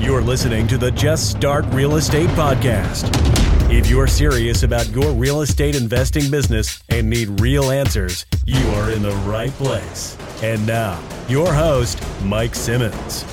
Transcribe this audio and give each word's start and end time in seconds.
You're 0.00 0.22
listening 0.22 0.66
to 0.68 0.76
the 0.76 0.90
Just 0.90 1.30
Start 1.30 1.64
Real 1.66 1.96
Estate 1.96 2.28
Podcast. 2.30 3.08
If 3.72 3.88
you're 3.88 4.08
serious 4.08 4.62
about 4.62 4.88
your 4.90 5.12
real 5.12 5.40
estate 5.40 5.76
investing 5.76 6.30
business 6.30 6.82
and 6.90 7.08
need 7.08 7.40
real 7.40 7.70
answers, 7.70 8.26
you 8.44 8.58
are 8.70 8.90
in 8.90 9.02
the 9.02 9.12
right 9.24 9.52
place. 9.52 10.18
And 10.42 10.66
now, 10.66 11.00
your 11.28 11.52
host, 11.52 12.02
Mike 12.24 12.54
Simmons. 12.54 13.24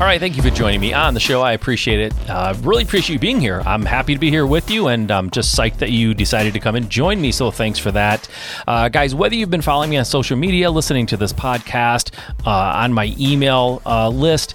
All 0.00 0.06
right, 0.06 0.20
thank 0.20 0.36
you 0.36 0.42
for 0.42 0.50
joining 0.50 0.80
me 0.80 0.92
on 0.92 1.14
the 1.14 1.20
show. 1.20 1.40
I 1.40 1.52
appreciate 1.52 2.00
it. 2.00 2.30
Uh, 2.30 2.54
really 2.60 2.82
appreciate 2.82 3.14
you 3.14 3.20
being 3.20 3.40
here. 3.40 3.62
I'm 3.64 3.84
happy 3.84 4.12
to 4.12 4.20
be 4.20 4.28
here 4.28 4.46
with 4.46 4.70
you, 4.70 4.88
and 4.88 5.10
I'm 5.10 5.30
just 5.30 5.56
psyched 5.56 5.78
that 5.78 5.90
you 5.90 6.14
decided 6.14 6.52
to 6.52 6.60
come 6.60 6.76
and 6.76 6.88
join 6.90 7.20
me. 7.20 7.32
So 7.32 7.50
thanks 7.50 7.78
for 7.78 7.90
that, 7.92 8.28
uh, 8.68 8.88
guys. 8.88 9.14
Whether 9.14 9.36
you've 9.36 9.50
been 9.50 9.62
following 9.62 9.90
me 9.90 9.96
on 9.96 10.04
social 10.04 10.36
media, 10.36 10.70
listening 10.70 11.06
to 11.06 11.16
this 11.16 11.32
podcast, 11.32 12.14
uh, 12.46 12.50
on 12.50 12.92
my 12.92 13.14
email 13.18 13.82
uh, 13.86 14.08
list, 14.08 14.54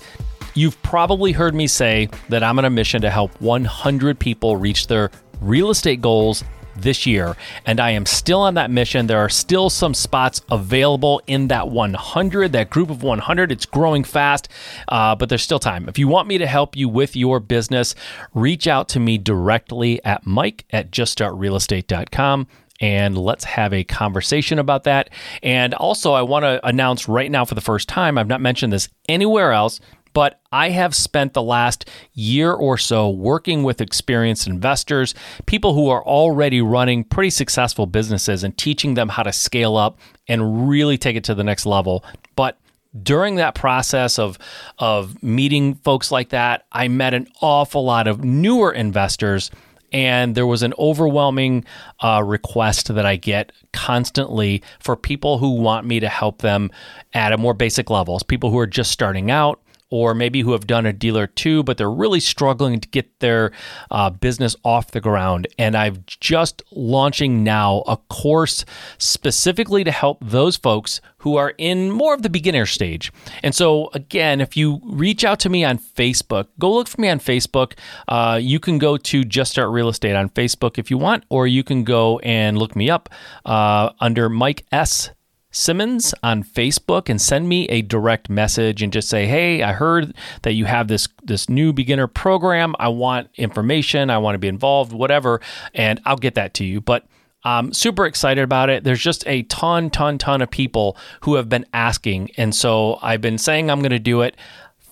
you've 0.60 0.82
probably 0.84 1.32
heard 1.32 1.56
me 1.56 1.68
say 1.68 2.10
that 2.28 2.44
I'm 2.44 2.60
on 2.60 2.66
a 2.66 2.70
mission 2.70 3.02
to 3.02 3.10
help 3.10 3.40
100 3.42 4.20
people 4.20 4.58
reach 4.58 4.88
their 4.88 5.10
real 5.40 5.70
estate 5.70 6.02
goals 6.02 6.44
this 6.76 7.06
year. 7.06 7.36
And 7.66 7.80
I 7.80 7.92
am 7.92 8.06
still 8.06 8.42
on 8.42 8.54
that 8.56 8.70
mission. 8.70 9.08
There 9.08 9.20
are 9.20 9.30
still 9.30 9.70
some 9.70 9.94
spots 9.94 10.42
available 10.52 11.22
in 11.28 11.48
that 11.48 11.70
100, 11.70 12.52
that 12.52 12.70
group 12.70 12.90
of 12.90 13.04
100. 13.04 13.52
It's 13.52 13.66
growing 13.66 14.04
fast, 14.04 14.50
uh, 14.90 15.16
but 15.16 15.30
there's 15.30 15.44
still 15.44 15.60
time. 15.60 15.88
If 15.88 15.98
you 15.98 16.08
want 16.08 16.28
me 16.28 16.38
to 16.38 16.48
help 16.48 16.76
you 16.76 16.90
with 16.90 17.16
your 17.16 17.40
business, 17.40 17.96
reach 18.34 18.68
out 18.68 18.90
to 18.90 19.00
me 19.00 19.18
directly 19.18 20.04
at 20.04 20.26
mike 20.26 20.66
at 20.72 20.92
juststartrealestate.com 20.92 22.48
and 22.80 23.18
let's 23.18 23.44
have 23.44 23.74
a 23.74 23.84
conversation 23.84 24.60
about 24.60 24.86
that. 24.86 25.10
And 25.44 25.74
also, 25.74 26.14
I 26.14 26.22
want 26.22 26.44
to 26.44 26.66
announce 26.66 27.08
right 27.08 27.30
now 27.30 27.46
for 27.46 27.56
the 27.56 27.62
first 27.62 27.90
time, 27.90 28.18
I've 28.18 28.28
not 28.28 28.42
mentioned 28.42 28.72
this 28.72 28.90
anywhere 29.08 29.52
else, 29.52 29.80
but 30.14 30.40
I 30.52 30.70
have 30.70 30.96
spent 30.96 31.34
the 31.34 31.42
last 31.42 31.90
year 32.14 32.52
or 32.52 32.78
so 32.78 33.10
working 33.10 33.64
with 33.64 33.82
experienced 33.82 34.48
investors, 34.48 35.14
people 35.46 35.74
who 35.74 35.90
are 35.90 36.04
already 36.04 36.62
running 36.62 37.04
pretty 37.04 37.30
successful 37.30 37.86
businesses 37.86 38.44
and 38.44 38.58
teaching 38.58 38.94
them 38.94 39.10
how 39.10 39.24
to 39.24 39.34
scale 39.34 39.78
up 39.78 40.00
and 40.28 40.70
really 40.70 40.98
take 40.98 41.16
it 41.16 41.24
to 41.26 41.36
the 41.36 41.44
next 41.44 41.66
level. 41.66 42.04
But 42.36 42.58
during 43.04 43.36
that 43.36 43.54
process 43.54 44.18
of 44.18 44.40
of 44.80 45.22
meeting 45.22 45.76
folks 45.76 46.12
like 46.12 46.30
that, 46.30 46.66
I 46.72 46.88
met 46.88 47.14
an 47.14 47.28
awful 47.42 47.86
lot 47.86 48.08
of 48.08 48.24
newer 48.24 48.72
investors 48.72 49.52
and 49.92 50.36
there 50.36 50.48
was 50.48 50.64
an 50.64 50.74
overwhelming 50.78 51.66
uh, 52.02 52.24
request 52.26 52.94
that 52.94 53.06
I 53.06 53.16
get 53.16 53.52
constantly 53.74 54.62
for 54.80 54.96
people 54.96 55.38
who 55.38 55.52
want 55.52 55.86
me 55.86 56.00
to 56.00 56.10
help 56.10 56.42
them 56.42 56.72
at 57.14 57.34
a 57.34 57.38
more 57.38 57.54
basic 57.54 57.90
levels, 57.90 58.24
people 58.24 58.52
who 58.52 58.60
are 58.60 58.68
just 58.68 58.92
starting 58.92 59.32
out, 59.32 59.60
or 59.90 60.14
maybe 60.14 60.42
who 60.42 60.52
have 60.52 60.68
done 60.68 60.86
a 60.86 60.94
deal 60.94 61.18
or 61.18 61.28
two, 61.28 61.64
but 61.64 61.78
they're 61.78 61.90
really 61.90 62.20
struggling 62.20 62.80
to 62.80 62.88
get 62.90 63.20
their 63.20 63.52
uh, 63.92 64.10
business 64.10 64.56
off 64.64 64.92
the 64.92 65.02
ground. 65.02 65.48
And 65.58 65.76
I've 65.76 66.06
just 66.06 66.62
launching 66.72 67.44
now 67.44 67.84
a 67.88 67.98
course 67.98 68.66
specifically 68.98 69.84
to 69.84 69.92
help 69.92 70.20
those 70.22 70.56
folks 70.56 71.02
who 71.20 71.36
are 71.36 71.54
in 71.58 71.92
more 71.92 72.14
of 72.14 72.22
the 72.22 72.30
beginner 72.30 72.66
stage. 72.66 73.12
And 73.44 73.54
so, 73.54 73.90
again, 73.94 74.42
if 74.42 74.56
you 74.56 74.80
reach 74.84 75.24
out 75.24 75.40
to 75.42 75.50
me 75.50 75.64
on 75.64 75.78
Facebook, 75.78 76.48
go 76.60 76.74
look 76.74 76.88
for 76.88 77.02
me 77.02 77.10
on 77.10 77.20
Facebook. 77.20 77.74
Uh, 78.08 78.40
you 78.42 78.60
can 78.60 78.78
go 78.78 78.96
to 78.98 79.24
Just 79.24 79.52
Start 79.52 79.70
Real 79.70 79.90
Estate 79.90 80.16
on 80.16 80.30
Facebook 80.30 80.78
if 80.78 80.90
you 80.90 80.98
want, 80.98 81.24
or 81.30 81.48
you 81.48 81.64
can 81.64 81.84
go 81.84 82.20
and 82.20 82.58
look 82.58 82.76
me 82.76 82.90
up 82.90 83.10
uh, 83.46 83.92
under 84.00 84.30
Mike 84.30 84.66
S. 84.72 85.12
Simmons 85.52 86.14
on 86.22 86.44
Facebook 86.44 87.10
and 87.10 87.20
send 87.20 87.50
me 87.50 87.66
a 87.70 87.82
direct 87.82 88.30
message 88.30 88.84
and 88.84 88.94
just 88.94 89.10
say, 89.10 89.26
"Hey, 89.26 89.64
I 89.64 89.74
heard 89.74 90.14
that 90.44 90.54
you 90.54 90.66
have 90.66 90.88
this 90.88 91.08
this 91.24 91.50
new 91.50 91.74
beginner 91.74 92.08
program. 92.08 92.76
I 92.80 92.90
want 92.90 93.30
information. 93.36 94.10
I 94.10 94.20
want 94.20 94.36
to 94.36 94.40
be 94.40 94.48
involved, 94.48 94.94
whatever." 94.94 95.42
And 95.74 96.00
I'll 96.06 96.18
get 96.18 96.36
that 96.36 96.54
to 96.56 96.66
you. 96.66 96.82
But 96.82 97.06
I'm 97.44 97.74
super 97.74 98.06
excited 98.06 98.44
about 98.44 98.70
it. 98.70 98.84
There's 98.84 99.02
just 99.02 99.26
a 99.26 99.44
ton, 99.44 99.90
ton, 99.90 100.18
ton 100.18 100.42
of 100.42 100.52
people 100.52 100.98
who 101.22 101.36
have 101.36 101.48
been 101.48 101.66
asking. 101.74 102.32
And 102.38 102.54
so 102.54 103.00
I've 103.02 103.22
been 103.22 103.38
saying 103.38 103.72
I'm 103.72 103.80
going 103.80 103.92
to 103.92 104.00
do 104.00 104.22
it 104.22 104.36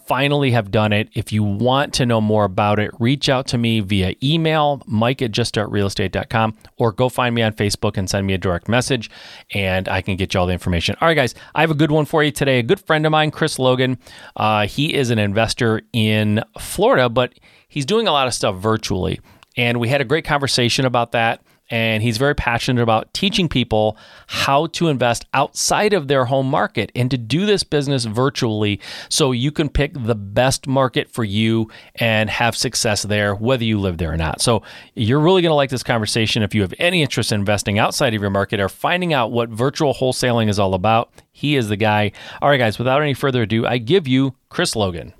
finally 0.07 0.51
have 0.51 0.71
done 0.71 0.93
it. 0.93 1.09
If 1.13 1.31
you 1.31 1.43
want 1.43 1.93
to 1.95 2.05
know 2.05 2.21
more 2.21 2.45
about 2.45 2.79
it, 2.79 2.91
reach 2.99 3.29
out 3.29 3.45
to 3.47 3.57
me 3.57 3.81
via 3.81 4.15
email, 4.23 4.81
mike 4.87 5.21
at 5.21 5.31
juststartrealestate.com, 5.31 6.55
or 6.77 6.91
go 6.91 7.09
find 7.09 7.35
me 7.35 7.41
on 7.41 7.53
Facebook 7.53 7.97
and 7.97 8.09
send 8.09 8.25
me 8.25 8.33
a 8.33 8.37
direct 8.37 8.69
message, 8.69 9.09
and 9.53 9.87
I 9.89 10.01
can 10.01 10.15
get 10.15 10.33
you 10.33 10.39
all 10.39 10.47
the 10.47 10.53
information. 10.53 10.95
All 11.01 11.07
right, 11.07 11.13
guys, 11.13 11.35
I 11.53 11.61
have 11.61 11.71
a 11.71 11.75
good 11.75 11.91
one 11.91 12.05
for 12.05 12.23
you 12.23 12.31
today. 12.31 12.59
A 12.59 12.63
good 12.63 12.79
friend 12.79 13.05
of 13.05 13.11
mine, 13.11 13.31
Chris 13.31 13.59
Logan, 13.59 13.99
uh, 14.37 14.65
he 14.65 14.93
is 14.93 15.09
an 15.09 15.19
investor 15.19 15.81
in 15.93 16.41
Florida, 16.59 17.09
but 17.09 17.33
he's 17.67 17.85
doing 17.85 18.07
a 18.07 18.11
lot 18.11 18.27
of 18.27 18.33
stuff 18.33 18.55
virtually. 18.57 19.19
And 19.57 19.79
we 19.79 19.89
had 19.89 20.01
a 20.01 20.05
great 20.05 20.23
conversation 20.23 20.85
about 20.85 21.11
that 21.11 21.41
and 21.69 22.03
he's 22.03 22.17
very 22.17 22.35
passionate 22.35 22.81
about 22.81 23.13
teaching 23.13 23.49
people 23.49 23.97
how 24.27 24.67
to 24.67 24.87
invest 24.87 25.25
outside 25.33 25.93
of 25.93 26.07
their 26.07 26.25
home 26.25 26.49
market 26.49 26.91
and 26.95 27.09
to 27.11 27.17
do 27.17 27.45
this 27.45 27.63
business 27.63 28.05
virtually 28.05 28.79
so 29.09 29.31
you 29.31 29.51
can 29.51 29.69
pick 29.69 29.93
the 29.93 30.15
best 30.15 30.67
market 30.67 31.09
for 31.09 31.23
you 31.23 31.69
and 31.95 32.29
have 32.29 32.55
success 32.55 33.03
there 33.03 33.35
whether 33.35 33.63
you 33.63 33.79
live 33.79 33.97
there 33.97 34.11
or 34.11 34.17
not. 34.17 34.41
So 34.41 34.63
you're 34.95 35.19
really 35.19 35.41
going 35.41 35.51
to 35.51 35.55
like 35.55 35.69
this 35.69 35.83
conversation 35.83 36.43
if 36.43 36.53
you 36.53 36.61
have 36.61 36.73
any 36.79 37.01
interest 37.01 37.31
in 37.31 37.41
investing 37.47 37.79
outside 37.79 38.13
of 38.13 38.21
your 38.21 38.29
market 38.29 38.59
or 38.59 38.67
finding 38.67 39.13
out 39.13 39.31
what 39.31 39.49
virtual 39.49 39.93
wholesaling 39.93 40.49
is 40.49 40.59
all 40.59 40.73
about. 40.73 41.09
He 41.31 41.55
is 41.55 41.69
the 41.69 41.77
guy. 41.77 42.11
All 42.41 42.49
right 42.49 42.57
guys, 42.57 42.77
without 42.77 43.01
any 43.01 43.13
further 43.13 43.43
ado, 43.43 43.65
I 43.65 43.77
give 43.77 44.07
you 44.07 44.35
Chris 44.49 44.75
Logan. 44.75 45.13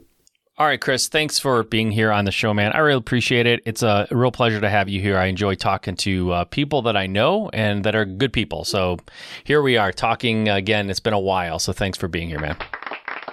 All 0.60 0.66
right, 0.66 0.82
Chris, 0.82 1.08
thanks 1.08 1.38
for 1.38 1.62
being 1.62 1.92
here 1.92 2.12
on 2.12 2.26
the 2.26 2.32
show, 2.32 2.52
man. 2.52 2.72
I 2.72 2.80
really 2.80 2.98
appreciate 2.98 3.46
it. 3.46 3.62
It's 3.66 3.84
a 3.84 4.08
real 4.10 4.32
pleasure 4.32 4.60
to 4.60 4.68
have 4.68 4.90
you 4.90 5.00
here. 5.00 5.16
I 5.16 5.26
enjoy 5.26 5.54
talking 5.54 5.96
to 5.98 6.32
uh, 6.32 6.46
people 6.46 6.82
that 6.82 6.98
I 6.98 7.06
know 7.06 7.52
and 7.54 7.84
that 7.84 7.96
are 7.96 8.06
good 8.06 8.34
people. 8.34 8.64
So 8.64 8.98
here 9.44 9.62
we 9.62 9.78
are 9.78 9.92
talking 9.92 10.50
again. 10.50 10.90
It's 10.90 11.00
been 11.00 11.14
a 11.14 11.20
while. 11.20 11.60
So 11.60 11.74
thanks 11.74 11.96
for 11.96 12.08
being 12.08 12.28
here, 12.28 12.40
man. 12.40 12.58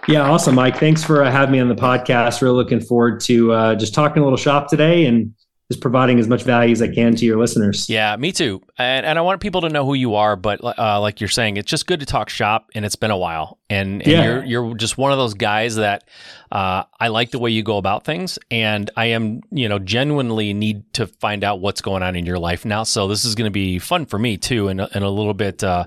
Yeah, 0.07 0.21
awesome, 0.21 0.55
Mike. 0.55 0.77
Thanks 0.77 1.03
for 1.03 1.25
uh, 1.25 1.31
having 1.31 1.53
me 1.53 1.61
on 1.61 1.69
the 1.69 1.75
podcast. 1.75 2.43
Really 2.43 2.57
looking 2.57 2.81
forward 2.81 3.21
to 3.21 3.53
uh, 3.53 3.75
just 3.75 3.95
talking 3.95 4.21
a 4.21 4.25
little 4.25 4.37
shop 4.37 4.69
today 4.69 5.07
and 5.07 5.33
just 5.71 5.81
providing 5.81 6.19
as 6.19 6.29
much 6.29 6.43
value 6.43 6.73
as 6.73 6.83
I 6.83 6.89
can 6.89 7.17
to 7.17 7.25
your 7.25 7.39
listeners. 7.39 7.89
Yeah, 7.89 8.15
me 8.17 8.33
too. 8.33 8.61
And, 8.77 9.07
and 9.07 9.19
I 9.19 9.23
want 9.23 9.41
people 9.41 9.63
to 9.63 9.71
know 9.71 9.87
who 9.87 9.95
you 9.95 10.15
are, 10.15 10.37
but 10.37 10.61
uh, 10.63 11.01
like 11.01 11.23
you're 11.23 11.29
saying, 11.29 11.57
it's 11.57 11.71
just 11.71 11.87
good 11.87 12.01
to 12.01 12.07
talk 12.07 12.29
shop, 12.29 12.71
and 12.75 12.85
it's 12.85 12.97
been 12.97 13.11
a 13.11 13.17
while. 13.17 13.59
And, 13.71 14.03
and 14.03 14.07
yeah. 14.07 14.25
you're 14.25 14.45
you're 14.45 14.75
just 14.75 14.99
one 14.99 15.11
of 15.11 15.17
those 15.17 15.33
guys 15.33 15.77
that 15.77 16.05
uh, 16.53 16.85
I 17.01 17.09
like 17.09 17.31
the 17.31 17.39
way 17.39 17.51
you 17.51 17.63
go 17.63 17.79
about 17.79 18.05
things, 18.05 18.39
and 18.51 18.91
I 18.95 19.07
am 19.07 19.41
you 19.51 19.69
know 19.69 19.79
genuinely 19.79 20.53
need 20.53 20.93
to 20.95 21.07
find 21.07 21.43
out 21.43 21.61
what's 21.61 21.81
going 21.81 22.03
on 22.03 22.15
in 22.15 22.27
your 22.27 22.39
life 22.39 22.67
now. 22.67 22.83
So 22.83 23.09
this 23.09 23.25
is 23.25 23.35
going 23.35 23.47
to 23.47 23.51
be 23.51 23.79
fun 23.79 24.05
for 24.05 24.19
me 24.19 24.37
too, 24.37 24.69
and, 24.69 24.83
and 24.83 25.03
a 25.03 25.09
little 25.09 25.35
bit 25.35 25.65
uh, 25.65 25.85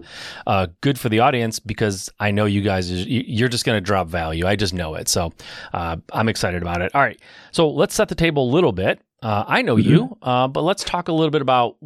uh 0.48 0.68
good 0.82 1.00
for 1.00 1.10
the 1.10 1.20
audience 1.20 1.60
because 1.60 2.10
I 2.20 2.32
know 2.32 2.46
you 2.46 2.62
guys 2.62 2.90
you're 2.92 3.48
just 3.48 3.64
going 3.64 3.78
to 3.78 3.82
drop 3.82 4.08
value. 4.08 4.48
I 4.48 4.56
just 4.56 4.74
know 4.74 4.96
it. 4.96 5.08
So 5.08 5.34
uh, 5.72 5.98
I'm 6.12 6.30
excited 6.30 6.64
about 6.64 6.82
it. 6.82 6.94
All 6.96 7.02
right, 7.02 7.22
so 7.52 7.70
let's 7.70 7.94
set 7.94 8.10
the 8.10 8.16
table 8.16 8.50
a 8.50 8.52
little 8.52 8.72
bit. 8.72 9.02
Uh, 9.22 9.44
I 9.48 9.62
know 9.62 9.76
mm-hmm. 9.76 9.90
you, 9.90 10.18
uh, 10.22 10.48
but 10.48 10.62
let's 10.62 10.84
talk 10.84 11.08
a 11.08 11.12
little 11.12 11.32
bit 11.32 11.42
about 11.42 11.78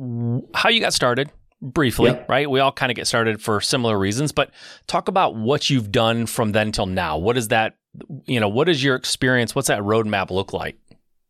how 0.53 0.69
you 0.69 0.81
got 0.81 0.93
started 0.93 1.31
briefly, 1.61 2.11
yep. 2.11 2.27
right? 2.27 2.49
We 2.49 2.59
all 2.59 2.71
kind 2.71 2.91
of 2.91 2.95
get 2.95 3.07
started 3.07 3.41
for 3.41 3.61
similar 3.61 3.97
reasons, 3.97 4.31
but 4.31 4.51
talk 4.87 5.07
about 5.07 5.35
what 5.35 5.69
you've 5.69 5.91
done 5.91 6.25
from 6.25 6.51
then 6.51 6.71
till 6.71 6.87
now. 6.87 7.17
What 7.17 7.37
is 7.37 7.49
that, 7.49 7.77
you 8.25 8.39
know, 8.39 8.49
what 8.49 8.67
is 8.67 8.83
your 8.83 8.95
experience? 8.95 9.55
What's 9.55 9.69
that 9.69 9.79
roadmap 9.81 10.29
look 10.29 10.53
like? 10.53 10.77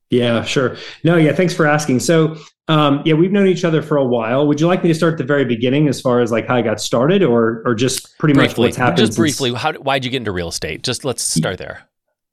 Yeah, 0.09 0.43
sure. 0.43 0.75
No, 1.03 1.15
yeah, 1.15 1.33
thanks 1.33 1.53
for 1.53 1.65
asking. 1.65 1.99
So, 1.99 2.35
um, 2.67 3.01
yeah, 3.05 3.13
we've 3.13 3.31
known 3.31 3.47
each 3.47 3.63
other 3.63 3.81
for 3.81 3.97
a 3.97 4.05
while. 4.05 4.45
Would 4.47 4.59
you 4.59 4.67
like 4.67 4.83
me 4.83 4.89
to 4.89 4.95
start 4.95 5.13
at 5.13 5.17
the 5.17 5.23
very 5.23 5.45
beginning 5.45 5.87
as 5.87 6.01
far 6.01 6.19
as 6.19 6.31
like 6.31 6.47
how 6.47 6.55
I 6.55 6.61
got 6.61 6.81
started 6.81 7.23
or 7.23 7.61
or 7.65 7.75
just 7.75 8.17
pretty 8.17 8.33
briefly, 8.33 8.47
much 8.47 8.57
what's 8.57 8.77
happened? 8.77 8.97
Just 8.97 9.17
briefly, 9.17 9.53
how 9.53 9.73
why'd 9.73 10.03
you 10.03 10.11
get 10.11 10.17
into 10.17 10.31
real 10.31 10.49
estate? 10.49 10.83
Just 10.83 11.05
let's 11.05 11.23
start 11.23 11.57
there. 11.57 11.83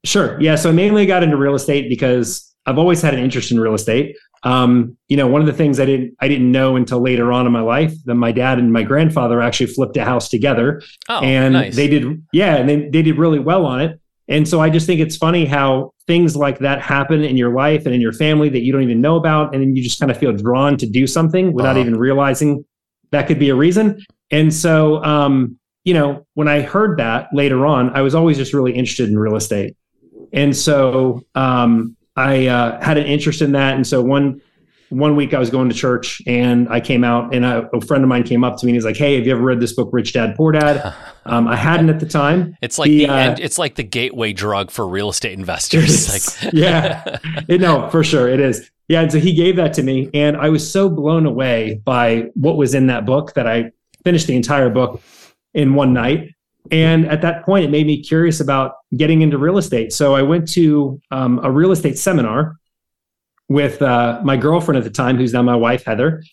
Sure. 0.05 0.39
Yeah, 0.41 0.55
so 0.55 0.71
mainly, 0.71 0.81
I 0.81 0.85
mainly 0.87 1.05
got 1.05 1.23
into 1.23 1.37
real 1.37 1.55
estate 1.55 1.89
because 1.89 2.48
I've 2.65 2.77
always 2.77 3.01
had 3.01 3.13
an 3.13 3.19
interest 3.19 3.51
in 3.51 3.59
real 3.59 3.73
estate. 3.73 4.15
Um, 4.43 4.97
you 5.07 5.17
know, 5.17 5.27
one 5.27 5.41
of 5.41 5.47
the 5.47 5.53
things 5.53 5.79
I 5.79 5.85
didn't 5.85 6.15
I 6.19 6.27
didn't 6.27 6.51
know 6.51 6.75
until 6.75 7.01
later 7.01 7.31
on 7.31 7.45
in 7.45 7.51
my 7.51 7.61
life 7.61 7.93
that 8.05 8.15
my 8.15 8.31
dad 8.31 8.57
and 8.59 8.71
my 8.71 8.83
grandfather 8.83 9.41
actually 9.41 9.67
flipped 9.67 9.97
a 9.97 10.05
house 10.05 10.29
together, 10.29 10.81
oh, 11.09 11.19
and 11.21 11.53
nice. 11.53 11.75
they 11.75 11.87
did 11.87 12.25
yeah, 12.31 12.55
and 12.55 12.69
they 12.69 12.89
they 12.89 13.01
did 13.01 13.17
really 13.17 13.39
well 13.39 13.65
on 13.65 13.81
it. 13.81 13.99
And 14.29 14.47
so 14.47 14.61
I 14.61 14.69
just 14.69 14.85
think 14.85 15.01
it's 15.01 15.17
funny 15.17 15.45
how 15.45 15.91
things 16.05 16.35
like 16.35 16.59
that 16.59 16.81
happen 16.81 17.23
in 17.23 17.35
your 17.35 17.53
life 17.53 17.87
and 17.87 17.95
in 17.95 17.99
your 17.99 18.13
family 18.13 18.47
that 18.49 18.61
you 18.61 18.71
don't 18.71 18.83
even 18.83 19.01
know 19.01 19.15
about, 19.15 19.53
and 19.53 19.61
then 19.61 19.75
you 19.75 19.83
just 19.83 19.99
kind 19.99 20.11
of 20.11 20.17
feel 20.17 20.31
drawn 20.31 20.77
to 20.77 20.85
do 20.85 21.07
something 21.07 21.51
without 21.51 21.71
uh-huh. 21.71 21.79
even 21.79 21.97
realizing 21.97 22.63
that 23.11 23.27
could 23.27 23.39
be 23.39 23.49
a 23.49 23.55
reason. 23.55 23.99
And 24.31 24.53
so, 24.53 25.03
um, 25.03 25.57
you 25.83 25.95
know, 25.95 26.27
when 26.35 26.47
I 26.47 26.61
heard 26.61 26.99
that 26.99 27.29
later 27.33 27.65
on, 27.65 27.89
I 27.89 28.01
was 28.01 28.13
always 28.13 28.37
just 28.37 28.53
really 28.53 28.73
interested 28.73 29.09
in 29.09 29.17
real 29.17 29.35
estate. 29.35 29.75
And 30.31 30.55
so, 30.55 31.23
um, 31.33 31.97
I 32.15 32.47
uh, 32.47 32.83
had 32.83 32.97
an 32.97 33.05
interest 33.05 33.41
in 33.41 33.53
that, 33.53 33.75
and 33.75 33.85
so 33.85 34.01
one 34.01 34.41
one 34.89 35.15
week 35.15 35.33
I 35.33 35.39
was 35.39 35.49
going 35.49 35.69
to 35.69 35.75
church 35.75 36.21
and 36.25 36.67
I 36.69 36.79
came 36.79 37.03
out 37.03 37.33
and 37.33 37.45
a, 37.45 37.69
a, 37.73 37.81
friend 37.81 38.03
of 38.03 38.09
mine 38.09 38.23
came 38.23 38.43
up 38.43 38.57
to 38.57 38.65
me 38.65 38.71
and 38.71 38.75
he's 38.75 38.85
like, 38.85 38.97
Hey, 38.97 39.15
have 39.15 39.25
you 39.25 39.31
ever 39.31 39.41
read 39.41 39.59
this 39.59 39.73
book, 39.73 39.89
Rich 39.91 40.13
Dad, 40.13 40.35
Poor 40.35 40.51
Dad? 40.51 40.93
Um, 41.25 41.47
I 41.47 41.57
hadn't 41.57 41.89
at 41.89 41.99
the 41.99 42.07
time. 42.07 42.57
It's 42.59 42.79
like 42.79 42.87
the, 42.87 43.05
the 43.05 43.13
uh, 43.13 43.35
it's 43.39 43.59
like 43.59 43.75
the 43.75 43.83
gateway 43.83 44.33
drug 44.33 44.71
for 44.71 44.87
real 44.87 45.09
estate 45.09 45.37
investors. 45.37 46.09
like, 46.43 46.53
yeah, 46.53 47.19
it, 47.47 47.61
no, 47.61 47.87
for 47.89 48.03
sure. 48.03 48.27
It 48.27 48.39
is. 48.39 48.71
Yeah. 48.87 49.01
And 49.01 49.11
so 49.11 49.19
he 49.19 49.35
gave 49.35 49.55
that 49.57 49.73
to 49.73 49.83
me 49.83 50.09
and 50.15 50.35
I 50.37 50.49
was 50.49 50.71
so 50.71 50.89
blown 50.89 51.27
away 51.27 51.81
by 51.85 52.29
what 52.33 52.57
was 52.57 52.73
in 52.73 52.87
that 52.87 53.05
book 53.05 53.33
that 53.35 53.45
I 53.45 53.71
finished 54.03 54.25
the 54.25 54.35
entire 54.35 54.71
book 54.71 55.03
in 55.53 55.75
one 55.75 55.93
night. 55.93 56.31
And 56.71 57.07
at 57.07 57.21
that 57.21 57.45
point, 57.45 57.65
it 57.65 57.71
made 57.71 57.87
me 57.87 58.01
curious 58.01 58.39
about 58.39 58.73
getting 58.95 59.21
into 59.21 59.37
real 59.37 59.57
estate. 59.57 59.93
So 59.93 60.15
I 60.15 60.21
went 60.21 60.47
to 60.53 61.01
um, 61.11 61.39
a 61.43 61.51
real 61.51 61.71
estate 61.71 61.97
seminar 61.97 62.57
with 63.47 63.81
uh, 63.81 64.21
my 64.23 64.37
girlfriend 64.37 64.77
at 64.77 64.83
the 64.83 64.89
time, 64.89 65.17
who's 65.17 65.33
now 65.33 65.41
my 65.41 65.55
wife, 65.55 65.83
Heather. 65.85 66.23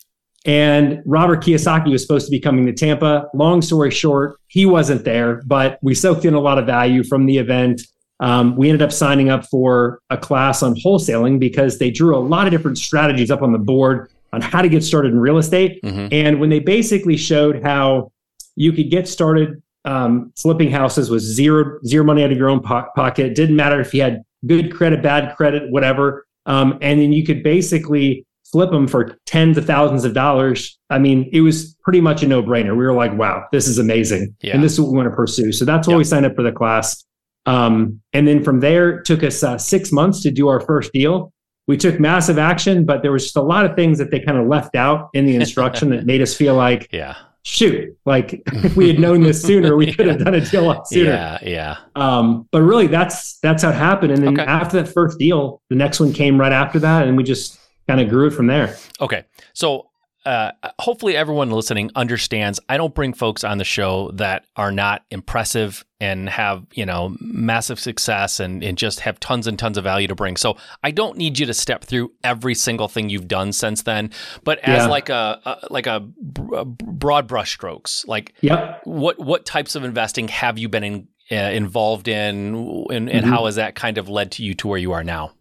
And 0.44 1.02
Robert 1.04 1.42
Kiyosaki 1.42 1.90
was 1.90 2.02
supposed 2.02 2.26
to 2.26 2.30
be 2.30 2.38
coming 2.38 2.66
to 2.66 2.72
Tampa. 2.72 3.28
Long 3.34 3.60
story 3.62 3.90
short, 3.90 4.38
he 4.46 4.64
wasn't 4.64 5.04
there, 5.04 5.42
but 5.46 5.78
we 5.82 5.94
soaked 5.94 6.24
in 6.24 6.34
a 6.34 6.40
lot 6.40 6.58
of 6.58 6.66
value 6.66 7.02
from 7.02 7.26
the 7.26 7.38
event. 7.38 7.82
Um, 8.20 8.56
we 8.56 8.68
ended 8.68 8.82
up 8.82 8.92
signing 8.92 9.28
up 9.28 9.44
for 9.46 10.00
a 10.08 10.16
class 10.16 10.62
on 10.62 10.76
wholesaling 10.76 11.40
because 11.40 11.78
they 11.78 11.90
drew 11.90 12.16
a 12.16 12.20
lot 12.20 12.46
of 12.46 12.52
different 12.52 12.78
strategies 12.78 13.30
up 13.30 13.42
on 13.42 13.52
the 13.52 13.58
board 13.58 14.10
on 14.32 14.40
how 14.40 14.62
to 14.62 14.68
get 14.68 14.84
started 14.84 15.12
in 15.12 15.18
real 15.18 15.38
estate. 15.38 15.82
Mm-hmm. 15.82 16.08
And 16.12 16.40
when 16.40 16.48
they 16.48 16.60
basically 16.60 17.16
showed 17.16 17.62
how 17.62 18.12
you 18.54 18.72
could 18.72 18.90
get 18.90 19.08
started 19.08 19.62
um, 19.86 20.32
flipping 20.36 20.70
houses 20.70 21.08
with 21.08 21.22
zero 21.22 21.78
zero 21.86 22.04
money 22.04 22.22
out 22.22 22.32
of 22.32 22.36
your 22.36 22.50
own 22.50 22.60
po- 22.60 22.86
pocket, 22.94 23.26
it 23.26 23.34
didn't 23.34 23.56
matter 23.56 23.80
if 23.80 23.94
you 23.94 24.02
had 24.02 24.22
good 24.44 24.74
credit, 24.74 25.02
bad 25.02 25.34
credit, 25.36 25.70
whatever. 25.70 26.26
Um, 26.44 26.78
and 26.82 27.00
then 27.00 27.12
you 27.12 27.24
could 27.24 27.42
basically 27.42 28.26
flip 28.50 28.70
them 28.70 28.86
for 28.86 29.16
tens 29.26 29.58
of 29.58 29.64
thousands 29.64 30.04
of 30.04 30.14
dollars. 30.14 30.78
I 30.90 30.98
mean, 30.98 31.28
it 31.32 31.40
was 31.40 31.74
pretty 31.82 32.00
much 32.00 32.22
a 32.22 32.28
no 32.28 32.42
brainer. 32.42 32.76
We 32.76 32.84
were 32.84 32.92
like, 32.92 33.16
wow, 33.16 33.44
this 33.52 33.66
is 33.66 33.78
amazing. 33.78 34.36
Yeah. 34.40 34.54
And 34.54 34.62
this 34.62 34.72
is 34.72 34.80
what 34.80 34.92
we 34.92 34.98
want 34.98 35.10
to 35.10 35.16
pursue. 35.16 35.52
So 35.52 35.64
that's 35.64 35.88
why 35.88 35.96
we 35.96 36.04
signed 36.04 36.26
up 36.26 36.36
for 36.36 36.42
the 36.42 36.52
class. 36.52 37.04
Um, 37.46 38.00
and 38.12 38.26
then 38.26 38.42
from 38.42 38.60
there, 38.60 39.02
took 39.02 39.22
us 39.22 39.42
uh, 39.42 39.58
six 39.58 39.92
months 39.92 40.22
to 40.22 40.30
do 40.30 40.48
our 40.48 40.60
first 40.60 40.92
deal. 40.92 41.32
We 41.68 41.76
took 41.76 41.98
massive 41.98 42.38
action, 42.38 42.84
but 42.84 43.02
there 43.02 43.10
was 43.10 43.24
just 43.24 43.36
a 43.36 43.42
lot 43.42 43.66
of 43.66 43.74
things 43.74 43.98
that 43.98 44.12
they 44.12 44.20
kind 44.20 44.38
of 44.38 44.46
left 44.46 44.76
out 44.76 45.08
in 45.14 45.26
the 45.26 45.34
instruction 45.34 45.90
that 45.90 46.06
made 46.06 46.22
us 46.22 46.34
feel 46.34 46.54
like, 46.54 46.88
yeah, 46.92 47.16
shoot, 47.46 47.96
like 48.04 48.42
if 48.52 48.76
we 48.76 48.88
had 48.88 48.98
known 48.98 49.20
this 49.20 49.40
sooner, 49.40 49.76
we 49.76 49.92
could 49.92 50.06
have 50.08 50.18
done 50.18 50.34
a 50.34 50.40
deal 50.40 50.64
a 50.64 50.66
lot 50.66 50.88
sooner. 50.88 51.10
Yeah, 51.10 51.38
yeah. 51.42 51.76
Um, 51.94 52.48
but 52.50 52.62
really, 52.62 52.88
that's 52.88 53.38
that's 53.38 53.62
how 53.62 53.70
it 53.70 53.76
happened. 53.76 54.12
And 54.12 54.22
then 54.22 54.40
okay. 54.40 54.50
after 54.50 54.82
that 54.82 54.92
first 54.92 55.18
deal, 55.18 55.62
the 55.70 55.76
next 55.76 56.00
one 56.00 56.12
came 56.12 56.38
right 56.38 56.52
after 56.52 56.78
that, 56.80 57.06
and 57.06 57.16
we 57.16 57.22
just 57.22 57.58
kind 57.88 58.00
of 58.00 58.08
grew 58.08 58.26
it 58.26 58.32
from 58.32 58.48
there. 58.48 58.76
Okay, 59.00 59.24
so 59.52 59.88
uh, 60.26 60.50
hopefully 60.80 61.16
everyone 61.16 61.50
listening 61.50 61.88
understands 61.94 62.58
I 62.68 62.76
don't 62.76 62.94
bring 62.94 63.12
folks 63.12 63.44
on 63.44 63.58
the 63.58 63.64
show 63.64 64.10
that 64.14 64.44
are 64.56 64.72
not 64.72 65.04
impressive 65.10 65.84
and 66.00 66.28
have, 66.28 66.66
you 66.72 66.84
know, 66.84 67.16
massive 67.20 67.78
success 67.78 68.40
and, 68.40 68.62
and 68.62 68.76
just 68.76 69.00
have 69.00 69.20
tons 69.20 69.46
and 69.46 69.56
tons 69.56 69.78
of 69.78 69.84
value 69.84 70.08
to 70.08 70.16
bring. 70.16 70.36
So 70.36 70.56
I 70.82 70.90
don't 70.90 71.16
need 71.16 71.38
you 71.38 71.46
to 71.46 71.54
step 71.54 71.84
through 71.84 72.10
every 72.24 72.56
single 72.56 72.88
thing 72.88 73.08
you've 73.08 73.28
done 73.28 73.52
since 73.52 73.82
then, 73.82 74.10
but 74.42 74.58
as 74.58 74.82
yeah. 74.82 74.86
like 74.88 75.08
a, 75.08 75.40
a, 75.44 75.68
like 75.70 75.86
a, 75.86 76.00
broad 76.00 77.28
brush 77.28 77.52
strokes, 77.52 78.04
like 78.08 78.34
yep. 78.40 78.80
what 78.84 79.18
what 79.18 79.46
types 79.46 79.76
of 79.76 79.84
investing 79.84 80.26
have 80.28 80.58
you 80.58 80.68
been 80.68 80.82
in, 80.82 81.08
uh, 81.30 81.36
involved 81.36 82.08
in 82.08 82.86
and, 82.90 82.90
and 82.90 83.08
mm-hmm. 83.08 83.30
how 83.30 83.44
has 83.46 83.54
that 83.54 83.76
kind 83.76 83.96
of 83.96 84.08
led 84.08 84.32
to 84.32 84.42
you 84.42 84.54
to 84.54 84.66
where 84.66 84.78
you 84.78 84.92
are 84.92 85.04
now? 85.04 85.32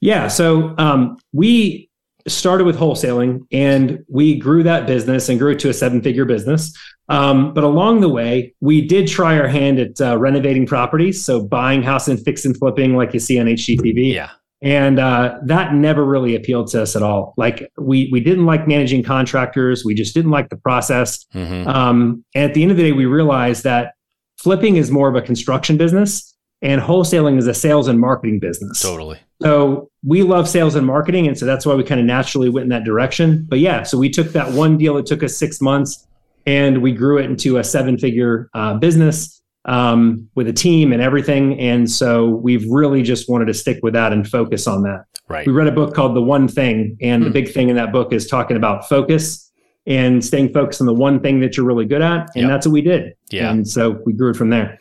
Yeah, 0.00 0.28
so 0.28 0.74
um, 0.78 1.18
we 1.32 1.89
started 2.26 2.64
with 2.64 2.76
wholesaling 2.76 3.46
and 3.52 4.04
we 4.08 4.38
grew 4.38 4.62
that 4.62 4.86
business 4.86 5.28
and 5.28 5.38
grew 5.38 5.52
it 5.52 5.58
to 5.60 5.68
a 5.68 5.74
seven 5.74 6.02
figure 6.02 6.24
business. 6.24 6.76
Um, 7.08 7.52
but 7.54 7.64
along 7.64 8.00
the 8.00 8.08
way, 8.08 8.54
we 8.60 8.86
did 8.86 9.08
try 9.08 9.38
our 9.38 9.48
hand 9.48 9.78
at 9.78 10.00
uh, 10.00 10.16
renovating 10.16 10.66
properties. 10.66 11.24
So 11.24 11.42
buying 11.42 11.82
house 11.82 12.08
and 12.08 12.22
fix 12.22 12.44
and 12.44 12.56
flipping 12.56 12.96
like 12.96 13.12
you 13.12 13.20
see 13.20 13.38
on 13.38 13.46
HGTV. 13.46 14.14
Yeah. 14.14 14.30
And 14.62 14.98
uh, 14.98 15.38
that 15.46 15.74
never 15.74 16.04
really 16.04 16.36
appealed 16.36 16.68
to 16.72 16.82
us 16.82 16.94
at 16.94 17.02
all. 17.02 17.32
Like 17.38 17.70
we 17.78 18.10
we 18.12 18.20
didn't 18.20 18.44
like 18.44 18.68
managing 18.68 19.02
contractors. 19.02 19.84
We 19.86 19.94
just 19.94 20.12
didn't 20.12 20.30
like 20.30 20.50
the 20.50 20.58
process. 20.58 21.24
Mm-hmm. 21.34 21.66
Um, 21.66 22.24
and 22.34 22.44
at 22.44 22.54
the 22.54 22.62
end 22.62 22.70
of 22.70 22.76
the 22.76 22.82
day, 22.82 22.92
we 22.92 23.06
realized 23.06 23.64
that 23.64 23.94
flipping 24.38 24.76
is 24.76 24.90
more 24.90 25.08
of 25.08 25.16
a 25.16 25.22
construction 25.22 25.78
business, 25.78 26.29
and 26.62 26.80
wholesaling 26.80 27.38
is 27.38 27.46
a 27.46 27.54
sales 27.54 27.88
and 27.88 27.98
marketing 27.98 28.38
business. 28.38 28.82
Totally. 28.82 29.18
So 29.42 29.90
we 30.04 30.22
love 30.22 30.48
sales 30.48 30.74
and 30.74 30.86
marketing. 30.86 31.26
And 31.26 31.38
so 31.38 31.46
that's 31.46 31.64
why 31.64 31.74
we 31.74 31.84
kind 31.84 32.00
of 32.00 32.06
naturally 32.06 32.50
went 32.50 32.64
in 32.64 32.68
that 32.70 32.84
direction. 32.84 33.46
But 33.48 33.58
yeah, 33.58 33.82
so 33.82 33.96
we 33.96 34.10
took 34.10 34.28
that 34.32 34.52
one 34.52 34.76
deal, 34.76 34.98
it 34.98 35.06
took 35.06 35.22
us 35.22 35.36
six 35.36 35.60
months 35.60 36.06
and 36.46 36.82
we 36.82 36.92
grew 36.92 37.18
it 37.18 37.24
into 37.24 37.56
a 37.56 37.64
seven 37.64 37.96
figure 37.96 38.50
uh, 38.54 38.74
business 38.74 39.40
um, 39.64 40.28
with 40.34 40.48
a 40.48 40.52
team 40.52 40.92
and 40.92 41.00
everything. 41.00 41.58
And 41.58 41.90
so 41.90 42.28
we've 42.28 42.68
really 42.70 43.02
just 43.02 43.28
wanted 43.28 43.46
to 43.46 43.54
stick 43.54 43.78
with 43.82 43.94
that 43.94 44.12
and 44.12 44.28
focus 44.28 44.66
on 44.66 44.82
that. 44.82 45.04
Right. 45.28 45.46
We 45.46 45.52
read 45.52 45.68
a 45.68 45.72
book 45.72 45.94
called 45.94 46.16
The 46.16 46.22
One 46.22 46.48
Thing. 46.48 46.98
And 47.00 47.22
mm. 47.22 47.26
the 47.26 47.30
hmm. 47.30 47.34
big 47.34 47.52
thing 47.52 47.68
in 47.68 47.76
that 47.76 47.92
book 47.92 48.12
is 48.12 48.26
talking 48.26 48.56
about 48.56 48.88
focus 48.88 49.50
and 49.86 50.24
staying 50.24 50.52
focused 50.52 50.80
on 50.80 50.86
the 50.86 50.94
one 50.94 51.20
thing 51.20 51.40
that 51.40 51.56
you're 51.56 51.66
really 51.66 51.86
good 51.86 52.02
at. 52.02 52.28
And 52.34 52.42
yep. 52.42 52.48
that's 52.48 52.66
what 52.66 52.72
we 52.72 52.82
did. 52.82 53.14
Yeah. 53.30 53.50
And 53.50 53.66
so 53.66 54.00
we 54.04 54.12
grew 54.12 54.30
it 54.30 54.36
from 54.36 54.50
there. 54.50 54.78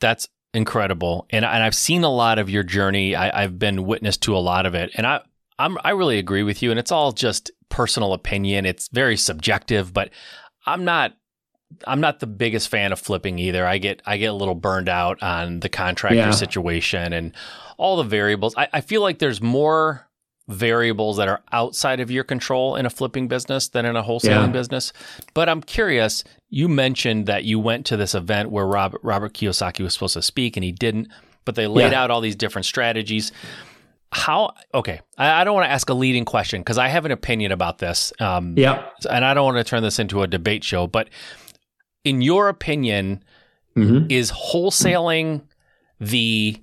That's 0.00 0.28
incredible, 0.54 1.26
and 1.30 1.44
and 1.44 1.62
I've 1.62 1.74
seen 1.74 2.04
a 2.04 2.12
lot 2.12 2.38
of 2.38 2.50
your 2.50 2.62
journey. 2.62 3.16
I, 3.16 3.42
have 3.42 3.58
been 3.58 3.84
witness 3.84 4.16
to 4.18 4.36
a 4.36 4.38
lot 4.38 4.66
of 4.66 4.74
it, 4.74 4.90
and 4.94 5.06
I 5.06 5.20
I'm, 5.58 5.78
I 5.84 5.90
really 5.90 6.18
agree 6.18 6.42
with 6.42 6.62
you. 6.62 6.70
And 6.70 6.80
it's 6.80 6.92
all 6.92 7.12
just 7.12 7.50
personal 7.68 8.12
opinion. 8.12 8.66
It's 8.66 8.88
very 8.88 9.16
subjective, 9.16 9.92
but 9.92 10.10
I'm 10.66 10.84
not 10.84 11.14
I'm 11.86 12.00
not 12.00 12.20
the 12.20 12.26
biggest 12.26 12.68
fan 12.68 12.92
of 12.92 12.98
flipping 12.98 13.38
either. 13.38 13.66
I 13.66 13.78
get 13.78 14.02
I 14.04 14.16
get 14.16 14.26
a 14.26 14.34
little 14.34 14.54
burned 14.54 14.88
out 14.88 15.22
on 15.22 15.60
the 15.60 15.68
contractor 15.68 16.16
yeah. 16.16 16.30
situation 16.30 17.12
and 17.12 17.34
all 17.78 17.96
the 17.96 18.02
variables. 18.04 18.54
I, 18.56 18.68
I 18.72 18.80
feel 18.80 19.02
like 19.02 19.18
there's 19.18 19.40
more 19.40 20.06
variables 20.48 21.16
that 21.16 21.28
are 21.28 21.42
outside 21.52 22.00
of 22.00 22.10
your 22.10 22.24
control 22.24 22.76
in 22.76 22.84
a 22.84 22.90
flipping 22.90 23.28
business 23.28 23.68
than 23.68 23.84
in 23.86 23.96
a 23.96 24.02
wholesaling 24.02 24.46
yeah. 24.46 24.46
business. 24.48 24.92
But 25.34 25.48
I'm 25.48 25.62
curious, 25.62 26.24
you 26.50 26.68
mentioned 26.68 27.26
that 27.26 27.44
you 27.44 27.58
went 27.58 27.86
to 27.86 27.96
this 27.96 28.14
event 28.14 28.50
where 28.50 28.66
Robert, 28.66 29.00
Robert 29.04 29.34
Kiyosaki 29.34 29.82
was 29.82 29.94
supposed 29.94 30.14
to 30.14 30.22
speak 30.22 30.56
and 30.56 30.64
he 30.64 30.72
didn't, 30.72 31.08
but 31.44 31.54
they 31.54 31.66
laid 31.66 31.92
yeah. 31.92 32.02
out 32.02 32.10
all 32.10 32.20
these 32.20 32.36
different 32.36 32.66
strategies. 32.66 33.32
How, 34.10 34.52
okay, 34.74 35.00
I, 35.16 35.40
I 35.40 35.44
don't 35.44 35.54
want 35.54 35.66
to 35.66 35.70
ask 35.70 35.88
a 35.88 35.94
leading 35.94 36.24
question 36.24 36.60
because 36.60 36.76
I 36.76 36.88
have 36.88 37.06
an 37.06 37.12
opinion 37.12 37.52
about 37.52 37.78
this. 37.78 38.12
Um, 38.20 38.54
yeah. 38.58 38.88
And 39.08 39.24
I 39.24 39.34
don't 39.34 39.44
want 39.44 39.58
to 39.58 39.64
turn 39.64 39.82
this 39.82 39.98
into 39.98 40.22
a 40.22 40.26
debate 40.26 40.64
show, 40.64 40.86
but 40.86 41.08
in 42.04 42.20
your 42.20 42.48
opinion, 42.48 43.22
mm-hmm. 43.76 44.10
is 44.10 44.32
wholesaling 44.32 45.42
the 46.00 46.60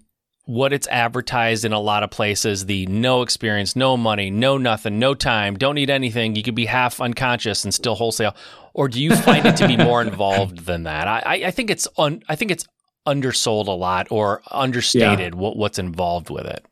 what 0.49 0.73
it's 0.73 0.87
advertised 0.87 1.63
in 1.63 1.73
a 1.73 1.79
lot 1.79 2.01
of 2.01 2.09
places 2.09 2.65
the 2.65 2.83
no 2.87 3.21
experience, 3.21 3.75
no 3.75 3.95
money, 3.95 4.31
no 4.31 4.57
nothing, 4.57 4.97
no 4.97 5.13
time, 5.13 5.55
don't 5.55 5.75
need 5.75 5.91
anything. 5.91 6.35
You 6.35 6.41
could 6.41 6.55
be 6.55 6.65
half 6.65 6.99
unconscious 6.99 7.63
and 7.63 7.71
still 7.71 7.93
wholesale. 7.93 8.35
Or 8.73 8.87
do 8.87 8.99
you 8.99 9.15
find 9.15 9.45
it 9.45 9.57
to 9.57 9.67
be 9.67 9.77
more 9.77 10.01
involved 10.01 10.57
than 10.65 10.83
that? 10.83 11.07
I, 11.07 11.43
I 11.45 11.51
think 11.51 11.69
it's 11.69 11.87
un, 11.99 12.23
I 12.27 12.35
think 12.35 12.49
it's 12.49 12.65
undersold 13.05 13.67
a 13.67 13.73
lot 13.73 14.07
or 14.09 14.41
understated 14.49 15.35
yeah. 15.35 15.39
what, 15.39 15.55
what's 15.55 15.77
involved 15.77 16.31
with 16.31 16.47
it. 16.47 16.65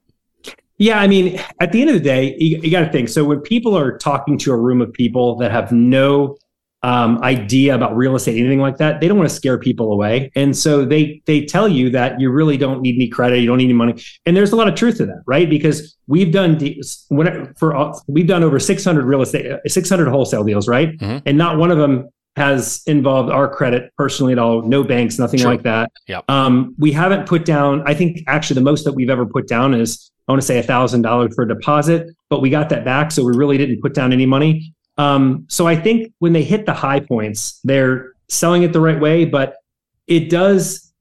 Yeah, 0.80 1.00
I 1.00 1.06
mean, 1.06 1.40
at 1.60 1.72
the 1.72 1.82
end 1.82 1.92
of 1.92 1.96
the 1.96 2.02
day, 2.02 2.36
you, 2.40 2.60
you 2.64 2.72
got 2.72 2.82
to 2.82 2.92
think. 2.92 3.10
So 3.10 3.26
when 3.26 3.42
people 3.42 3.78
are 3.78 3.96
talking 4.00 4.40
to 4.40 4.54
a 4.54 4.58
room 4.58 4.82
of 4.82 4.92
people 4.92 5.36
that 5.36 5.52
have 5.52 5.72
no 5.72 6.36
um, 6.88 7.22
idea 7.22 7.76
about 7.76 7.98
real 7.98 8.16
estate, 8.16 8.40
anything 8.40 8.62
like 8.62 8.78
that, 8.78 9.02
they 9.02 9.10
don't 9.10 9.18
want 9.18 9.30
to 9.30 9.36
scare 9.36 9.58
people 9.58 9.92
away, 9.92 10.32
and 10.36 10.56
so 10.56 10.86
they 10.86 11.22
they 11.26 11.44
tell 11.44 11.68
you 11.68 11.90
that 11.90 12.18
you 12.22 12.32
really 12.32 12.56
don't 12.56 12.82
need 12.82 12.96
any 12.96 13.10
credit, 13.10 13.40
you 13.40 13.46
don't 13.46 13.58
need 13.58 13.66
any 13.66 13.74
money, 13.74 14.02
and 14.26 14.38
there's 14.38 14.54
a 14.54 14.56
lot 14.56 14.70
of 14.70 14.76
truth 14.76 14.96
to 14.98 15.06
that, 15.06 15.22
right? 15.26 15.50
Because 15.50 15.98
we've 16.08 16.32
done 16.32 16.58
when 17.10 17.54
for 17.56 17.94
we've 18.08 18.26
done 18.26 18.42
over 18.42 18.58
600 18.58 19.04
real 19.04 19.22
estate, 19.22 19.52
600 19.68 20.08
wholesale 20.08 20.46
deals, 20.46 20.70
right? 20.70 20.98
Mm-hmm. 20.98 21.18
And 21.26 21.38
not 21.38 21.58
one 21.58 21.72
of 21.72 21.78
them 21.78 22.08
has 22.38 22.84
involved 22.86 23.32
our 23.32 23.54
credit 23.54 23.92
personally 23.98 24.32
at 24.32 24.40
all. 24.40 24.62
No 24.62 24.84
banks, 24.84 25.20
nothing 25.20 25.44
like 25.44 25.64
that. 25.64 25.92
Yep. 26.08 26.24
Um, 26.30 26.74
we 26.78 26.94
haven't 26.94 27.28
put 27.28 27.44
down. 27.44 27.84
I 27.86 27.96
think 27.96 28.20
actually 28.28 28.54
the 28.54 28.62
most 28.62 28.86
that 28.86 28.94
we've 28.94 29.10
ever 29.10 29.26
put 29.26 29.48
down 29.48 29.74
is 29.74 30.10
I 30.28 30.32
want 30.32 30.42
to 30.42 30.48
say 30.48 30.60
a 30.60 30.64
thousand 30.64 31.02
dollars 31.02 31.34
for 31.36 31.44
a 31.44 31.48
deposit, 31.48 32.08
but 32.30 32.42
we 32.42 32.50
got 32.50 32.70
that 32.70 32.86
back, 32.86 33.12
so 33.12 33.26
we 33.26 33.36
really 33.36 33.58
didn't 33.58 33.82
put 33.82 33.94
down 33.94 34.14
any 34.14 34.26
money. 34.26 34.74
Um, 34.98 35.46
so 35.48 35.68
I 35.68 35.76
think 35.76 36.14
when 36.20 36.34
they 36.34 36.44
hit 36.44 36.66
the 36.66 36.74
high 36.74 37.00
points, 37.00 37.60
they're 37.64 38.14
selling 38.30 38.64
it 38.64 38.74
the 38.74 38.82
right 38.82 39.00
way, 39.00 39.26
but 39.26 39.58
it 40.08 40.30
does 40.30 40.92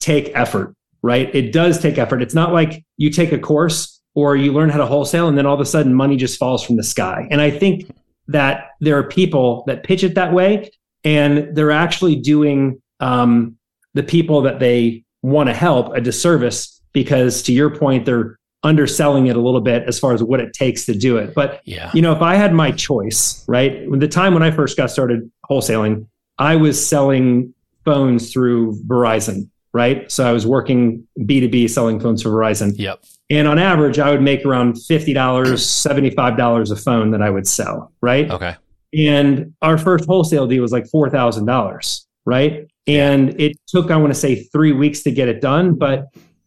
take 0.00 0.30
effort, 0.34 0.74
right? 1.02 1.34
It 1.34 1.52
does 1.52 1.80
take 1.80 1.98
effort. 1.98 2.22
It's 2.22 2.34
not 2.34 2.52
like 2.52 2.84
you 2.96 3.10
take 3.10 3.32
a 3.32 3.38
course 3.38 4.00
or 4.14 4.36
you 4.36 4.52
learn 4.52 4.68
how 4.68 4.78
to 4.78 4.86
wholesale 4.86 5.28
and 5.28 5.36
then 5.36 5.46
all 5.46 5.54
of 5.54 5.60
a 5.60 5.66
sudden 5.66 5.94
money 5.94 6.16
just 6.16 6.38
falls 6.38 6.62
from 6.62 6.76
the 6.76 6.82
sky. 6.82 7.26
And 7.30 7.40
I 7.40 7.50
think 7.50 7.90
that 8.28 8.70
there 8.80 8.98
are 8.98 9.04
people 9.04 9.64
that 9.66 9.84
pitch 9.84 10.04
it 10.04 10.14
that 10.14 10.32
way 10.32 10.70
and 11.04 11.54
they're 11.56 11.70
actually 11.70 12.16
doing 12.16 12.82
um, 13.00 13.56
the 13.94 14.02
people 14.02 14.42
that 14.42 14.58
they 14.58 15.04
want 15.22 15.48
to 15.48 15.54
help 15.54 15.94
a 15.94 16.00
disservice 16.00 16.80
because 16.92 17.42
to 17.42 17.52
your 17.52 17.70
point, 17.70 18.06
they're 18.06 18.35
underselling 18.62 19.26
it 19.28 19.36
a 19.36 19.40
little 19.40 19.60
bit 19.60 19.84
as 19.86 19.98
far 19.98 20.12
as 20.12 20.22
what 20.22 20.40
it 20.40 20.52
takes 20.52 20.84
to 20.86 20.94
do 20.94 21.16
it. 21.18 21.34
But 21.34 21.60
Yeah. 21.64 21.90
you 21.94 22.02
know, 22.02 22.12
if 22.12 22.22
I 22.22 22.34
had 22.36 22.52
my 22.52 22.70
choice, 22.72 23.44
right? 23.46 23.84
The 23.90 24.08
time 24.08 24.34
when 24.34 24.42
I 24.42 24.50
first 24.50 24.76
got 24.76 24.90
started 24.90 25.30
wholesaling, 25.50 26.06
I 26.38 26.56
was 26.56 26.84
selling 26.84 27.54
phones 27.84 28.32
through 28.32 28.78
Verizon, 28.86 29.48
right? 29.72 30.10
So 30.10 30.26
I 30.28 30.32
was 30.32 30.46
working 30.46 31.06
B2B 31.20 31.68
selling 31.70 32.00
phones 32.00 32.22
for 32.22 32.30
Verizon. 32.30 32.72
Yep. 32.76 33.04
And 33.30 33.46
on 33.48 33.58
average, 33.58 33.98
I 33.98 34.10
would 34.10 34.22
make 34.22 34.44
around 34.44 34.74
$50, 34.74 35.14
$75 35.14 36.70
a 36.70 36.76
phone 36.76 37.10
that 37.12 37.22
I 37.22 37.30
would 37.30 37.46
sell, 37.46 37.92
right? 38.00 38.30
Okay. 38.30 38.54
And 38.96 39.52
our 39.62 39.78
first 39.78 40.06
wholesale 40.06 40.46
deal 40.46 40.62
was 40.62 40.72
like 40.72 40.84
$4,000, 40.90 42.04
right? 42.24 42.66
And 42.86 43.38
it 43.40 43.56
took, 43.66 43.90
I 43.90 43.96
want 43.96 44.12
to 44.12 44.18
say, 44.18 44.44
three 44.44 44.72
weeks 44.72 45.02
to 45.02 45.10
get 45.10 45.28
it 45.28 45.40
done. 45.40 45.74
But, 45.74 46.06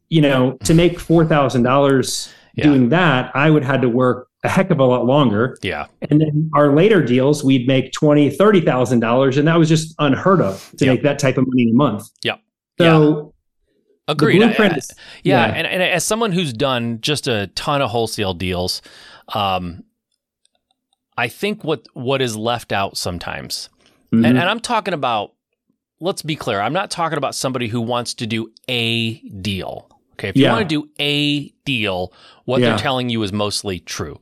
you 0.09 0.21
know, 0.21 0.53
to 0.65 0.73
make 0.73 0.97
$4,000 0.99 2.33
doing 2.57 2.89
that, 2.89 3.31
I 3.35 3.49
would 3.49 3.63
had 3.63 3.81
to 3.83 3.89
work 3.89 4.27
a 4.43 4.49
heck 4.49 4.69
of 4.71 4.79
a 4.79 4.85
lot 4.85 5.05
longer. 5.05 5.57
Yeah. 5.61 5.87
And 6.09 6.19
then 6.21 6.49
our 6.53 6.73
later 6.73 7.01
deals, 7.03 7.43
we'd 7.43 7.67
make 7.67 7.91
twenty, 7.91 8.29
thirty 8.29 8.61
thousand 8.61 9.01
dollars, 9.01 9.37
and 9.37 9.47
that 9.47 9.57
was 9.59 9.67
just 9.69 9.93
unheard 9.99 10.39
of 10.41 10.71
to 10.77 10.85
Yep. 10.85 10.93
make 10.93 11.03
that 11.03 11.19
type 11.19 11.37
of 11.37 11.45
money 11.47 11.63
in 11.63 11.69
a 11.69 11.73
month. 11.73 12.07
Yep. 12.23 12.39
So 12.79 13.33
Agreed. 14.07 14.41
the 14.41 14.45
I- 14.61 14.67
I- 14.67 14.75
is- 14.77 14.91
yeah, 15.23 15.47
yeah. 15.47 15.53
And, 15.55 15.67
and 15.67 15.83
as 15.83 16.03
someone 16.05 16.31
who's 16.31 16.53
done 16.53 16.99
just 17.01 17.27
a 17.27 17.47
ton 17.55 17.81
of 17.81 17.89
wholesale 17.89 18.33
deals, 18.33 18.81
um, 19.33 19.83
I 21.17 21.27
think 21.27 21.63
what 21.65 21.85
what 21.93 22.21
is 22.21 22.35
left 22.37 22.71
out 22.71 22.95
sometimes, 22.97 23.69
Mhm. 24.13 24.25
and, 24.25 24.37
and 24.37 24.49
I'm 24.49 24.59
talking 24.61 24.93
about. 24.93 25.33
Let's 26.01 26.21
be 26.21 26.37
clear. 26.37 26.61
I'm 26.61 26.71
not 26.71 26.89
talking 26.89 27.17
about 27.17 27.35
somebody 27.35 27.67
who 27.67 27.81
wants 27.81 28.13
to 28.13 28.25
do 28.25 28.49
a 28.69 29.15
deal. 29.41 29.89
Okay, 30.19 30.29
if 30.29 30.35
you 30.37 30.43
Yeah. 30.43 30.51
want 30.53 30.69
to 30.69 30.81
do 30.81 30.89
a 30.99 31.49
deal, 31.65 32.11
what 32.45 32.59
Yeah. 32.61 32.69
they're 32.69 32.77
telling 32.77 33.09
you 33.09 33.23
is 33.23 33.31
mostly 33.31 33.79
true. 33.79 34.19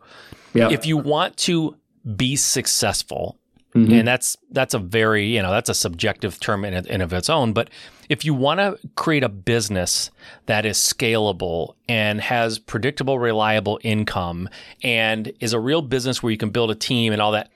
yeah. 0.54 0.70
If 0.72 0.86
you 0.86 0.98
want 0.98 1.38
to 1.38 1.76
be 2.16 2.36
successful, 2.36 3.38
Mhm. 3.76 4.00
and 4.00 4.08
that's 4.08 4.38
that's 4.52 4.74
a 4.74 4.80
very 4.80 5.28
you 5.28 5.42
know 5.42 5.52
that's 5.52 5.70
a 5.70 5.74
subjective 5.74 6.40
term 6.40 6.64
in, 6.66 6.74
in 6.88 7.02
of 7.02 7.12
its 7.14 7.30
own 7.30 7.52
but 7.54 7.70
if 8.10 8.24
you 8.26 8.34
want 8.34 8.60
to 8.60 8.80
create 8.96 9.24
a 9.24 9.30
business 9.30 10.10
that 10.48 10.66
is 10.66 10.78
scalable 10.78 11.76
and 11.88 12.22
has 12.22 12.58
predictable 12.58 13.20
reliable 13.20 13.78
income 13.84 14.50
and 14.84 15.32
is 15.42 15.54
a 15.54 15.60
real 15.60 15.82
business 15.84 16.24
where 16.24 16.32
you 16.32 16.38
can 16.38 16.50
build 16.50 16.72
a 16.72 16.76
team 16.76 17.12
and 17.14 17.22
all 17.22 17.34
that 17.34 17.52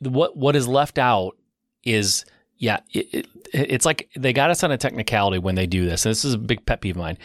what 0.00 0.36
what 0.36 0.54
is 0.56 0.66
left 0.68 0.98
out 0.98 1.36
is 1.84 2.24
yeah 2.58 2.80
it, 2.92 3.06
it, 3.14 3.26
it's 3.54 3.86
like 3.86 4.08
they 4.16 4.32
got 4.32 4.50
us 4.50 4.62
on 4.64 4.70
a 4.72 4.76
technicality 4.76 5.38
when 5.38 5.54
they 5.54 5.66
do 5.66 5.84
this 5.86 6.04
and 6.04 6.10
this 6.10 6.24
is 6.24 6.34
a 6.34 6.38
big 6.38 6.64
pet 6.66 6.80
peeve 6.80 6.96
of 6.96 7.00
mine 7.02 7.18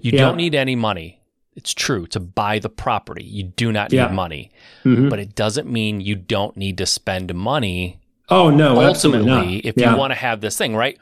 you 0.00 0.12
Yeah. 0.12 0.20
don't 0.20 0.36
need 0.36 0.54
any 0.54 0.76
money 0.76 1.20
it's 1.54 1.72
true 1.72 2.06
to 2.08 2.20
buy 2.20 2.58
the 2.58 2.68
property 2.68 3.24
you 3.24 3.44
do 3.44 3.72
not 3.72 3.90
need 3.90 3.96
Yeah. 3.98 4.08
money 4.08 4.50
Mhm. 4.84 5.08
but 5.08 5.18
it 5.18 5.34
doesn't 5.34 5.70
mean 5.70 6.00
you 6.00 6.14
don't 6.16 6.56
need 6.56 6.76
to 6.78 6.86
spend 6.86 7.34
money 7.34 7.98
oh 8.28 8.50
no, 8.50 8.80
absolutely 8.82 9.30
ultimately 9.30 9.58
if 9.60 9.74
yeah. 9.76 9.92
you 9.92 9.96
want 9.96 10.10
to 10.12 10.18
have 10.18 10.40
this 10.40 10.56
thing 10.58 10.74
right 10.76 10.98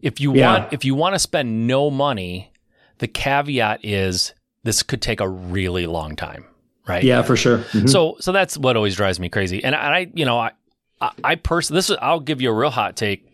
if 0.00 0.20
you 0.20 0.32
want 0.32 0.72
if 0.72 0.84
you 0.84 0.94
want 0.94 1.14
to 1.14 1.18
spend 1.18 1.66
no 1.66 1.90
money 1.90 2.50
the 2.98 3.06
caveat 3.08 3.84
is 3.84 4.32
this 4.64 4.82
could 4.82 5.02
take 5.02 5.20
a 5.20 5.28
really 5.28 5.86
long 5.86 6.16
time 6.16 6.44
right 6.88 7.04
yeah, 7.04 7.22
for 7.22 7.36
sure. 7.36 7.58
Mhm. 7.72 7.88
so 7.88 8.16
so 8.20 8.32
that's 8.32 8.56
what 8.56 8.76
always 8.76 8.96
drives 8.96 9.20
me 9.20 9.28
crazy 9.28 9.62
and 9.62 9.74
i 9.74 10.08
you 10.14 10.24
know 10.24 10.38
i 10.38 10.50
i, 11.00 11.10
I 11.22 11.34
personally 11.36 11.78
this 11.78 11.90
is 11.90 11.96
i'll 12.00 12.20
give 12.20 12.40
you 12.40 12.50
a 12.50 12.54
real 12.54 12.70
hot 12.70 12.96
take 12.96 13.24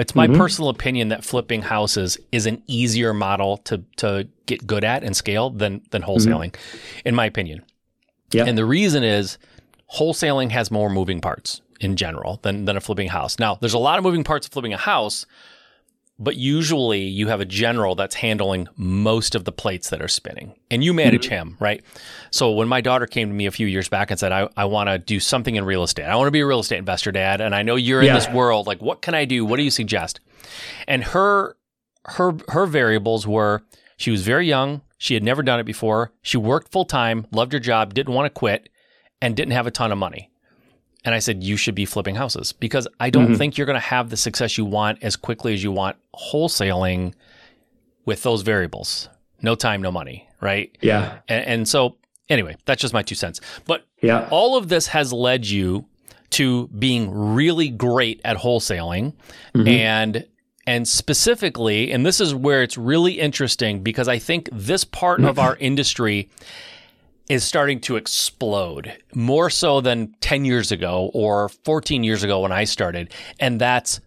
it's 0.00 0.14
my 0.14 0.26
Mhm. 0.26 0.36
personal 0.36 0.68
opinion 0.70 1.08
that 1.08 1.24
flipping 1.24 1.62
houses 1.62 2.18
is 2.32 2.46
an 2.46 2.62
easier 2.66 3.12
model 3.14 3.56
to 3.58 3.82
to 3.96 4.28
get 4.46 4.66
good 4.66 4.84
at 4.84 5.02
and 5.04 5.16
scale 5.16 5.50
than 5.50 5.80
than 5.90 6.02
wholesaling 6.02 6.54
in 7.04 7.14
my 7.14 7.26
opinion 7.26 7.62
Yeah. 8.32 8.44
and 8.44 8.56
the 8.58 8.64
reason 8.64 9.02
is 9.04 9.38
wholesaling 9.96 10.50
has 10.50 10.70
more 10.70 10.90
moving 10.90 11.20
parts 11.20 11.60
in 11.80 11.96
general 11.96 12.40
than, 12.42 12.64
than 12.64 12.76
a 12.76 12.80
flipping 12.80 13.08
house. 13.08 13.38
Now, 13.38 13.54
there's 13.60 13.72
a 13.72 13.78
lot 13.78 13.98
of 13.98 14.04
moving 14.04 14.24
parts 14.24 14.46
of 14.46 14.52
flipping 14.52 14.74
a 14.74 14.76
house, 14.76 15.24
but 16.18 16.36
usually 16.36 17.02
you 17.02 17.28
have 17.28 17.40
a 17.40 17.44
general 17.44 17.94
that's 17.94 18.16
handling 18.16 18.68
most 18.76 19.34
of 19.34 19.44
the 19.44 19.52
plates 19.52 19.90
that 19.90 20.02
are 20.02 20.08
spinning 20.08 20.54
and 20.70 20.82
you 20.82 20.92
manage 20.92 21.26
mm-hmm. 21.26 21.50
him, 21.50 21.56
right? 21.60 21.82
So 22.30 22.52
when 22.52 22.66
my 22.66 22.80
daughter 22.80 23.06
came 23.06 23.28
to 23.28 23.34
me 23.34 23.46
a 23.46 23.50
few 23.50 23.66
years 23.66 23.88
back 23.88 24.10
and 24.10 24.18
said, 24.18 24.32
I, 24.32 24.48
I 24.56 24.64
want 24.64 24.88
to 24.88 24.98
do 24.98 25.20
something 25.20 25.54
in 25.54 25.64
real 25.64 25.82
estate, 25.82 26.04
I 26.04 26.16
want 26.16 26.26
to 26.26 26.32
be 26.32 26.40
a 26.40 26.46
real 26.46 26.60
estate 26.60 26.78
investor, 26.78 27.12
dad. 27.12 27.40
And 27.40 27.54
I 27.54 27.62
know 27.62 27.76
you're 27.76 28.02
in 28.02 28.12
this 28.12 28.28
world. 28.30 28.66
Like, 28.66 28.82
what 28.82 29.00
can 29.00 29.14
I 29.14 29.24
do? 29.24 29.44
What 29.44 29.56
do 29.56 29.62
you 29.62 29.70
suggest? 29.70 30.20
And 30.88 31.04
her, 31.04 31.56
her, 32.06 32.34
her 32.48 32.66
variables 32.66 33.26
were 33.26 33.62
she 33.96 34.10
was 34.10 34.22
very 34.22 34.46
young. 34.46 34.82
She 34.96 35.14
had 35.14 35.22
never 35.22 35.42
done 35.42 35.60
it 35.60 35.64
before. 35.64 36.12
She 36.22 36.36
worked 36.36 36.72
full 36.72 36.84
time, 36.84 37.26
loved 37.30 37.52
her 37.52 37.58
job, 37.58 37.94
didn't 37.94 38.14
want 38.14 38.26
to 38.26 38.30
quit, 38.38 38.68
and 39.20 39.36
didn't 39.36 39.52
have 39.52 39.66
a 39.66 39.70
ton 39.70 39.92
of 39.92 39.98
money. 39.98 40.30
And 41.08 41.14
I 41.14 41.20
said, 41.20 41.42
You 41.42 41.56
should 41.56 41.74
be 41.74 41.86
flipping 41.86 42.16
houses 42.16 42.52
because 42.52 42.86
I 43.00 43.08
don't 43.08 43.28
Mhm. 43.32 43.38
think 43.38 43.56
you're 43.56 43.64
going 43.66 43.80
to 43.80 43.80
have 43.96 44.10
the 44.10 44.16
success 44.18 44.58
you 44.58 44.66
want 44.66 44.98
as 45.02 45.16
quickly 45.16 45.54
as 45.54 45.62
you 45.64 45.72
want 45.72 45.96
wholesaling 46.14 47.14
with 48.04 48.22
those 48.24 48.42
variables. 48.42 49.08
No 49.40 49.54
time, 49.54 49.80
no 49.80 49.90
money, 49.90 50.28
right? 50.42 50.76
yeah, 50.82 51.20
And, 51.26 51.46
and 51.46 51.68
so, 51.68 51.96
anyway, 52.28 52.56
that's 52.66 52.82
just 52.82 52.92
my 52.92 53.00
two 53.02 53.14
cents. 53.14 53.40
But 53.66 53.86
yeah, 54.02 54.28
all 54.30 54.58
of 54.58 54.68
this 54.68 54.88
has 54.88 55.10
led 55.10 55.46
you 55.46 55.86
to 56.30 56.68
being 56.78 57.10
really 57.10 57.70
great 57.70 58.20
at 58.22 58.36
wholesaling 58.36 59.14
Mhm. 59.54 59.66
and 59.66 60.26
and 60.66 60.86
specifically 60.86 61.90
and 61.90 62.04
this 62.04 62.20
is 62.20 62.34
where 62.34 62.62
it's 62.62 62.76
really 62.76 63.12
interesting 63.18 63.82
because 63.82 64.08
i 64.08 64.18
think 64.18 64.50
this 64.52 64.84
part 64.84 65.24
of 65.24 65.38
our 65.46 65.56
industry 65.56 66.28
is 67.28 67.44
starting 67.44 67.80
to 67.80 67.96
explode 67.96 68.96
more 69.14 69.50
so 69.50 69.80
than 69.80 70.14
10 70.20 70.44
years 70.44 70.72
ago 70.72 71.10
or 71.14 71.48
14 71.48 72.02
years 72.04 72.22
ago 72.24 72.40
when 72.40 72.52
i 72.52 72.64
started. 72.64 73.12
And 73.38 73.60
that's 73.60 74.00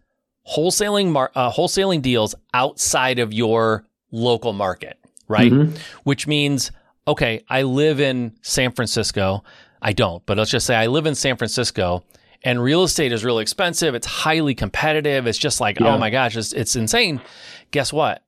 wholesaling 0.55 1.11
mar- 1.11 1.31
uh, 1.35 1.51
wholesaling 1.51 2.01
deals 2.01 2.33
outside 2.53 3.19
of 3.19 3.31
your 3.33 3.85
local 4.11 4.53
market 4.53 4.97
right? 5.27 5.51
Mhm. 5.51 5.77
which 6.03 6.27
means 6.27 6.71
okay 7.07 7.41
i 7.49 7.61
live 7.61 7.99
in 7.99 8.33
san 8.41 8.71
francisco. 8.71 9.43
I 9.81 9.93
don't 9.93 10.25
but 10.25 10.37
let's 10.37 10.51
just 10.51 10.65
say 10.65 10.75
i 10.75 10.87
live 10.87 11.05
in 11.05 11.15
san 11.15 11.37
francisco 11.37 12.03
and 12.43 12.61
real 12.61 12.83
estate 12.83 13.11
is 13.11 13.23
really 13.23 13.43
expensive. 13.43 13.93
It's 13.93 14.07
highly 14.07 14.55
competitive. 14.55 15.27
It's 15.27 15.37
just 15.37 15.61
like 15.61 15.79
Yeah. 15.79 15.93
oh 15.93 15.97
my 15.99 16.09
gosh 16.09 16.35
it's, 16.35 16.53
it's 16.53 16.75
insane. 16.75 17.21
Guess 17.69 17.93
what 17.93 18.23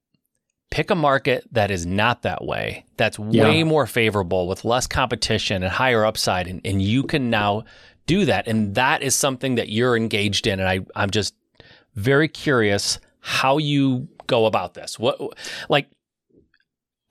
pick 0.73 0.89
a 0.89 0.95
market 0.95 1.45
that 1.51 1.69
is 1.69 1.85
not 1.85 2.23
that 2.23 2.43
way 2.43 2.83
that's 2.97 3.19
way 3.19 3.59
Yeah. 3.59 3.63
more 3.63 3.85
favorable 3.85 4.47
with 4.47 4.65
less 4.65 4.87
competition 4.87 5.61
and 5.61 5.71
higher 5.71 6.03
upside 6.03 6.47
and, 6.47 6.61
and 6.65 6.81
you 6.81 7.03
can 7.03 7.29
now 7.29 7.63
do 8.07 8.25
that. 8.25 8.47
And 8.47 8.73
that 8.73 9.03
is 9.03 9.15
something 9.15 9.53
that 9.55 9.69
you're 9.69 9.95
engaged 9.95 10.47
in 10.47 10.59
and 10.59 10.67
I, 10.67 10.79
i'm 10.95 11.11
just 11.11 11.35
very 11.95 12.27
curious 12.27 12.99
how 13.19 13.59
you 13.59 14.07
go 14.25 14.47
about 14.47 14.73
this. 14.73 14.97
What 14.97 15.19
like 15.69 15.87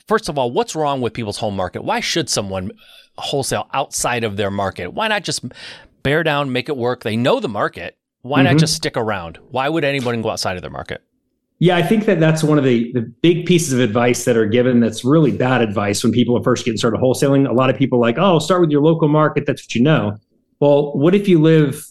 first 0.09 0.29
of 0.29 0.39
all 0.39 0.51
what's 0.51 0.75
wrong 0.75 1.01
with 1.01 1.13
people's 1.15 1.39
home 1.39 1.55
market? 1.55 1.85
Why 1.85 2.01
should 2.01 2.29
someone 2.29 2.73
wholesale 3.17 3.69
outside 3.73 4.25
of 4.25 4.37
their 4.37 4.51
market? 4.51 4.89
Why 4.93 5.07
not 5.07 5.23
just 5.23 5.45
bear 6.03 6.25
down 6.25 6.53
make 6.53 6.69
it 6.69 6.77
work? 6.77 7.05
They 7.05 7.17
know 7.17 7.39
the 7.39 7.49
market. 7.49 7.97
Why 8.23 8.43
not 8.43 8.57
Mhm. 8.57 8.59
just 8.61 8.75
stick 8.75 8.97
around? 8.97 9.39
Why 9.51 9.69
would 9.69 9.85
anyone 9.85 10.21
go 10.21 10.31
outside 10.31 10.57
of 10.57 10.63
their 10.63 10.71
market 10.71 11.03
Yeah, 11.63 11.77
I 11.77 11.83
think 11.85 12.07
that 12.07 12.19
that's 12.19 12.43
one 12.43 12.59
of 12.59 12.65
the, 12.65 12.93
the 12.93 13.03
big 13.03 13.47
pieces 13.47 13.73
of 13.73 13.79
advice 13.79 14.25
that 14.25 14.37
are 14.37 14.47
given 14.47 14.81
that's 14.81 15.05
really 15.05 15.31
bad 15.31 15.63
advice 15.63 16.03
when 16.03 16.13
people 16.13 16.37
are 16.37 16.43
first 16.43 16.65
getting 16.65 16.77
started 16.77 17.01
wholesaling. 17.01 17.49
A 17.49 17.53
lot 17.53 17.71
of 17.71 17.77
people 17.77 17.99
are 17.99 18.03
like, 18.03 18.19
oh, 18.19 18.41
start 18.41 18.63
with 18.63 18.71
your 18.71 18.83
local 18.83 19.07
market. 19.07 19.45
That's 19.47 19.63
what 19.63 19.73
you 19.77 19.81
know. 19.81 20.17
Well, 20.59 20.93
what 20.99 21.15
if 21.15 21.29
you 21.29 21.41
live 21.41 21.87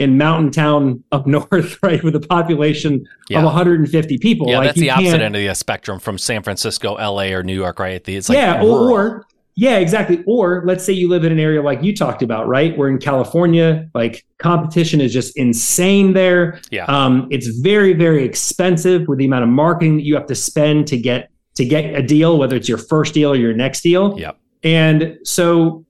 in 0.00 0.18
mountain 0.18 0.50
town 0.50 1.04
up 1.12 1.24
north, 1.28 1.78
right, 1.84 2.02
with 2.02 2.16
a 2.16 2.20
population 2.20 3.04
Yeah. 3.28 3.38
of 3.38 3.44
150 3.44 4.18
people? 4.18 4.50
yeah 4.50 4.58
Like, 4.58 4.66
that's 4.70 4.80
the 4.80 4.90
opposite 4.90 5.20
end 5.22 5.36
of 5.36 5.42
the 5.46 5.54
spectrum 5.54 6.00
from 6.00 6.18
san 6.18 6.42
francisco 6.42 6.94
la 6.94 7.22
or 7.26 7.44
new 7.44 7.54
york 7.54 7.78
right 7.78 8.02
it's 8.08 8.28
like 8.28 8.34
yeah, 8.38 8.58
rural. 8.58 8.90
or, 8.90 9.00
or 9.00 9.26
yeah, 9.56 9.76
exactly. 9.76 10.22
Or 10.26 10.62
let's 10.66 10.84
say 10.84 10.92
you 10.92 11.08
live 11.08 11.24
in 11.24 11.30
an 11.30 11.38
area 11.38 11.62
like 11.62 11.82
you 11.82 11.94
talked 11.94 12.22
about, 12.22 12.48
right? 12.48 12.76
Where 12.76 12.88
in 12.88 12.98
California, 12.98 13.88
like 13.94 14.24
competition 14.38 15.00
is 15.00 15.12
just 15.12 15.36
insane 15.36 16.12
there. 16.12 16.60
Yeah. 16.70 16.86
Um, 16.86 17.28
it's 17.30 17.46
very, 17.60 17.92
very 17.92 18.24
expensive 18.24 19.06
with 19.06 19.18
the 19.18 19.26
amount 19.26 19.44
of 19.44 19.50
marketing 19.50 19.96
that 19.96 20.02
you 20.02 20.14
have 20.16 20.26
to 20.26 20.34
spend 20.34 20.88
to 20.88 20.96
get 20.96 21.30
to 21.54 21.64
get 21.64 21.94
a 21.94 22.02
deal, 22.02 22.36
whether 22.36 22.56
it's 22.56 22.68
your 22.68 22.78
first 22.78 23.14
deal 23.14 23.30
or 23.30 23.36
your 23.36 23.54
next 23.54 23.82
deal. 23.82 24.18
Yep. 24.18 24.36
And 24.64 25.18
so, 25.22 25.84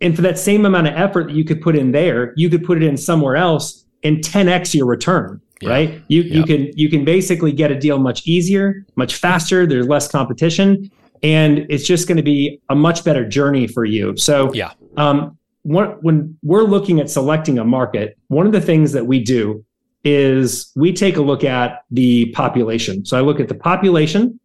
and 0.00 0.16
for 0.16 0.22
that 0.22 0.36
same 0.36 0.66
amount 0.66 0.88
of 0.88 0.94
effort 0.94 1.28
that 1.28 1.34
you 1.34 1.44
could 1.44 1.62
put 1.62 1.76
in 1.76 1.92
there, 1.92 2.32
you 2.36 2.50
could 2.50 2.64
put 2.64 2.76
it 2.76 2.82
in 2.82 2.96
somewhere 2.96 3.36
else 3.36 3.84
and 4.02 4.18
10x 4.18 4.74
your 4.74 4.86
return. 4.86 5.40
Yeah. 5.60 5.70
Right. 5.70 6.02
You 6.08 6.20
you 6.22 6.44
can 6.44 6.70
you 6.74 6.90
can 6.90 7.04
basically 7.04 7.50
get 7.50 7.70
a 7.70 7.78
deal 7.78 7.98
much 7.98 8.26
easier, 8.26 8.84
much 8.96 9.14
faster. 9.14 9.66
There's 9.66 9.86
less 9.86 10.06
competition, 10.06 10.90
and 11.22 11.66
it's 11.68 11.86
just 11.86 12.08
going 12.08 12.16
to 12.16 12.22
be 12.22 12.60
a 12.68 12.74
much 12.74 13.04
better 13.04 13.26
journey 13.28 13.66
for 13.66 13.84
you. 13.84 14.16
So 14.16 14.52
Yeah. 14.54 14.72
um, 14.96 15.36
when 15.62 16.36
we're 16.42 16.62
looking 16.64 17.00
at 17.00 17.10
selecting 17.10 17.58
a 17.58 17.64
market, 17.64 18.16
one 18.28 18.46
of 18.46 18.52
the 18.52 18.60
things 18.60 18.92
that 18.92 19.06
we 19.06 19.20
do 19.22 19.64
is 20.04 20.70
we 20.76 20.92
take 20.92 21.16
a 21.16 21.22
look 21.22 21.42
at 21.42 21.82
the 21.90 22.26
population. 22.26 23.04
So 23.04 23.18
I 23.18 23.20
look 23.22 23.40
at 23.40 23.48
the 23.48 23.54
population, 23.56 24.38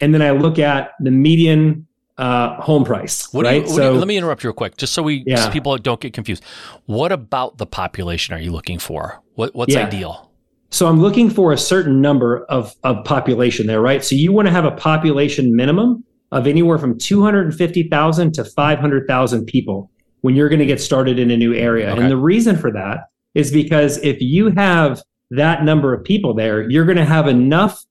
and 0.00 0.14
then 0.14 0.22
I 0.22 0.30
look 0.30 0.58
at 0.58 0.92
the 1.00 1.10
median 1.10 1.86
uh, 2.16 2.60
home 2.60 2.84
price. 2.84 3.32
What 3.32 3.46
right. 3.46 3.66
you, 3.66 3.76
do 3.76 3.82
you- 3.82 3.90
let 3.92 4.06
me 4.06 4.16
interrupt 4.16 4.44
you 4.44 4.48
real 4.50 4.54
quick, 4.54 4.76
just 4.76 4.92
so 4.92 5.02
we 5.02 5.24
Yeah. 5.26 5.36
so 5.46 5.50
people 5.50 5.76
don't 5.78 6.00
get 6.00 6.12
confused. 6.12 6.44
What 6.86 7.12
about 7.12 7.56
the 7.58 7.66
population 7.66 8.34
are 8.34 8.38
you 8.38 8.52
looking 8.52 8.78
for? 8.78 9.20
What 9.36 9.54
what's 9.54 9.72
Yeah. 9.74 9.86
ideal? 9.86 10.30
So 10.70 10.86
I'm 10.86 11.00
looking 11.00 11.30
for 11.30 11.52
a 11.52 11.58
certain 11.58 12.00
number 12.00 12.44
of, 12.44 12.74
of 12.84 13.04
population 13.04 13.66
there, 13.66 13.80
right? 13.80 14.04
So 14.04 14.14
you 14.14 14.32
want 14.32 14.46
to 14.46 14.52
have 14.52 14.64
a 14.66 14.70
population 14.70 15.56
minimum 15.56 16.04
of 16.32 16.46
anywhere 16.46 16.78
from 16.78 16.98
250,000 16.98 18.34
to 18.34 18.44
500,000 18.44 19.46
people 19.46 19.90
when 20.20 20.36
you're 20.36 20.48
going 20.48 20.60
to 20.60 20.66
get 20.66 20.80
started 20.80 21.18
in 21.18 21.30
a 21.30 21.36
new 21.36 21.54
area. 21.54 21.90
Okay. 21.90 22.02
And 22.02 22.10
the 22.10 22.16
reason 22.16 22.56
for 22.56 22.70
that 22.72 23.08
is 23.34 23.50
because 23.50 23.98
if 23.98 24.20
you 24.20 24.50
have 24.50 25.02
that 25.30 25.64
number 25.64 25.94
of 25.94 26.04
people 26.04 26.34
there, 26.34 26.68
you're 26.68 26.84
going 26.84 26.98
to 26.98 27.04
have 27.04 27.26
enough 27.26 27.84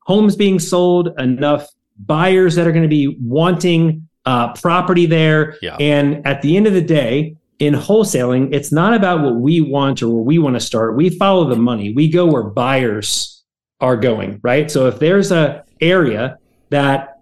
homes 0.00 0.36
being 0.36 0.58
sold, 0.58 1.18
enough 1.18 1.68
buyers 1.98 2.54
that 2.54 2.66
are 2.66 2.72
going 2.72 2.82
to 2.82 2.88
be 2.88 3.16
wanting 3.20 4.08
uh, 4.24 4.52
property 4.54 5.06
there. 5.06 5.56
Yeah. 5.62 5.76
And 5.78 6.26
at 6.26 6.42
the 6.42 6.56
end 6.56 6.66
of 6.66 6.72
the 6.72 6.82
day, 6.82 7.36
in 7.58 7.74
wholesaling, 7.74 8.52
it's 8.52 8.70
not 8.70 8.92
about 8.92 9.22
what 9.22 9.36
we 9.36 9.60
want 9.60 10.02
or 10.02 10.08
where 10.10 10.22
we 10.22 10.38
want 10.38 10.56
to 10.56 10.60
start. 10.60 10.96
We 10.96 11.10
follow 11.10 11.48
the 11.48 11.56
money. 11.56 11.92
We 11.92 12.10
go 12.10 12.26
where 12.26 12.42
buyers 12.42 13.44
are 13.80 13.96
going, 13.96 14.40
right? 14.42 14.70
So 14.70 14.86
if 14.88 14.98
there's 14.98 15.32
a 15.32 15.64
area 15.80 16.38
that 16.70 17.15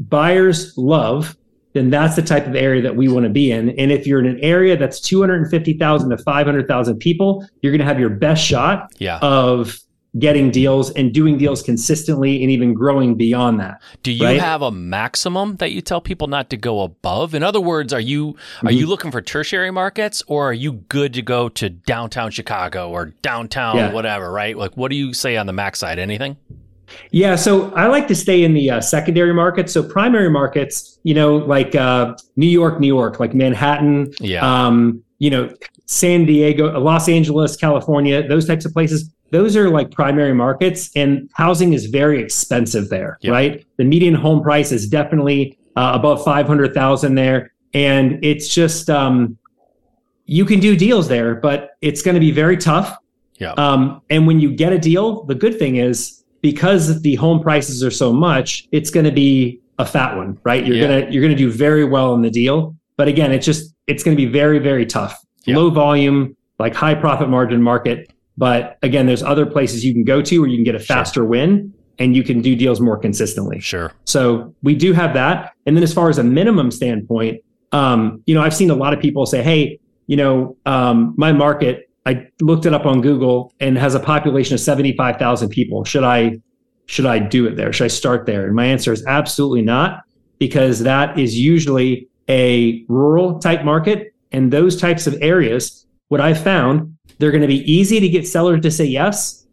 buyers 0.00 0.74
love, 0.76 1.36
then 1.72 1.90
that's 1.90 2.16
the 2.16 2.22
type 2.22 2.46
of 2.46 2.56
area 2.56 2.82
that 2.82 2.96
we 2.96 3.06
want 3.08 3.24
to 3.24 3.30
be 3.30 3.52
in. 3.52 3.70
And 3.78 3.92
if 3.92 4.06
you're 4.06 4.18
in 4.18 4.26
an 4.26 4.40
area 4.40 4.76
that's 4.76 5.00
250,000 5.00 6.10
to 6.10 6.18
500,000 6.18 6.98
people, 6.98 7.46
you're 7.62 7.70
going 7.70 7.78
to 7.80 7.84
have 7.84 8.00
your 8.00 8.10
best 8.10 8.44
shot 8.44 8.92
Yeah. 8.98 9.18
of 9.22 9.78
getting 10.18 10.50
deals 10.50 10.90
and 10.94 11.14
doing 11.14 11.38
deals 11.38 11.62
consistently 11.62 12.42
and 12.42 12.50
even 12.50 12.74
growing 12.74 13.14
beyond 13.14 13.60
that. 13.60 13.80
Do 14.02 14.10
you 14.10 14.24
right? 14.26 14.40
have 14.40 14.60
a 14.60 14.72
maximum 14.72 15.54
that 15.58 15.70
you 15.70 15.80
tell 15.80 16.00
people 16.00 16.26
not 16.26 16.50
to 16.50 16.56
go 16.56 16.80
above? 16.80 17.32
In 17.32 17.44
other 17.44 17.60
words, 17.60 17.92
are 17.92 18.00
you 18.00 18.30
are 18.30 18.32
Mm-hmm. 18.70 18.76
you 18.76 18.86
looking 18.88 19.12
for 19.12 19.20
tertiary 19.20 19.70
markets 19.70 20.24
or 20.26 20.50
are 20.50 20.52
you 20.52 20.72
good 20.72 21.14
to 21.14 21.22
go 21.22 21.48
to 21.50 21.70
downtown 21.70 22.32
Chicago 22.32 22.90
or 22.90 23.12
downtown 23.22 23.76
Yeah. 23.76 23.92
whatever, 23.92 24.32
right? 24.32 24.56
Like 24.58 24.76
what 24.76 24.90
do 24.90 24.96
you 24.96 25.14
say 25.14 25.36
on 25.36 25.46
the 25.46 25.52
max 25.52 25.78
side? 25.78 26.00
Anything? 26.00 26.36
Yeah, 27.12 27.36
so 27.36 27.72
I 27.74 27.86
like 27.86 28.06
to 28.08 28.14
stay 28.14 28.44
in 28.44 28.54
the 28.54 28.70
uh, 28.70 28.80
secondary 28.80 29.32
markets. 29.34 29.72
So 29.72 29.82
primary 29.82 30.30
markets, 30.30 30.98
you 31.02 31.14
know, 31.14 31.36
like 31.36 31.74
uh, 31.74 32.14
New 32.36 32.46
York, 32.46 32.80
New 32.80 32.86
York, 32.86 33.20
like 33.20 33.34
Manhattan, 33.34 34.12
Yeah. 34.20 34.40
um, 34.66 35.02
you 35.18 35.30
know, 35.30 35.52
San 35.86 36.24
Diego, 36.24 36.78
Los 36.80 37.08
Angeles, 37.08 37.56
California, 37.56 38.26
those 38.26 38.46
types 38.46 38.64
of 38.64 38.72
places. 38.72 39.10
Those 39.32 39.56
are 39.56 39.70
like 39.70 39.90
primary 39.92 40.34
markets, 40.34 40.90
and 40.96 41.28
housing 41.34 41.72
is 41.72 41.86
very 41.86 42.20
expensive 42.22 42.88
there, 42.88 43.18
Yeah. 43.20 43.30
right? 43.32 43.64
The 43.76 43.84
median 43.84 44.14
home 44.14 44.42
price 44.42 44.72
is 44.72 44.88
definitely 44.88 45.56
uh, 45.76 45.92
above 45.94 46.24
five 46.24 46.46
hundred 46.48 46.74
thousand 46.74 47.14
there, 47.14 47.52
and 47.74 48.18
it's 48.24 48.48
just 48.48 48.90
um, 48.90 49.36
you 50.26 50.44
can 50.44 50.58
do 50.60 50.76
deals 50.76 51.06
there, 51.08 51.34
but 51.36 51.70
it's 51.80 52.02
going 52.02 52.14
to 52.14 52.20
be 52.20 52.30
very 52.32 52.56
tough. 52.56 52.96
Yeah. 53.38 53.52
Um, 53.52 54.02
and 54.10 54.26
when 54.26 54.38
you 54.40 54.52
get 54.52 54.72
a 54.72 54.78
deal, 54.78 55.24
the 55.24 55.34
good 55.34 55.58
thing 55.58 55.76
is 55.76 56.19
because 56.42 57.02
the 57.02 57.14
home 57.16 57.40
prices 57.40 57.82
are 57.84 57.90
so 57.90 58.12
much, 58.12 58.66
it's 58.72 58.90
going 58.90 59.04
to 59.06 59.12
be 59.12 59.60
a 59.78 59.84
fat 59.86 60.16
one, 60.16 60.38
right? 60.44 60.64
You're 60.66 60.76
Yeah. 60.76 61.00
gonna 61.00 61.10
you're 61.10 61.22
gonna 61.22 61.34
do 61.34 61.50
very 61.50 61.84
well 61.84 62.14
in 62.14 62.22
the 62.22 62.30
deal. 62.30 62.76
But 62.96 63.08
again, 63.08 63.32
it's 63.32 63.46
just 63.46 63.74
it's 63.86 64.02
going 64.02 64.16
to 64.16 64.22
be 64.26 64.30
very 64.30 64.58
very 64.58 64.84
tough. 64.86 65.18
Yeah. 65.46 65.56
Low 65.56 65.70
volume, 65.70 66.36
like 66.58 66.74
high 66.74 66.94
profit 66.94 67.28
margin 67.30 67.62
market. 67.62 68.12
But 68.36 68.78
again, 68.82 69.06
there's 69.06 69.22
other 69.22 69.44
places 69.46 69.84
you 69.84 69.92
can 69.92 70.04
go 70.04 70.22
to 70.22 70.38
where 70.40 70.48
you 70.48 70.56
can 70.56 70.64
get 70.64 70.74
a 70.74 70.78
Sure. 70.78 70.96
faster 70.96 71.24
win 71.24 71.72
and 71.98 72.14
you 72.16 72.22
can 72.22 72.40
do 72.40 72.56
deals 72.56 72.80
more 72.80 72.96
consistently. 72.96 73.60
Sure. 73.60 73.92
So 74.04 74.54
we 74.62 74.74
do 74.74 74.92
have 74.94 75.12
that. 75.14 75.52
And 75.66 75.76
then 75.76 75.82
as 75.82 75.92
far 75.92 76.08
as 76.08 76.16
a 76.18 76.24
minimum 76.24 76.70
standpoint, 76.70 77.42
um, 77.72 78.22
you 78.26 78.34
know, 78.34 78.40
I've 78.42 78.54
seen 78.54 78.70
a 78.70 78.74
lot 78.74 78.94
of 78.94 79.00
people 79.00 79.26
say, 79.26 79.42
hey, 79.42 79.78
you 80.06 80.16
know, 80.16 80.56
um, 80.66 81.14
my 81.18 81.32
market, 81.32 81.89
I 82.06 82.26
looked 82.40 82.66
it 82.66 82.74
up 82.74 82.86
on 82.86 83.00
Google 83.00 83.52
and 83.60 83.76
has 83.76 83.94
a 83.94 84.00
population 84.00 84.54
of 84.54 84.60
75,000 84.60 85.48
people. 85.50 85.84
Should 85.84 86.04
I, 86.04 86.40
should 86.86 87.06
I 87.06 87.18
do 87.18 87.46
it 87.46 87.56
there? 87.56 87.72
Should 87.72 87.84
I 87.84 87.88
start 87.88 88.26
there? 88.26 88.46
And 88.46 88.54
my 88.54 88.66
answer 88.66 88.92
is 88.92 89.04
absolutely 89.06 89.62
not, 89.62 90.02
because 90.38 90.80
that 90.80 91.18
is 91.18 91.38
usually 91.38 92.08
a 92.28 92.84
rural 92.88 93.38
type 93.38 93.64
market. 93.64 94.14
And 94.32 94.52
those 94.52 94.80
types 94.80 95.06
of 95.06 95.16
areas, 95.20 95.86
what 96.08 96.20
I've 96.20 96.42
found, 96.42 96.96
they're 97.18 97.32
going 97.32 97.42
to 97.42 97.48
be 97.48 97.70
easy 97.70 98.00
to 98.00 98.08
get 98.08 98.26
sellers 98.26 98.62
to 98.62 98.70
say 98.70 98.86
yes, 98.86 99.46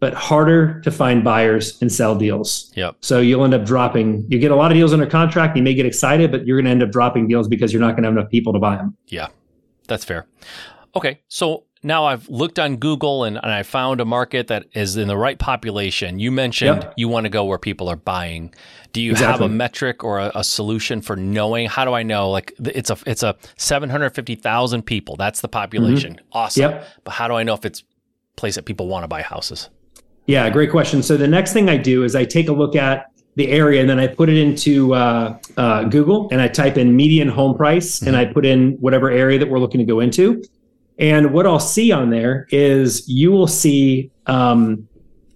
but 0.00 0.12
harder 0.12 0.82
to 0.82 0.90
find 0.90 1.24
buyers 1.24 1.80
and 1.80 1.90
sell 1.90 2.14
deals. 2.14 2.70
Yep. 2.76 2.96
So 3.00 3.20
you'll 3.20 3.44
end 3.44 3.54
up 3.54 3.64
dropping. 3.64 4.26
You 4.28 4.38
get 4.38 4.50
a 4.50 4.56
lot 4.56 4.70
of 4.70 4.76
deals 4.76 4.92
under 4.92 5.06
contract. 5.06 5.56
You 5.56 5.62
may 5.62 5.72
get 5.72 5.86
excited, 5.86 6.30
but 6.30 6.46
you're 6.46 6.58
going 6.58 6.66
to 6.66 6.70
end 6.70 6.82
up 6.82 6.90
dropping 6.90 7.28
deals 7.28 7.48
because 7.48 7.72
you're 7.72 7.80
not 7.80 7.92
going 7.92 8.02
to 8.02 8.08
have 8.08 8.16
enough 8.18 8.30
people 8.30 8.52
to 8.52 8.58
buy 8.58 8.76
them. 8.76 8.94
Yeah, 9.06 9.28
that's 9.88 10.04
fair. 10.04 10.26
Okay, 10.94 11.22
so 11.28 11.64
now 11.84 12.06
I've 12.06 12.28
looked 12.28 12.58
on 12.58 12.76
Google 12.76 13.24
and, 13.24 13.36
and 13.36 13.52
I 13.52 13.62
found 13.62 14.00
a 14.00 14.04
market 14.04 14.48
that 14.48 14.64
is 14.74 14.96
in 14.96 15.06
the 15.08 15.16
right 15.16 15.38
population. 15.38 16.18
You 16.18 16.30
mentioned 16.32 16.82
Yep. 16.82 16.94
you 16.96 17.08
want 17.08 17.24
to 17.24 17.30
go 17.30 17.44
where 17.44 17.58
people 17.58 17.88
are 17.88 17.96
buying. 17.96 18.52
Do 18.92 19.00
you 19.00 19.12
Exactly. 19.12 19.32
have 19.44 19.50
a 19.50 19.54
metric 19.54 20.02
or 20.02 20.18
a, 20.18 20.32
a 20.34 20.42
solution 20.44 21.00
for 21.02 21.14
knowing? 21.16 21.68
How 21.68 21.84
do 21.84 21.92
I 21.92 22.02
know? 22.02 22.30
Like 22.30 22.52
it's 22.58 22.90
a 22.90 22.96
it's 23.06 23.22
a 23.22 23.36
seven 23.56 23.90
hundred 23.90 24.10
fifty 24.10 24.34
thousand 24.34 24.82
people. 24.82 25.16
That's 25.16 25.40
the 25.40 25.48
population. 25.48 26.20
Awesome. 26.32 26.64
Mm-hmm. 26.64 26.72
Yep. 26.78 26.88
But 27.04 27.10
how 27.12 27.28
do 27.28 27.34
I 27.34 27.42
know 27.42 27.54
if 27.54 27.64
it's 27.64 27.80
a 27.80 27.84
place 28.36 28.54
that 28.56 28.64
people 28.64 28.88
want 28.88 29.04
to 29.04 29.08
buy 29.08 29.22
houses? 29.22 29.68
Yeah, 30.26 30.48
great 30.50 30.70
question. 30.70 31.02
So 31.02 31.16
the 31.16 31.28
next 31.28 31.52
thing 31.52 31.68
I 31.68 31.76
do 31.76 32.02
is 32.02 32.16
I 32.16 32.24
take 32.24 32.48
a 32.48 32.52
look 32.52 32.74
at 32.76 33.06
the 33.36 33.48
area 33.50 33.80
and 33.80 33.90
then 33.90 33.98
I 33.98 34.06
put 34.06 34.28
it 34.28 34.38
into 34.38 34.94
uh, 34.94 35.36
uh, 35.56 35.84
Google 35.84 36.28
and 36.30 36.40
I 36.40 36.48
type 36.48 36.78
in 36.78 36.94
median 36.96 37.28
home 37.28 37.56
price 37.56 38.00
and 38.00 38.16
I 38.16 38.24
put 38.24 38.46
in 38.46 38.72
whatever 38.80 39.10
area 39.10 39.38
that 39.40 39.50
we're 39.50 39.58
looking 39.58 39.80
to 39.80 39.84
go 39.84 39.98
into. 40.00 40.42
And 40.98 41.32
what 41.32 41.46
I'll 41.46 41.60
see 41.60 41.92
on 41.92 42.10
there 42.10 42.46
is 42.50 43.08
you 43.08 43.32
will 43.32 43.46
see 43.46 44.10
um, 44.26 44.88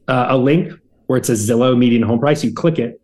uh, 0.07 0.27
a 0.31 0.37
link 0.37 0.73
where 1.07 1.19
it 1.19 1.27
says 1.27 1.49
Zillow 1.49 1.77
median 1.77 2.03
home 2.03 2.21
price. 2.21 2.45
You 2.45 2.53
click 2.53 2.79
it. 2.79 3.01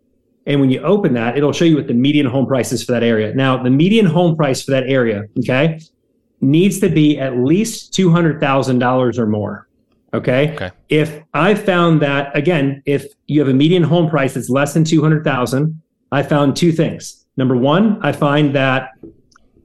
And 0.47 0.61
when 0.61 0.71
you 0.71 0.81
open 0.81 1.15
that, 1.15 1.37
it'll 1.37 1.53
show 1.53 1.65
you 1.65 1.77
what 1.77 1.87
the 1.87 1.95
median 1.95 2.27
home 2.27 2.47
price 2.47 2.71
is 2.71 2.85
for 2.85 2.93
that 2.93 3.03
area. 3.03 3.35
Now, 3.35 3.63
the 3.63 3.71
median 3.71 4.07
home 4.07 4.37
price 4.37 4.63
for 4.63 4.73
that 4.73 4.85
area, 4.87 5.25
okay, 5.39 5.81
needs 6.41 6.79
to 6.81 6.91
be 6.91 7.19
at 7.19 7.39
least 7.39 7.93
$200,000 7.95 9.19
or 9.19 9.27
more. 9.27 9.69
Okay. 10.13 10.53
Okay. 10.53 10.71
If 10.91 11.23
I 11.33 11.55
found 11.55 12.01
that, 12.03 12.37
again, 12.37 12.83
if 12.87 13.07
you 13.27 13.41
have 13.41 13.49
a 13.49 13.55
median 13.55 13.83
home 13.83 14.09
price 14.09 14.35
that's 14.35 14.49
less 14.49 14.75
than 14.75 14.85
200,000, 14.85 15.83
I 16.13 16.23
found 16.23 16.55
two 16.55 16.71
things. 16.71 17.27
Number 17.37 17.57
one, 17.57 17.99
I 18.01 18.13
find 18.13 18.55
that 18.55 18.91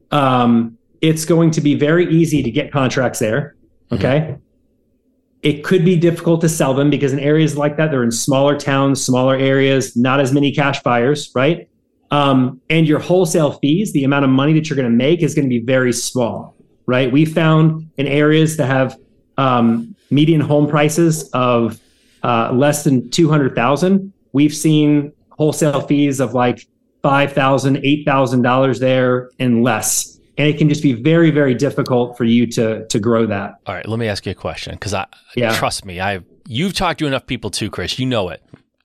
um, 0.10 0.79
it's 1.02 1.26
going 1.26 1.52
to 1.52 1.62
be 1.62 1.76
very 1.76 2.10
easy 2.12 2.44
to 2.44 2.52
get 2.52 2.72
contracts 2.72 3.20
there. 3.20 3.56
Okay. 3.92 4.36
It 5.42 5.64
could 5.64 5.86
be 5.86 5.96
difficult 5.96 6.42
to 6.42 6.50
sell 6.50 6.74
them 6.74 6.90
because 6.90 7.14
in 7.14 7.20
areas 7.20 7.56
like 7.56 7.78
that, 7.78 7.92
they're 7.92 8.04
in 8.04 8.12
smaller 8.12 8.58
towns, 8.58 9.04
smaller 9.04 9.36
areas, 9.36 9.96
not 9.96 10.20
as 10.20 10.34
many 10.34 10.52
cash 10.52 10.84
buyers, 10.84 11.32
right? 11.34 11.70
Um, 12.12 12.60
and 12.70 12.88
your 12.88 13.00
wholesale 13.00 13.54
fees, 13.54 13.94
the 13.94 14.04
amount 14.04 14.26
of 14.26 14.32
money 14.32 14.54
that 14.54 14.70
you're 14.70 14.76
going 14.76 14.90
to 14.90 14.96
make 14.96 15.22
is 15.22 15.34
going 15.36 15.46
to 15.46 15.50
be 15.50 15.60
very 15.60 15.94
small, 15.94 16.56
right? 16.88 17.10
We 17.12 17.24
found 17.24 17.90
in 17.98 18.08
areas 18.08 18.58
that 18.58 18.66
have 18.66 18.98
um, 19.38 19.96
median 20.12 20.42
home 20.42 20.68
prices 20.68 21.30
of 21.30 21.80
uh, 22.24 22.52
less 22.52 22.84
than 22.84 23.10
200,000, 23.10 24.12
we've 24.34 24.54
seen 24.54 25.14
wholesale 25.32 25.82
fees 25.82 26.20
of 26.20 26.34
like 26.34 26.68
$5,000, 27.04 28.06
$8,000 28.06 28.80
there 28.80 29.30
and 29.40 29.64
less. 29.64 30.19
And 30.40 30.48
it 30.48 30.58
can 30.58 30.70
just 30.70 30.82
be 30.82 30.94
very, 30.94 31.30
very 31.32 31.54
difficult 31.54 32.18
for 32.18 32.24
you 32.24 32.48
to 32.48 32.88
to 32.88 33.00
grow 33.00 33.28
that. 33.28 33.56
All 33.68 33.76
right, 33.76 33.88
let 33.88 34.00
me 34.00 34.08
ask 34.08 34.26
you 34.26 34.32
a 34.32 34.36
question 34.36 34.74
because 34.74 34.94
I 34.94 35.06
Yeah. 35.36 35.54
trust 35.54 35.86
me. 35.86 36.00
I 36.00 36.22
you've 36.48 36.74
talked 36.74 37.00
to 37.00 37.06
enough 37.08 37.28
people 37.28 37.50
too, 37.52 37.70
Chris. 37.70 38.00
You 38.00 38.06
know 38.08 38.30
it. 38.30 38.42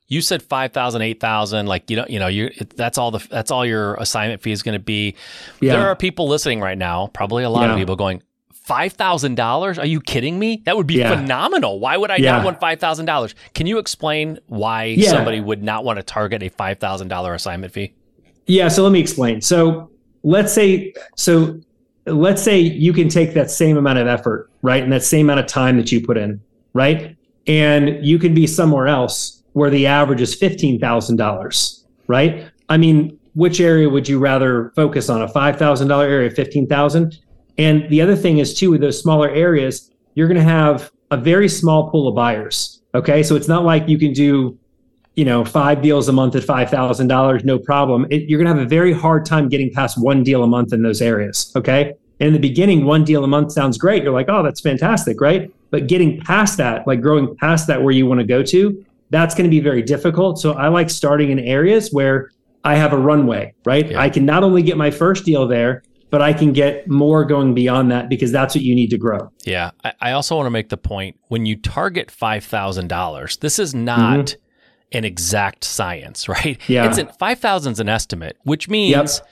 You 0.06 0.20
said 0.20 0.42
5,000, 0.42 1.00
8,000, 1.00 1.66
like 1.66 1.88
you 1.90 1.96
know, 1.96 2.04
you 2.08 2.18
know, 2.18 2.26
you 2.26 2.50
that's 2.76 2.98
all 2.98 3.10
the 3.12 3.26
that's 3.30 3.50
all 3.50 3.64
your 3.64 3.94
assignment 3.94 4.42
fee 4.42 4.50
is 4.52 4.62
going 4.62 4.74
to 4.74 4.84
be. 4.84 5.14
Yeah. 5.60 5.76
There 5.76 5.86
are 5.88 5.96
people 5.96 6.28
listening 6.28 6.60
right 6.60 6.76
now, 6.76 7.06
probably 7.14 7.44
a 7.44 7.50
lot 7.50 7.70
of 7.70 7.76
people 7.78 7.96
going, 7.96 8.20
$5,000? 8.68 9.78
Are 9.78 9.86
you 9.86 10.00
kidding 10.00 10.38
me? 10.38 10.62
That 10.64 10.76
would 10.76 10.86
be 10.86 10.94
Yeah. 10.94 11.14
phenomenal. 11.14 11.80
Why 11.80 11.96
would 11.96 12.10
I 12.10 12.16
Yeah. 12.16 12.32
not 12.32 12.44
want 12.44 12.60
$5,000? 12.60 13.34
Can 13.54 13.66
you 13.66 13.78
explain 13.78 14.38
why 14.46 14.84
Yeah. 14.84 15.10
somebody 15.10 15.40
would 15.40 15.62
not 15.62 15.84
want 15.84 15.98
to 15.98 16.02
target 16.02 16.42
a 16.42 16.48
$5,000 16.48 17.34
assignment 17.34 17.72
fee? 17.72 17.92
Yeah, 18.46 18.68
so 18.68 18.82
let 18.82 18.92
me 18.92 19.00
explain. 19.00 19.40
So 19.40 19.90
let's 20.24 20.52
say 20.52 20.92
so 21.16 21.60
let's 22.06 22.42
say 22.42 22.58
you 22.58 22.92
can 22.92 23.08
take 23.08 23.34
that 23.34 23.50
same 23.50 23.76
amount 23.76 23.98
of 23.98 24.06
effort, 24.06 24.50
right? 24.62 24.82
And 24.82 24.92
that 24.92 25.04
same 25.04 25.26
amount 25.26 25.40
of 25.40 25.46
time 25.46 25.76
that 25.76 25.90
you 25.90 26.04
put 26.04 26.16
in, 26.16 26.40
right? 26.72 27.16
And 27.46 28.04
you 28.04 28.18
can 28.18 28.34
be 28.34 28.46
somewhere 28.46 28.88
else 28.88 29.42
where 29.52 29.70
the 29.70 29.86
average 29.86 30.20
is 30.20 30.38
$15,000, 30.38 31.84
right? 32.06 32.50
I 32.68 32.76
mean, 32.76 33.18
which 33.34 33.60
area 33.60 33.88
would 33.88 34.08
you 34.08 34.18
rather 34.18 34.72
focus 34.76 35.08
on? 35.08 35.22
A 35.22 35.28
$5,000 35.28 36.02
area, 36.04 36.30
15,000? 36.30 37.18
And 37.56 37.88
the 37.88 38.00
other 38.00 38.16
thing 38.16 38.38
is 38.38 38.54
too 38.54 38.70
with 38.70 38.80
those 38.80 39.00
smaller 39.00 39.30
areas, 39.30 39.90
you're 40.14 40.28
going 40.28 40.38
to 40.38 40.44
have 40.44 40.90
a 41.10 41.16
very 41.16 41.48
small 41.48 41.90
pool 41.90 42.08
of 42.08 42.14
buyers, 42.14 42.82
okay? 42.94 43.22
So 43.22 43.36
it's 43.36 43.48
not 43.48 43.64
like 43.64 43.88
you 43.88 43.98
can 43.98 44.12
do 44.12 44.58
you 45.16 45.24
know, 45.24 45.44
five 45.44 45.80
deals 45.80 46.08
a 46.08 46.12
month 46.12 46.34
at 46.34 46.42
$5,000, 46.42 47.44
no 47.44 47.58
problem. 47.58 48.06
It, 48.10 48.28
you're 48.28 48.42
going 48.42 48.52
to 48.52 48.60
have 48.60 48.66
a 48.66 48.68
very 48.68 48.92
hard 48.92 49.24
time 49.24 49.48
getting 49.48 49.72
past 49.72 50.00
one 50.00 50.22
deal 50.22 50.42
a 50.42 50.46
month 50.46 50.72
in 50.72 50.82
those 50.82 51.00
areas. 51.00 51.52
Okay. 51.54 51.94
And 52.20 52.28
in 52.28 52.32
the 52.32 52.40
beginning, 52.40 52.84
one 52.84 53.04
deal 53.04 53.22
a 53.24 53.28
month 53.28 53.52
sounds 53.52 53.78
great. 53.78 54.02
You're 54.02 54.12
like, 54.12 54.28
oh, 54.28 54.42
that's 54.42 54.60
fantastic. 54.60 55.20
Right. 55.20 55.52
But 55.70 55.86
getting 55.86 56.20
past 56.20 56.56
that, 56.58 56.86
like 56.86 57.00
growing 57.00 57.36
past 57.36 57.66
that 57.68 57.82
where 57.82 57.92
you 57.92 58.06
want 58.06 58.20
to 58.20 58.26
go 58.26 58.42
to, 58.42 58.84
that's 59.10 59.34
going 59.34 59.44
to 59.44 59.50
be 59.50 59.60
very 59.60 59.82
difficult. 59.82 60.38
So 60.38 60.52
I 60.52 60.68
like 60.68 60.90
starting 60.90 61.30
in 61.30 61.38
areas 61.38 61.90
where 61.92 62.30
I 62.64 62.76
have 62.76 62.92
a 62.92 62.98
runway, 62.98 63.54
right? 63.64 63.90
Yeah. 63.90 64.00
I 64.00 64.10
can 64.10 64.24
not 64.24 64.42
only 64.42 64.62
get 64.62 64.76
my 64.76 64.90
first 64.90 65.24
deal 65.24 65.46
there, 65.46 65.82
but 66.10 66.22
I 66.22 66.32
can 66.32 66.52
get 66.52 66.88
more 66.88 67.24
going 67.24 67.54
beyond 67.54 67.90
that 67.90 68.08
because 68.08 68.30
that's 68.30 68.54
what 68.54 68.62
you 68.62 68.74
need 68.74 68.88
to 68.90 68.98
grow. 68.98 69.30
Yeah. 69.44 69.72
I, 69.84 69.92
I 70.00 70.12
also 70.12 70.36
want 70.36 70.46
to 70.46 70.50
make 70.50 70.68
the 70.68 70.76
point 70.76 71.18
when 71.28 71.44
you 71.44 71.56
target 71.56 72.08
$5,000, 72.08 73.40
this 73.40 73.58
is 73.58 73.74
not. 73.74 74.18
Mm-hmm 74.18 74.40
an 74.92 75.04
exact 75.04 75.64
science, 75.64 76.28
right? 76.28 76.58
Yeah. 76.68 76.88
It's 76.88 76.98
an, 76.98 77.08
5,000 77.18 77.72
is 77.72 77.80
an 77.80 77.88
estimate, 77.88 78.36
which 78.44 78.68
means 78.68 78.90
yep. 79.18 79.28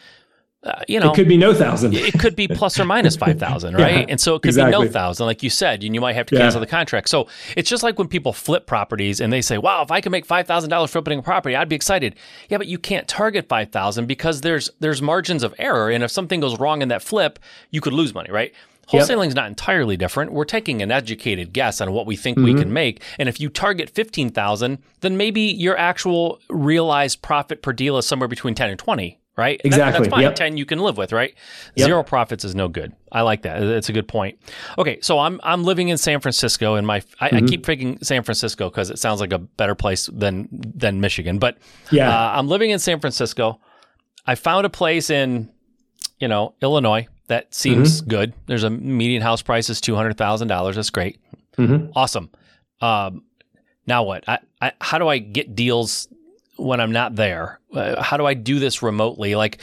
Uh, 0.64 0.80
you 0.86 1.00
know, 1.00 1.10
it 1.10 1.16
could 1.16 1.26
be 1.26 1.36
no 1.36 1.52
thousand. 1.52 1.92
it 1.92 2.16
could 2.20 2.36
be 2.36 2.46
plus 2.46 2.78
or 2.78 2.84
minus 2.84 3.16
five 3.24 3.36
thousand, 3.36 3.74
right? 3.74 4.02
yeah, 4.02 4.06
and 4.08 4.20
so 4.20 4.36
it 4.36 4.42
could 4.42 4.50
exactly. 4.50 4.78
be 4.78 4.84
no 4.86 4.92
thousand, 4.92 5.26
like 5.26 5.42
you 5.42 5.50
said, 5.50 5.82
and 5.82 5.92
you 5.92 6.00
might 6.00 6.12
have 6.12 6.26
to 6.26 6.36
cancel 6.36 6.60
yeah. 6.60 6.66
the 6.66 6.70
contract. 6.70 7.08
So 7.08 7.26
it's 7.56 7.68
just 7.68 7.82
like 7.82 7.98
when 7.98 8.06
people 8.06 8.32
flip 8.32 8.64
properties 8.64 9.20
and 9.20 9.32
they 9.32 9.42
say, 9.42 9.58
"Wow, 9.58 9.82
if 9.82 9.90
I 9.90 10.00
can 10.00 10.12
make 10.12 10.24
five 10.24 10.46
thousand 10.46 10.70
dollars 10.70 10.92
flipping 10.92 11.18
a 11.18 11.22
property, 11.22 11.56
I'd 11.56 11.68
be 11.68 11.74
excited." 11.74 12.14
Yeah, 12.48 12.58
but 12.58 12.68
you 12.68 12.78
can't 12.78 13.08
target 13.08 13.48
five 13.48 13.72
thousand 13.72 14.06
because 14.06 14.42
there's 14.42 14.70
there's 14.78 15.02
margins 15.02 15.42
of 15.42 15.52
error, 15.58 15.90
and 15.90 16.04
if 16.04 16.12
something 16.12 16.38
goes 16.38 16.56
wrong 16.60 16.80
in 16.80 16.88
that 16.88 17.02
flip, 17.02 17.40
you 17.72 17.80
could 17.80 17.92
lose 17.92 18.14
money, 18.14 18.30
right? 18.30 18.54
Wholesaling 18.88 19.28
is 19.28 19.34
not 19.34 19.46
entirely 19.46 19.96
different. 19.96 20.32
We're 20.32 20.44
taking 20.44 20.82
an 20.82 20.90
educated 20.90 21.52
guess 21.52 21.80
on 21.80 21.92
what 21.92 22.06
we 22.06 22.16
think 22.16 22.36
mm-hmm. 22.36 22.44
we 22.44 22.54
can 22.54 22.72
make. 22.72 23.02
And 23.18 23.28
if 23.28 23.40
you 23.40 23.48
target 23.48 23.90
15,000, 23.90 24.78
then 25.00 25.16
maybe 25.16 25.40
your 25.40 25.76
actual 25.78 26.40
realized 26.50 27.22
profit 27.22 27.62
per 27.62 27.72
deal 27.72 27.96
is 27.96 28.06
somewhere 28.06 28.28
between 28.28 28.54
10 28.54 28.70
and 28.70 28.78
20, 28.78 29.20
right? 29.36 29.60
Exactly. 29.64 29.92
That, 29.92 29.98
that's 29.98 30.08
fine. 30.10 30.22
Yep. 30.22 30.34
10 30.34 30.56
you 30.56 30.66
can 30.66 30.80
live 30.80 30.96
with, 30.96 31.12
right? 31.12 31.34
Yep. 31.76 31.86
Zero 31.86 32.02
profits 32.02 32.44
is 32.44 32.54
no 32.54 32.68
good. 32.68 32.92
I 33.10 33.22
like 33.22 33.42
that. 33.42 33.62
It's 33.62 33.88
a 33.88 33.92
good 33.92 34.08
point. 34.08 34.38
Okay, 34.78 34.98
so 35.00 35.18
I'm 35.18 35.40
I'm 35.42 35.64
living 35.64 35.88
in 35.88 35.98
San 35.98 36.20
Francisco 36.20 36.74
and 36.74 36.86
my 36.86 37.02
I, 37.20 37.28
mm-hmm. 37.28 37.36
I 37.36 37.40
keep 37.42 37.64
picking 37.64 37.98
San 38.02 38.22
Francisco 38.22 38.68
because 38.68 38.90
it 38.90 38.98
sounds 38.98 39.20
like 39.20 39.32
a 39.32 39.38
better 39.38 39.74
place 39.74 40.06
than 40.12 40.48
than 40.50 41.00
Michigan. 41.00 41.38
But 41.38 41.58
yeah, 41.90 42.08
uh, 42.08 42.32
I'm 42.38 42.48
living 42.48 42.70
in 42.70 42.78
San 42.78 43.00
Francisco. 43.00 43.60
I 44.26 44.34
found 44.34 44.66
a 44.66 44.70
place 44.70 45.10
in 45.10 45.50
you 46.18 46.28
know 46.28 46.54
Illinois 46.62 47.06
that 47.32 47.54
seems 47.54 48.00
mm-hmm. 48.00 48.10
good. 48.10 48.34
There's 48.46 48.62
a 48.62 48.68
median 48.68 49.22
house 49.22 49.40
price 49.40 49.70
is 49.70 49.80
two 49.80 49.94
hundred 49.94 50.18
thousand 50.18 50.48
dollars. 50.48 50.76
That's 50.76 50.90
great. 50.90 51.18
Mm-hmm. 51.56 51.90
Awesome. 51.96 52.30
Um, 52.82 53.24
now 53.86 54.02
what? 54.02 54.28
I, 54.28 54.38
I, 54.60 54.72
how 54.82 54.98
do 54.98 55.08
I 55.08 55.16
get 55.16 55.56
deals 55.56 56.08
when 56.56 56.78
I'm 56.78 56.92
not 56.92 57.16
there? 57.16 57.58
Uh, 57.72 58.02
how 58.02 58.18
do 58.18 58.26
I 58.26 58.34
do 58.34 58.58
this 58.58 58.82
remotely? 58.82 59.34
Like 59.34 59.62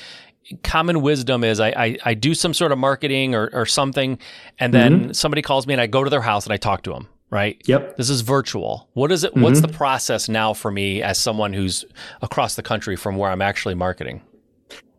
common 0.63 1.01
wisdom 1.01 1.43
is 1.43 1.59
I, 1.59 1.69
I, 1.69 1.97
I 2.05 2.13
do 2.15 2.33
some 2.33 2.55
sort 2.55 2.71
of 2.71 2.79
marketing 2.79 3.35
or, 3.35 3.51
or 3.53 3.67
something, 3.67 4.17
and 4.57 4.73
then 4.73 4.99
mm-hmm. 4.99 5.11
somebody 5.11 5.43
calls 5.43 5.67
me 5.67 5.75
and 5.75 5.81
I 5.81 5.85
go 5.85 6.03
to 6.03 6.09
their 6.09 6.21
house 6.21 6.45
and 6.45 6.53
I 6.53 6.57
talk 6.57 6.81
to 6.83 6.91
them. 6.91 7.07
Right. 7.29 7.61
Yep. 7.65 7.97
This 7.97 8.09
is 8.09 8.21
virtual. 8.21 8.89
What 8.93 9.11
is 9.11 9.23
it? 9.23 9.35
What's 9.35 9.59
mm-hmm. 9.59 9.71
the 9.71 9.77
process 9.77 10.27
now 10.27 10.55
for 10.55 10.71
me 10.71 11.03
as 11.03 11.19
someone 11.19 11.53
who's 11.53 11.85
across 12.23 12.55
the 12.55 12.63
country 12.63 12.95
from 12.95 13.17
where 13.17 13.29
I'm 13.29 13.43
actually 13.43 13.75
marketing? 13.75 14.23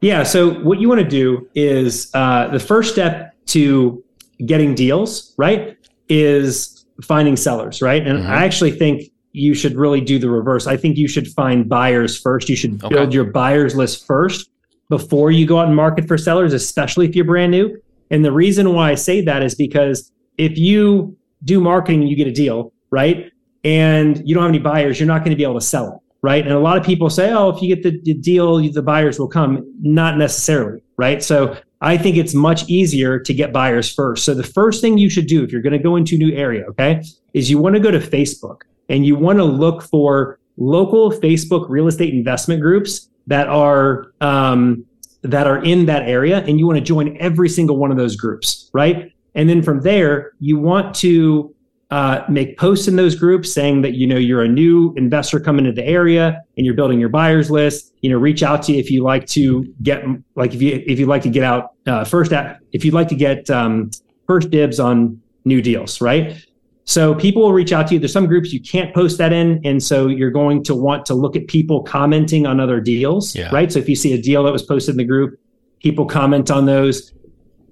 Yeah. 0.01 0.23
So 0.23 0.55
what 0.61 0.81
you 0.81 0.89
want 0.89 1.01
to 1.01 1.09
do 1.09 1.49
is 1.55 2.11
uh, 2.15 2.49
the 2.49 2.59
first 2.59 2.93
step 2.93 3.35
to 3.47 4.03
getting 4.47 4.75
deals, 4.75 5.35
right, 5.37 5.77
is 6.09 6.87
finding 7.03 7.37
sellers, 7.37 7.83
right? 7.83 8.07
And 8.07 8.21
mm-hmm. 8.21 8.31
I 8.31 8.45
actually 8.45 8.73
think 8.73 9.11
you 9.33 9.55
should 9.55 9.77
really 9.77 10.01
do 10.01 10.19
the 10.19 10.29
reverse. 10.29 10.67
I 10.67 10.77
think 10.77 10.97
you 10.97 11.09
should 11.09 11.29
find 11.29 11.69
buyers 11.69 12.19
first. 12.19 12.49
You 12.49 12.57
should 12.57 12.83
okay. 12.83 12.95
build 12.95 13.15
your 13.15 13.25
buyers 13.25 13.77
list 13.77 14.07
first 14.07 14.51
before 14.89 15.31
you 15.31 15.47
go 15.47 15.59
out 15.59 15.67
and 15.67 15.77
market 15.77 16.09
for 16.09 16.19
sellers, 16.19 16.53
especially 16.53 17.09
if 17.09 17.15
you're 17.15 17.25
brand 17.25 17.53
new. 17.53 17.81
And 18.11 18.25
the 18.25 18.33
reason 18.33 18.75
why 18.75 18.91
I 18.91 18.97
say 18.97 19.21
that 19.23 19.43
is 19.43 19.55
because 19.55 20.11
if 20.37 20.59
you 20.59 21.17
do 21.45 21.61
marketing 21.61 22.01
and 22.01 22.11
you 22.11 22.17
get 22.17 22.27
a 22.27 22.33
deal, 22.33 22.73
right? 22.91 23.31
And 23.63 24.21
you 24.29 24.35
don't 24.35 24.43
have 24.43 24.51
any 24.51 24.59
buyers, 24.59 24.99
you're 24.99 25.07
not 25.07 25.21
going 25.21 25.31
to 25.31 25.37
be 25.37 25.45
able 25.45 25.55
to 25.55 25.65
sell 25.65 25.93
it, 25.93 26.10
right? 26.23 26.45
And 26.45 26.53
a 26.53 26.59
lot 26.59 26.77
of 26.77 26.85
people 26.85 27.09
say, 27.11 27.33
oh, 27.33 27.49
if 27.49 27.63
you 27.63 27.75
get 27.75 27.83
the, 27.83 28.01
the 28.03 28.15
deal, 28.15 28.59
the 28.59 28.83
buyers 28.83 29.19
will 29.19 29.29
come. 29.29 29.65
Not 29.81 30.19
necessarily, 30.19 30.83
right? 30.97 31.23
So 31.23 31.57
I 31.81 31.97
think 31.97 32.17
it's 32.17 32.35
much 32.35 32.69
easier 32.69 33.19
to 33.19 33.35
get 33.35 33.53
buyers 33.53 33.93
first. 33.93 34.25
So 34.25 34.35
the 34.35 34.43
first 34.43 34.81
thing 34.81 34.99
you 34.99 35.09
should 35.09 35.27
do 35.27 35.43
if 35.43 35.51
you're 35.51 35.63
going 35.63 35.73
to 35.73 35.83
go 35.83 35.97
into 35.97 36.17
a 36.17 36.19
new 36.19 36.35
area, 36.35 36.65
okay, 36.71 37.03
is 37.33 37.51
you 37.51 37.59
want 37.59 37.75
to 37.75 37.81
go 37.81 37.91
to 37.91 37.99
Facebook 37.99 38.63
and 38.89 39.07
you 39.07 39.17
want 39.17 39.39
to 39.39 39.45
look 39.45 39.83
for 39.83 40.39
local 40.57 41.11
Facebook 41.11 41.67
real 41.71 41.89
estate 41.89 42.13
investment 42.13 42.61
groups 42.61 43.09
that 43.27 43.49
are 43.49 44.13
um, 44.21 44.85
that 45.23 45.47
are 45.47 45.63
in 45.63 45.87
that 45.87 46.09
area, 46.09 46.39
and 46.39 46.59
you 46.59 46.67
want 46.67 46.79
to 46.79 46.85
join 46.85 47.17
every 47.19 47.49
single 47.49 47.77
one 47.77 47.91
of 47.91 47.97
those 47.97 48.17
groups, 48.17 48.71
right? 48.73 49.13
And 49.35 49.49
then 49.49 49.63
from 49.63 49.83
there, 49.83 50.33
you 50.41 50.59
want 50.59 50.95
to 50.97 51.55
uh, 51.91 52.25
make 52.29 52.57
posts 52.57 52.87
in 52.87 52.97
those 52.97 53.17
groups 53.17 53.53
saying 53.53 53.83
that 53.83 53.95
you 53.95 54.07
know 54.07 54.17
you're 54.17 54.43
a 54.43 54.49
new 54.49 54.95
investor 54.97 55.41
coming 55.41 55.65
to 55.65 55.73
the 55.73 55.85
area 55.85 56.41
and 56.57 56.65
you're 56.65 56.75
building 56.75 57.01
your 57.01 57.09
buyers 57.09 57.51
list. 57.51 57.93
You 58.01 58.11
know, 58.11 58.19
reach 58.19 58.43
out 58.43 58.63
to 58.65 58.73
you 58.73 58.79
if 58.79 58.91
you 58.91 59.03
like 59.03 59.27
to 59.29 59.65
get 59.83 60.05
like 60.37 60.55
if 60.55 60.63
you 60.63 60.83
if 60.87 60.99
you'd 60.99 61.09
like 61.09 61.23
to 61.23 61.31
get 61.31 61.43
out 61.43 61.73
uh, 61.87 62.05
first 62.05 62.33
at 62.33 62.61
if 62.73 62.85
you'd 62.85 62.95
like 62.95 63.09
to 63.09 63.17
get 63.17 63.51
um, 63.51 63.91
first 64.27 64.51
dibs 64.51 64.79
on 64.79 65.21
new 65.45 65.61
deals, 65.61 66.01
right? 66.01 66.37
So 66.85 67.15
people 67.15 67.43
will 67.43 67.53
reach 67.53 67.73
out 67.73 67.87
to 67.89 67.95
you. 67.95 68.01
There's 68.01 68.13
some 68.13 68.27
groups 68.27 68.53
you 68.53 68.61
can't 68.61 68.93
post 68.93 69.19
that 69.19 69.33
in. 69.33 69.61
And 69.65 69.81
so 69.83 70.09
you're 70.09 70.33
going 70.33 70.65
to 70.65 70.75
want 70.75 71.07
to 71.07 71.15
look 71.15 71.37
at 71.37 71.47
people 71.47 71.83
commenting 71.83 72.47
on 72.47 72.59
other 72.59 72.81
deals, 72.81 73.35
yeah. 73.37 73.49
right? 73.53 73.71
So 73.71 73.79
if 73.79 73.89
you 73.89 73.95
see 73.95 74.13
a 74.13 74.21
deal 74.21 74.43
that 74.43 74.53
was 74.53 74.65
posted 74.65 74.95
in 74.95 74.97
the 74.97 75.05
group, 75.05 75.39
people 75.81 76.05
comment 76.05 76.51
on 76.51 76.67
those, 76.67 77.13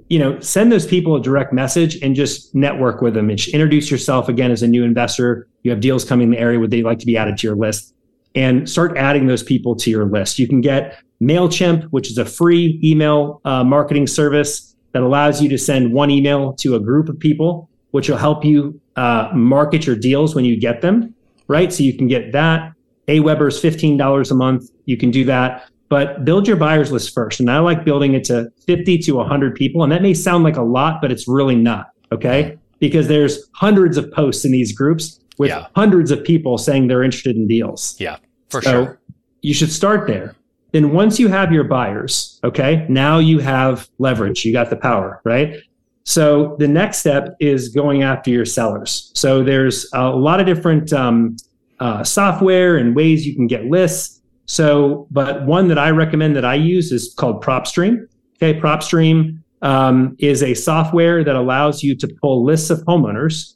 you 0.09 0.19
know, 0.19 0.41
send 0.41 0.73
those 0.73 0.87
people 0.87 1.17
a 1.17 1.23
direct 1.23 1.53
message 1.53 2.01
and 2.03 2.15
just 2.15 2.55
network 2.55 3.03
with 3.03 3.15
them 3.15 3.31
introduce 3.31 3.91
yourself 3.91 4.29
again 4.29 4.51
as 4.51 4.63
a 4.63 4.69
new 4.69 4.83
investor. 4.85 5.49
You 5.63 5.71
have 5.71 5.81
deals 5.81 6.05
coming 6.05 6.29
in 6.29 6.31
the 6.31 6.39
area 6.39 6.59
would 6.59 6.71
they 6.71 6.83
like 6.83 6.99
to 7.01 7.07
be 7.07 7.17
added 7.17 7.37
to 7.39 7.47
your 7.47 7.57
list 7.57 7.95
and 8.35 8.69
start 8.69 8.97
adding 8.97 9.27
those 9.27 9.43
people 9.43 9.77
to 9.77 9.91
your 9.91 10.07
list. 10.07 10.39
You 10.39 10.49
can 10.49 10.61
get 10.61 11.03
MailChimp, 11.23 11.85
which 11.91 12.11
is 12.11 12.19
a 12.19 12.25
free 12.25 12.81
email 12.83 13.41
uh, 13.45 13.65
marketing 13.65 14.07
service 14.07 14.75
that 14.93 15.03
allows 15.03 15.43
you 15.43 15.49
to 15.51 15.59
send 15.59 15.93
one 15.93 16.11
email 16.11 16.55
to 16.55 16.75
a 16.75 16.81
group 16.81 17.09
of 17.09 17.19
people, 17.19 17.69
which 17.91 18.09
will 18.09 18.17
help 18.17 18.45
you 18.45 18.81
uh, 18.97 19.31
market 19.35 19.87
your 19.87 19.97
deals 19.97 20.35
when 20.35 20.45
you 20.45 20.59
get 20.59 20.81
them, 20.81 21.15
right? 21.49 21.73
So 21.73 21.83
you 21.83 21.97
can 21.97 22.09
get 22.09 22.33
that. 22.33 22.73
AWeber's 23.09 23.61
$15 23.61 24.31
a 24.31 24.35
month. 24.35 24.71
You 24.85 24.97
can 24.97 25.11
do 25.11 25.25
that, 25.25 25.69
but 25.89 26.25
build 26.25 26.47
your 26.47 26.57
buyers 26.57 26.93
list 26.93 27.15
first. 27.15 27.41
And 27.41 27.51
I 27.51 27.59
like 27.61 27.85
building 27.85 28.15
it 28.15 28.25
to 28.25 28.51
50 28.67 28.99
to 28.99 29.13
100 29.13 29.55
people. 29.55 29.83
And 29.83 29.93
that 29.93 30.03
may 30.03 30.15
sound 30.15 30.45
like 30.45 30.57
a 30.57 30.63
lot, 30.63 31.01
but 31.01 31.11
it's 31.11 31.27
really 31.27 31.57
not. 31.57 31.91
Okay. 32.13 32.59
Because 32.79 33.09
there's 33.09 33.49
hundreds 33.55 33.97
of 33.97 34.11
posts 34.13 34.45
in 34.45 34.53
these 34.53 34.73
groups 34.73 35.21
with 35.39 35.51
yeah. 35.51 35.67
hundreds 35.75 36.11
of 36.11 36.23
people 36.23 36.59
saying 36.59 36.89
they're 36.89 37.03
interested 37.03 37.37
in 37.37 37.47
deals. 37.47 37.97
Yeah, 37.99 38.19
for 38.51 38.61
so 38.61 38.71
sure. 38.71 39.01
You 39.41 39.55
should 39.55 39.73
start 39.73 40.07
there. 40.07 40.35
Then 40.73 40.93
once 40.93 41.19
you 41.19 41.29
have 41.29 41.53
your 41.53 41.65
buyers, 41.65 42.39
okay, 42.45 42.85
now 42.89 43.19
you 43.19 43.39
have 43.39 43.89
leverage. 43.99 44.45
You 44.45 44.53
got 44.53 44.69
the 44.69 44.77
power, 44.77 45.21
right? 45.25 45.57
So 46.05 46.57
the 46.59 46.69
next 46.69 46.99
step 46.99 47.37
is 47.41 47.69
going 47.69 48.03
after 48.03 48.31
your 48.31 48.45
sellers. 48.45 49.11
So 49.15 49.43
there's 49.43 49.89
a 49.93 50.11
lot 50.11 50.41
of 50.41 50.47
different 50.47 50.93
um, 50.93 51.37
uh, 51.81 52.05
software 52.05 52.77
and 52.77 52.95
ways 52.95 53.27
you 53.27 53.35
can 53.35 53.47
get 53.47 53.67
lists. 53.67 54.18
So, 54.49 55.07
but 55.11 55.45
one 55.47 55.69
that 55.69 55.79
I 55.79 55.91
recommend 55.91 56.35
that 56.37 56.45
I 56.45 56.55
use 56.55 56.91
is 56.91 57.15
called 57.17 57.45
PropStream. 57.45 58.07
Okay, 58.37 58.59
PropStream 58.59 59.43
um, 59.63 60.17
is 60.19 60.43
a 60.43 60.55
software 60.55 61.23
that 61.23 61.37
allows 61.37 61.83
you 61.83 61.95
to 61.97 62.09
pull 62.21 62.45
lists 62.45 62.71
of 62.71 62.81
homeowners 62.81 63.55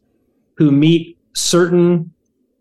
who 0.57 0.70
meet 0.70 1.18
certain 1.35 2.12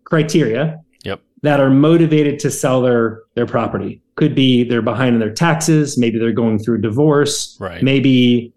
criteria 0.05 0.79
yep. 1.03 1.21
that 1.41 1.59
are 1.59 1.69
motivated 1.69 2.39
to 2.39 2.49
sell 2.49 2.81
their 2.81 3.23
their 3.35 3.45
property. 3.45 4.01
Could 4.15 4.33
be 4.33 4.63
they're 4.63 4.81
behind 4.81 5.15
in 5.15 5.19
their 5.19 5.33
taxes, 5.33 5.97
maybe 5.97 6.17
they're 6.17 6.31
going 6.31 6.57
through 6.57 6.81
divorce, 6.81 7.57
right. 7.59 7.83
maybe 7.83 8.53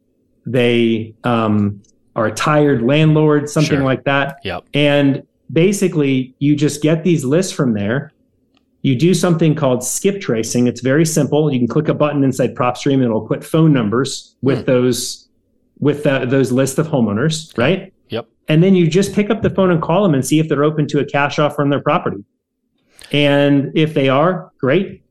they 0.47 1.15
um, 1.25 1.83
are 2.15 2.27
a 2.27 2.33
tired 2.33 2.83
landlord, 2.83 3.49
something 3.49 3.79
sure. 3.79 3.85
like 3.85 4.05
that. 4.05 4.39
Yep. 4.45 4.67
And 4.75 5.27
basically, 5.53 6.35
you 6.39 6.55
just 6.55 6.83
get 6.83 7.03
these 7.03 7.25
lists 7.25 7.53
from 7.53 7.73
there. 7.75 8.13
You 8.85 8.95
do 8.95 9.15
something 9.15 9.55
called 9.55 9.83
skip 9.83 10.21
tracing. 10.21 10.67
It's 10.67 10.83
very 10.83 11.07
simple. 11.07 11.51
You 11.51 11.59
can 11.59 11.67
click 11.67 11.89
a 11.89 11.95
button 11.95 12.23
inside 12.23 12.55
PropStream, 12.55 12.95
and 12.95 13.05
it'll 13.05 13.27
put 13.27 13.43
phone 13.43 13.73
numbers 13.73 14.37
with 14.43 14.61
hmm. 14.61 14.67
those 14.67 15.27
with 15.79 16.05
the, 16.05 16.27
those 16.27 16.53
lists 16.53 16.79
of 16.79 16.87
homeowners, 16.87 17.57
right? 17.57 17.95
Yep. 18.11 18.29
And 18.49 18.63
then 18.63 18.75
you 18.75 18.87
just 18.87 19.15
pick 19.15 19.31
up 19.31 19.41
the 19.41 19.49
phone 19.49 19.71
and 19.71 19.81
call 19.81 20.03
them 20.03 20.13
and 20.13 20.25
see 20.25 20.39
if 20.39 20.51
they're 20.51 20.65
open 20.65 20.87
to 20.89 21.01
a 21.01 21.05
cash 21.05 21.39
offer 21.39 21.63
on 21.63 21.71
their 21.71 21.81
property. 21.81 22.25
And 23.11 23.73
if 23.75 23.95
they 23.95 24.11
are, 24.11 24.53
great. 24.61 25.03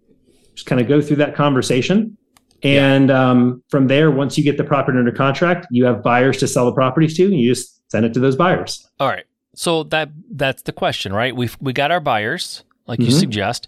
Just 0.54 0.68
kind 0.68 0.80
of 0.80 0.88
go 0.88 1.02
through 1.02 1.18
that 1.18 1.36
conversation. 1.36 2.16
And 2.62 3.10
yeah. 3.10 3.32
um, 3.32 3.64
from 3.70 3.88
there, 3.88 4.12
once 4.12 4.38
you 4.38 4.44
get 4.44 4.58
the 4.58 4.64
property 4.64 5.00
under 5.00 5.12
contract, 5.12 5.66
you 5.72 5.84
have 5.86 6.04
buyers 6.04 6.38
to 6.38 6.48
sell 6.48 6.68
the 6.68 6.74
properties 6.74 7.18
to, 7.18 7.24
and 7.26 7.40
you 7.40 7.50
just 7.50 7.82
send 7.92 8.06
it 8.06 8.14
to 8.14 8.20
those 8.20 8.36
buyers. 8.36 8.88
All 9.00 9.08
right. 9.08 9.26
So 9.56 9.84
that 9.86 10.10
that's 10.32 10.62
the 10.62 10.72
question, 10.72 11.12
right? 11.12 11.36
We've 11.36 11.58
we 11.60 11.74
got 11.74 11.92
our 11.92 12.00
buyers. 12.00 12.64
Like 12.88 13.00
you 13.00 13.08
Mhm. 13.08 13.20
suggest. 13.20 13.68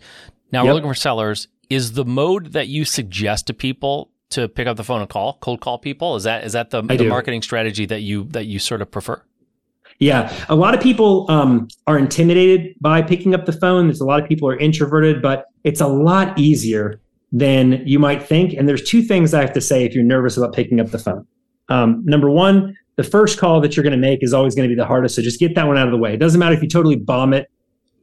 Now 0.51 0.65
we're 0.65 0.73
looking 0.73 0.89
for 0.89 0.93
sellers. 0.95 1.47
Is 1.69 1.93
the 1.93 2.05
mode 2.05 2.53
that 2.53 2.67
you 2.67 2.85
suggest 2.85 3.47
to 3.47 3.53
people 3.53 4.11
to 4.29 4.47
pick 4.47 4.67
up 4.67 4.77
the 4.77 4.83
phone 4.83 5.01
and 5.01 5.09
call, 5.09 5.37
cold 5.41 5.61
call 5.61 5.77
people? 5.77 6.15
Is 6.15 6.23
that 6.23 6.43
is 6.43 6.53
that 6.53 6.69
the, 6.69 6.81
the 6.81 7.05
marketing 7.07 7.41
strategy 7.41 7.85
that 7.85 8.01
you 8.01 8.25
that 8.31 8.45
you 8.45 8.59
sort 8.59 8.81
of 8.81 8.91
prefer? 8.91 9.21
Yeah, 9.99 10.31
a 10.49 10.55
lot 10.55 10.73
of 10.73 10.81
people 10.81 11.25
um, 11.29 11.67
are 11.87 11.97
intimidated 11.97 12.75
by 12.81 13.01
picking 13.01 13.33
up 13.33 13.45
the 13.45 13.53
phone. 13.53 13.87
There's 13.87 14.01
a 14.01 14.05
lot 14.05 14.21
of 14.21 14.27
people 14.27 14.49
are 14.49 14.57
introverted, 14.57 15.21
but 15.21 15.45
it's 15.63 15.79
a 15.79 15.87
lot 15.87 16.37
easier 16.37 16.99
than 17.31 17.81
you 17.85 17.97
might 17.97 18.21
think. 18.21 18.53
And 18.53 18.67
there's 18.67 18.83
two 18.83 19.01
things 19.01 19.33
I 19.33 19.39
have 19.41 19.53
to 19.53 19.61
say 19.61 19.85
if 19.85 19.95
you're 19.95 20.03
nervous 20.03 20.35
about 20.37 20.53
picking 20.53 20.79
up 20.81 20.87
the 20.91 20.99
phone. 20.99 21.25
Um, 21.69 22.03
number 22.05 22.29
one, 22.29 22.75
the 22.97 23.03
first 23.03 23.39
call 23.39 23.61
that 23.61 23.75
you're 23.75 23.83
going 23.83 23.91
to 23.91 23.97
make 23.97 24.19
is 24.21 24.33
always 24.33 24.53
going 24.53 24.67
to 24.69 24.73
be 24.73 24.79
the 24.79 24.85
hardest. 24.85 25.15
So 25.15 25.21
just 25.21 25.39
get 25.39 25.55
that 25.55 25.65
one 25.65 25.77
out 25.77 25.87
of 25.87 25.91
the 25.91 25.97
way. 25.97 26.13
It 26.13 26.17
doesn't 26.17 26.39
matter 26.39 26.55
if 26.55 26.61
you 26.61 26.69
totally 26.69 26.95
bomb 26.97 27.33
it. 27.33 27.47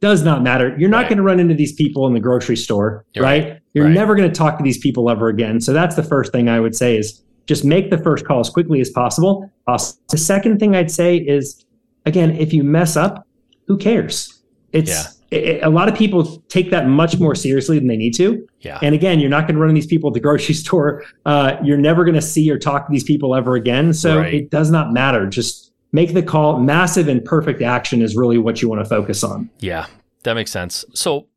Does 0.03 0.21
not 0.21 0.43
matter. 0.43 0.75
You're 0.77 0.89
not 0.89 1.03
Right. 1.03 1.09
going 1.11 1.17
to 1.17 1.23
run 1.23 1.39
into 1.39 1.53
these 1.53 1.71
people 1.71 2.05
in 2.07 2.13
the 2.13 2.19
grocery 2.19 2.57
store, 2.57 3.05
You're 3.13 3.23
right? 3.23 3.59
You're 3.73 3.85
Right. 3.85 3.93
never 3.93 4.15
going 4.15 4.29
to 4.29 4.35
talk 4.35 4.57
to 4.57 4.63
these 4.63 4.77
people 4.77 5.09
ever 5.09 5.29
again. 5.29 5.61
So 5.61 5.71
that's 5.71 5.95
the 5.95 6.03
first 6.03 6.33
thing 6.33 6.49
I 6.49 6.59
would 6.59 6.75
say 6.75 6.97
is 6.97 7.23
just 7.47 7.63
make 7.63 7.89
the 7.89 7.97
first 7.97 8.25
call 8.25 8.41
as 8.41 8.49
quickly 8.49 8.81
as 8.81 8.89
possible. 8.89 9.49
Uh, 9.65 9.77
the 10.11 10.17
second 10.17 10.59
thing 10.59 10.75
I'd 10.75 10.91
say 10.91 11.15
is, 11.17 11.63
again, 12.05 12.31
if 12.31 12.53
you 12.53 12.63
mess 12.65 12.97
up, 12.97 13.25
who 13.67 13.77
cares? 13.77 14.41
It's 14.73 15.19
a 15.31 15.69
lot 15.69 15.87
of 15.87 15.95
people 15.95 16.43
take 16.49 16.69
that 16.71 16.87
much 16.89 17.17
more 17.17 17.33
seriously 17.33 17.79
than 17.79 17.87
they 17.87 17.95
need 17.97 18.13
to. 18.15 18.45
Yeah. 18.59 18.79
And 18.81 18.93
again, 18.93 19.19
you're 19.21 19.29
not 19.29 19.47
going 19.47 19.55
to 19.55 19.61
run 19.61 19.69
into 19.69 19.79
these 19.79 19.87
people 19.87 20.09
at 20.09 20.13
the 20.15 20.19
grocery 20.19 20.53
store. 20.63 21.03
Uh, 21.25 21.55
you're 21.63 21.77
never 21.77 22.03
going 22.03 22.15
to 22.15 22.21
see 22.21 22.51
or 22.51 22.59
talk 22.59 22.87
to 22.87 22.91
these 22.91 23.05
people 23.05 23.35
ever 23.35 23.55
again. 23.55 23.93
So 23.93 24.17
Right. 24.19 24.33
it 24.33 24.49
does 24.51 24.69
not 24.69 24.91
matter. 24.93 25.25
Just 25.27 25.71
make 25.93 26.13
the 26.13 26.21
call. 26.21 26.59
Massive 26.59 27.07
and 27.07 27.23
perfect 27.23 27.61
action 27.61 28.01
is 28.01 28.17
really 28.17 28.37
what 28.37 28.61
you 28.61 28.67
want 28.67 28.83
to 28.83 28.89
focus 28.89 29.23
on. 29.23 29.49
Yeah, 29.59 29.85
that 30.23 30.33
makes 30.33 30.51
sense. 30.51 30.83
So, 30.93 31.27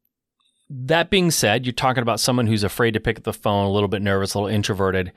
that 0.68 1.10
being 1.10 1.30
said, 1.30 1.64
you're 1.64 1.72
talking 1.72 2.02
about 2.02 2.18
someone 2.18 2.48
who's 2.48 2.64
afraid 2.64 2.92
to 2.94 3.00
pick 3.00 3.18
up 3.18 3.22
the 3.22 3.32
phone, 3.32 3.66
a 3.66 3.70
little 3.70 3.88
bit 3.88 4.02
nervous, 4.02 4.34
a 4.34 4.38
little 4.40 4.52
introverted. 4.52 5.12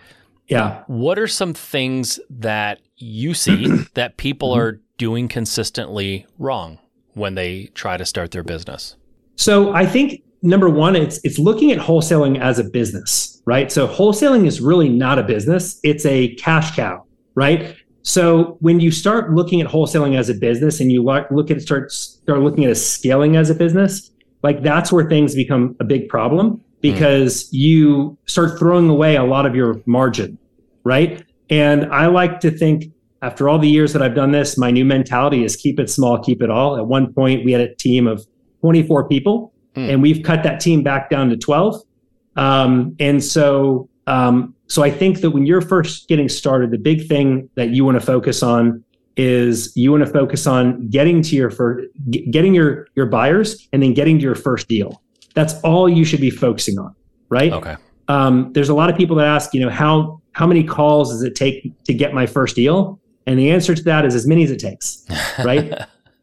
Yeah. 0.47 0.84
What 0.86 1.17
are 1.17 1.28
some 1.28 1.56
things 1.56 2.19
that 2.30 2.82
you 2.97 3.34
see 3.34 3.65
that 3.95 4.17
people 4.17 4.52
Mm-hmm. 4.52 4.62
are 4.62 4.82
doing 4.99 5.28
consistently 5.30 6.28
wrong 6.38 6.78
when 7.13 7.34
they 7.36 7.67
try 7.73 7.97
to 7.97 8.06
start 8.06 8.32
their 8.32 8.43
business? 8.43 8.95
So 9.38 9.73
I 9.73 9.86
think 9.86 10.21
number 10.41 10.69
one, 10.69 10.95
it's 10.95 11.19
it's 11.23 11.39
looking 11.39 11.71
at 11.71 11.80
wholesaling 11.80 12.39
as 12.39 12.60
a 12.60 12.63
business, 12.65 13.41
right? 13.45 13.71
So 13.71 13.88
wholesaling 13.88 14.45
is 14.45 14.60
really 14.62 14.89
not 14.89 15.17
a 15.17 15.23
business; 15.23 15.80
it's 15.84 16.06
a 16.06 16.36
cash 16.36 16.75
cow, 16.75 17.06
right? 17.36 17.75
So 18.01 18.57
when 18.62 18.79
you 18.79 18.91
start 18.91 19.33
looking 19.33 19.62
at 19.62 19.67
wholesaling 19.67 20.17
as 20.17 20.29
a 20.29 20.33
business 20.33 20.79
and 20.79 20.91
you 20.91 21.03
look 21.03 21.51
at 21.51 21.62
start 21.62 21.91
start 21.91 22.39
looking 22.39 22.65
at 22.65 22.71
a 22.71 22.75
scaling 22.75 23.35
as 23.35 23.49
a 23.49 23.55
business, 23.55 24.12
like 24.43 24.63
that's 24.63 24.91
where 24.91 25.07
things 25.07 25.35
become 25.35 25.75
a 25.79 25.83
big 25.83 26.07
problem 26.09 26.62
because 26.81 27.51
you 27.51 28.17
start 28.25 28.57
throwing 28.57 28.89
away 28.89 29.17
a 29.17 29.23
lot 29.23 29.45
of 29.45 29.53
your 29.55 29.81
margin, 29.85 30.38
right? 30.85 31.23
And 31.49 31.85
I 31.88 32.07
like 32.07 32.39
to 32.41 32.51
think 32.51 32.85
after 33.21 33.49
all 33.49 33.59
the 33.59 33.67
years 33.67 33.91
that 33.91 34.01
I've 34.01 34.15
done 34.15 34.31
this, 34.31 34.57
my 34.57 34.71
new 34.71 34.85
mentality 34.85 35.43
is 35.43 35.57
keep 35.57 35.77
it 35.79 35.89
small, 35.89 36.17
keep 36.19 36.41
it 36.41 36.49
all. 36.49 36.77
At 36.77 36.88
one 36.88 37.13
point, 37.13 37.43
we 37.43 37.51
had 37.51 37.59
a 37.62 37.75
team 37.75 38.07
of 38.07 38.25
24 38.62 39.09
people, 39.09 39.51
Hmm. 39.75 39.89
and 39.89 40.01
we've 40.01 40.23
cut 40.23 40.41
that 40.43 40.59
team 40.62 40.81
back 40.83 41.09
down 41.09 41.29
to 41.29 41.38
12. 41.38 41.81
Um, 42.38 42.95
and 42.99 43.21
so, 43.23 43.89
um, 44.07 44.55
so 44.69 44.84
I 44.84 44.91
think 44.91 45.21
that 45.21 45.32
when 45.32 45.45
you're 45.45 45.62
first 45.62 46.08
getting 46.08 46.29
started, 46.29 46.71
the 46.71 46.77
big 46.77 47.08
thing 47.08 47.49
that 47.55 47.69
you 47.69 47.84
want 47.86 47.99
to 47.99 48.05
focus 48.05 48.41
on 48.43 48.84
is 49.17 49.73
you 49.75 49.91
want 49.91 50.05
to 50.05 50.12
focus 50.12 50.47
on 50.47 50.88
getting 50.89 51.21
to 51.23 51.36
your 51.36 51.49
first, 51.49 51.88
getting 52.32 52.53
your 52.53 52.88
your 52.95 53.05
buyers, 53.08 53.67
and 53.73 53.84
then 53.84 53.93
getting 53.93 54.17
to 54.19 54.23
your 54.23 54.36
first 54.36 54.67
deal. 54.67 55.01
That's 55.36 55.60
all 55.62 55.89
you 55.89 56.05
should 56.05 56.21
be 56.21 56.29
focusing 56.29 56.79
on, 56.79 56.95
right? 57.29 57.51
Okay. 57.51 57.75
um, 58.08 58.51
there's 58.53 58.69
a 58.69 58.73
lot 58.73 58.89
of 58.89 58.95
people 58.97 59.15
that 59.17 59.25
ask, 59.27 59.53
you 59.53 59.60
know, 59.60 59.69
how 59.69 60.21
how 60.34 60.47
many 60.47 60.63
calls 60.63 61.10
does 61.12 61.23
it 61.23 61.36
take 61.36 61.71
to 61.86 61.93
get 61.93 62.13
my 62.13 62.25
first 62.25 62.55
deal? 62.55 62.99
And 63.27 63.38
the 63.38 63.51
answer 63.51 63.75
to 63.75 63.84
that 63.84 64.05
is 64.05 64.15
as 64.15 64.25
many 64.25 64.43
as 64.43 64.51
it 64.51 64.60
takes, 64.60 65.05
right? 65.43 65.73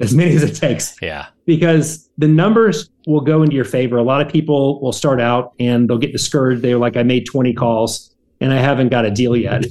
as 0.01 0.15
many 0.15 0.35
as 0.35 0.43
it 0.43 0.55
takes, 0.55 0.95
Yeah. 1.01 1.27
because 1.47 2.11
the 2.19 2.29
numbers 2.29 2.91
will 3.07 3.21
go 3.21 3.43
into 3.43 3.55
your 3.55 3.65
favor. 3.65 3.97
A 3.97 4.03
lot 4.03 4.21
of 4.21 4.29
people 4.31 4.81
will 4.83 4.93
start 4.93 5.21
out 5.21 5.53
and 5.61 5.89
they'll 5.89 5.97
get 5.99 6.13
discouraged. 6.13 6.61
They're 6.63 6.77
like, 6.79 6.97
I 6.99 7.03
made 7.03 7.25
20 7.27 7.55
calls 7.55 8.15
and 8.47 8.55
I 8.55 8.61
haven't 8.63 8.91
got 8.91 9.05
a 9.05 9.11
deal 9.11 9.37
yet. 9.37 9.65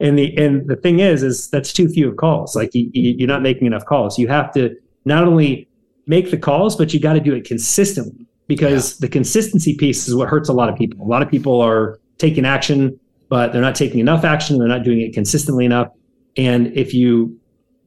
And 0.00 0.18
the 0.18 0.34
and 0.38 0.66
the 0.66 0.76
thing 0.76 1.00
is, 1.00 1.22
is 1.22 1.48
that's 1.50 1.70
too 1.72 1.86
few 1.88 2.08
of 2.08 2.16
calls. 2.16 2.56
Like 2.56 2.74
you, 2.74 2.90
you- 2.94 3.14
you're 3.18 3.28
not 3.28 3.42
making 3.42 3.66
enough 3.66 3.84
calls. 3.84 4.18
You 4.18 4.26
have 4.28 4.50
to 4.54 4.74
not 5.04 5.24
only 5.24 5.68
make 6.06 6.30
the 6.30 6.38
calls, 6.38 6.74
but 6.76 6.92
you 6.94 6.98
got 6.98 7.12
to 7.12 7.20
do 7.20 7.34
it 7.34 7.44
consistently 7.44 8.26
because 8.48 8.98
the 8.98 9.08
consistency 9.08 9.76
piece 9.76 10.08
is 10.08 10.14
what 10.14 10.28
hurts 10.28 10.48
a 10.48 10.52
lot 10.52 10.68
of 10.70 10.76
people. 10.76 11.04
A 11.04 11.08
lot 11.08 11.20
of 11.22 11.30
people 11.30 11.60
are 11.60 12.00
taking 12.18 12.44
action, 12.46 12.98
but 13.28 13.52
they're 13.52 13.60
not 13.62 13.74
taking 13.74 14.00
enough 14.00 14.24
action. 14.24 14.58
They're 14.58 14.66
not 14.76 14.82
doing 14.82 15.00
it 15.02 15.12
consistently 15.12 15.64
enough. 15.66 15.88
And 16.38 16.68
if 16.76 16.94
you 16.94 17.38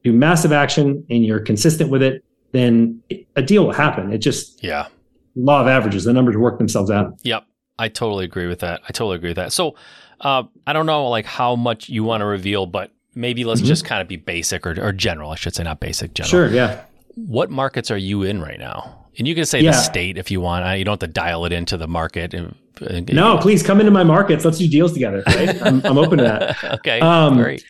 do 0.04 0.12
massive 0.12 0.52
action 0.52 1.04
and 1.10 1.26
you're 1.26 1.40
consistent 1.40 1.90
with 1.90 2.02
it, 2.02 2.24
then 2.52 3.02
a 3.34 3.42
deal 3.42 3.64
will 3.66 3.72
happen. 3.72 4.12
It 4.12 4.18
just 4.18 4.62
Yeah. 4.62 4.86
law 5.34 5.60
of 5.60 5.66
averages. 5.66 6.04
The 6.04 6.12
numbers 6.12 6.36
work 6.36 6.56
themselves 6.58 6.90
out. 6.90 7.18
Yep. 7.24 7.42
I 7.78 7.88
totally 7.88 8.24
agree 8.24 8.46
with 8.46 8.60
that. 8.60 8.80
I 8.88 8.92
totally 8.92 9.16
agree 9.16 9.30
with 9.30 9.36
that. 9.36 9.52
So, 9.52 9.74
uh, 10.20 10.44
I 10.66 10.72
don't 10.72 10.86
know 10.86 11.08
like 11.08 11.26
how 11.26 11.56
much 11.56 11.88
you 11.88 12.04
want 12.04 12.20
to 12.22 12.24
reveal, 12.26 12.66
but 12.66 12.90
maybe 13.14 13.44
let's 13.44 13.60
Mhm. 13.60 13.66
just 13.66 13.84
kind 13.84 14.02
of 14.02 14.08
be 14.08 14.16
basic 14.16 14.66
or, 14.66 14.74
or 14.80 14.92
general. 14.92 15.30
I 15.30 15.36
should 15.36 15.54
say 15.54 15.62
not 15.64 15.80
basic, 15.80 16.14
general. 16.14 16.30
Sure. 16.30 16.48
Yeah. 16.48 16.80
What 17.14 17.50
markets 17.50 17.90
are 17.90 17.96
you 17.96 18.22
in 18.22 18.40
right 18.40 18.58
now? 18.58 19.06
And 19.18 19.26
you 19.26 19.34
can 19.34 19.46
say 19.46 19.60
Yeah. 19.60 19.70
the 19.70 19.76
state 19.78 20.18
if 20.18 20.30
you 20.30 20.40
want. 20.42 20.78
You 20.78 20.84
don't 20.84 20.92
have 21.00 21.08
to 21.08 21.12
dial 21.12 21.44
it 21.46 21.52
into 21.52 21.76
the 21.78 21.88
market. 21.88 22.34
No, 23.12 23.38
please 23.38 23.62
come 23.62 23.80
into 23.80 23.90
my 23.92 24.04
markets. 24.04 24.44
Let's 24.44 24.58
do 24.58 24.68
deals 24.68 24.92
together. 24.92 25.22
Right? 25.26 25.60
I'm, 25.66 25.80
I'm 25.84 25.96
open 25.98 26.18
to 26.18 26.24
that. 26.24 26.64
okay. 26.80 27.00
Um, 27.00 27.38
great. 27.38 27.64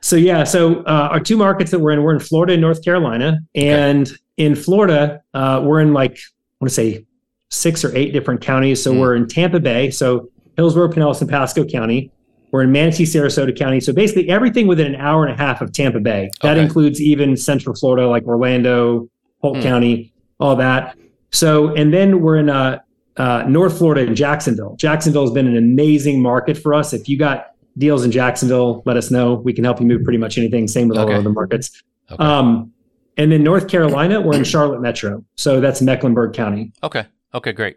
So 0.00 0.16
yeah, 0.16 0.44
so 0.44 0.80
uh, 0.84 1.08
our 1.12 1.20
two 1.20 1.36
markets 1.36 1.70
that 1.72 1.78
we're 1.80 1.92
in, 1.92 2.02
we're 2.02 2.12
in 2.14 2.20
Florida 2.20 2.52
and 2.54 2.62
North 2.62 2.84
Carolina, 2.84 3.38
and 3.54 4.10
in 4.36 4.54
Florida, 4.56 5.22
uh, 5.34 5.60
we're 5.64 5.80
in 5.80 5.92
like 5.92 6.12
I 6.16 6.20
want 6.60 6.70
to 6.70 6.74
say 6.74 7.04
six 7.50 7.84
or 7.84 7.94
eight 7.96 8.12
different 8.12 8.40
counties. 8.40 8.82
So 8.82 8.92
Mm. 8.92 9.00
we're 9.00 9.14
in 9.14 9.28
Tampa 9.28 9.60
Bay, 9.60 9.90
so 9.90 10.28
Hillsborough, 10.56 10.88
Pinellas, 10.88 11.20
and 11.20 11.30
Pasco 11.30 11.64
County. 11.64 12.10
We're 12.50 12.62
in 12.62 12.72
Manatee, 12.72 13.04
Sarasota 13.04 13.56
County. 13.56 13.80
So 13.80 13.92
basically 13.92 14.28
everything 14.28 14.66
within 14.66 14.86
an 14.86 14.96
hour 15.00 15.24
and 15.24 15.32
a 15.32 15.36
half 15.42 15.62
of 15.62 15.72
Tampa 15.72 16.00
Bay. 16.00 16.30
That 16.42 16.56
Okay. 16.58 16.64
includes 16.64 17.00
even 17.00 17.36
Central 17.36 17.74
Florida, 17.74 18.06
like 18.08 18.24
Orlando, 18.26 19.08
Polk 19.40 19.56
Mm. 19.56 19.62
County, 19.62 20.12
all 20.38 20.54
that. 20.56 20.96
So 21.30 21.68
and 21.74 21.92
then 21.94 22.20
we're 22.20 22.36
in 22.36 22.50
uh, 22.50 22.78
uh, 23.16 23.44
North 23.48 23.78
Florida 23.78 24.02
in 24.02 24.14
Jacksonville. 24.14 24.76
Jacksonville 24.78 25.22
has 25.22 25.30
been 25.32 25.46
an 25.46 25.56
amazing 25.56 26.20
market 26.20 26.58
for 26.58 26.74
us. 26.74 26.92
If 26.92 27.08
you 27.08 27.16
got 27.18 27.46
deals 27.78 28.04
in 28.04 28.10
Jacksonville, 28.10 28.82
let 28.84 28.98
us 28.98 29.10
know. 29.10 29.34
We 29.34 29.54
can 29.54 29.64
help 29.64 29.80
you 29.80 29.86
move 29.86 30.04
pretty 30.04 30.18
much 30.18 30.36
anything. 30.36 30.68
Same 30.68 30.88
with 30.88 30.98
all 30.98 31.04
Okay. 31.04 31.14
our 31.14 31.20
other 31.20 31.30
markets. 31.30 31.82
Okay. 32.10 32.22
Um, 32.22 32.70
and 33.16 33.32
then 33.32 33.42
North 33.42 33.66
Carolina, 33.68 34.20
we're 34.20 34.36
in 34.36 34.44
Charlotte 34.44 34.80
Metro. 34.82 35.24
So 35.36 35.60
that's 35.60 35.80
Mecklenburg 35.80 36.34
County. 36.34 36.72
okay. 36.82 37.04
Okay. 37.34 37.52
Great. 37.52 37.76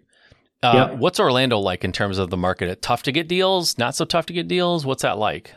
Uh, 0.66 0.88
Yep. 0.90 1.00
What's 1.00 1.20
Orlando 1.20 1.60
like 1.60 1.84
in 1.84 1.92
terms 1.92 2.18
of 2.18 2.30
the 2.30 2.38
market? 2.38 2.82
Tough 2.82 3.04
to 3.04 3.12
get 3.12 3.28
deals? 3.28 3.78
Not 3.78 3.96
so 3.96 4.06
tough 4.06 4.26
to 4.28 4.34
get 4.34 4.48
deals? 4.48 4.86
What's 4.86 5.04
that 5.04 5.18
like? 5.18 5.54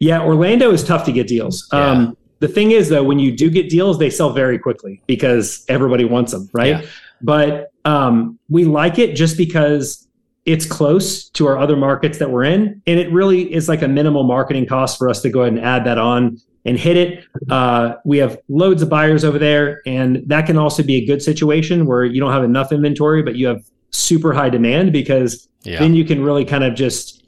Yeah, 0.00 0.22
Orlando 0.22 0.70
is 0.70 0.84
tough 0.84 1.04
to 1.06 1.12
get 1.12 1.26
deals. 1.26 1.68
Yeah. 1.72 1.90
Um, 1.90 2.16
the 2.40 2.48
thing 2.48 2.70
is, 2.70 2.88
though, 2.88 3.02
when 3.02 3.18
you 3.18 3.36
do 3.36 3.50
get 3.50 3.68
deals, 3.68 3.98
they 3.98 4.10
sell 4.10 4.32
very 4.32 4.58
quickly 4.58 5.02
because 5.06 5.64
everybody 5.68 6.04
wants 6.04 6.30
them, 6.30 6.48
right? 6.52 6.68
Yeah. 6.68 6.82
But 7.20 7.72
um, 7.84 8.38
we 8.48 8.64
like 8.64 8.98
it 8.98 9.16
just 9.16 9.36
because 9.36 10.06
it's 10.46 10.64
close 10.64 11.28
to 11.30 11.46
our 11.46 11.58
other 11.58 11.76
markets 11.76 12.18
that 12.18 12.30
we're 12.30 12.44
in. 12.44 12.80
And 12.86 13.00
it 13.00 13.12
really 13.12 13.52
is 13.52 13.68
like 13.68 13.82
a 13.82 13.88
minimal 13.88 14.22
marketing 14.22 14.66
cost 14.66 14.98
for 14.98 15.08
us 15.08 15.20
to 15.22 15.30
go 15.30 15.40
ahead 15.42 15.54
and 15.54 15.64
add 15.64 15.84
that 15.84 15.98
on 15.98 16.38
and 16.64 16.78
hit 16.78 16.96
it. 16.96 17.24
Uh, 17.50 17.94
we 18.04 18.18
have 18.18 18.38
loads 18.48 18.82
of 18.82 18.88
buyers 18.88 19.24
over 19.24 19.38
there. 19.38 19.82
And 19.84 20.22
that 20.26 20.46
can 20.46 20.56
also 20.56 20.82
be 20.82 20.96
a 20.96 21.06
good 21.06 21.22
situation 21.22 21.86
where 21.86 22.04
you 22.04 22.20
don't 22.20 22.32
have 22.32 22.44
enough 22.44 22.72
inventory, 22.72 23.22
but 23.22 23.34
you 23.34 23.46
have 23.48 23.62
super 23.90 24.32
high 24.32 24.50
demand 24.50 24.92
because 24.92 25.48
Yeah. 25.64 25.78
then 25.80 25.94
you 25.94 26.04
can 26.04 26.22
really 26.22 26.44
kind 26.44 26.64
of 26.64 26.74
just 26.74 27.24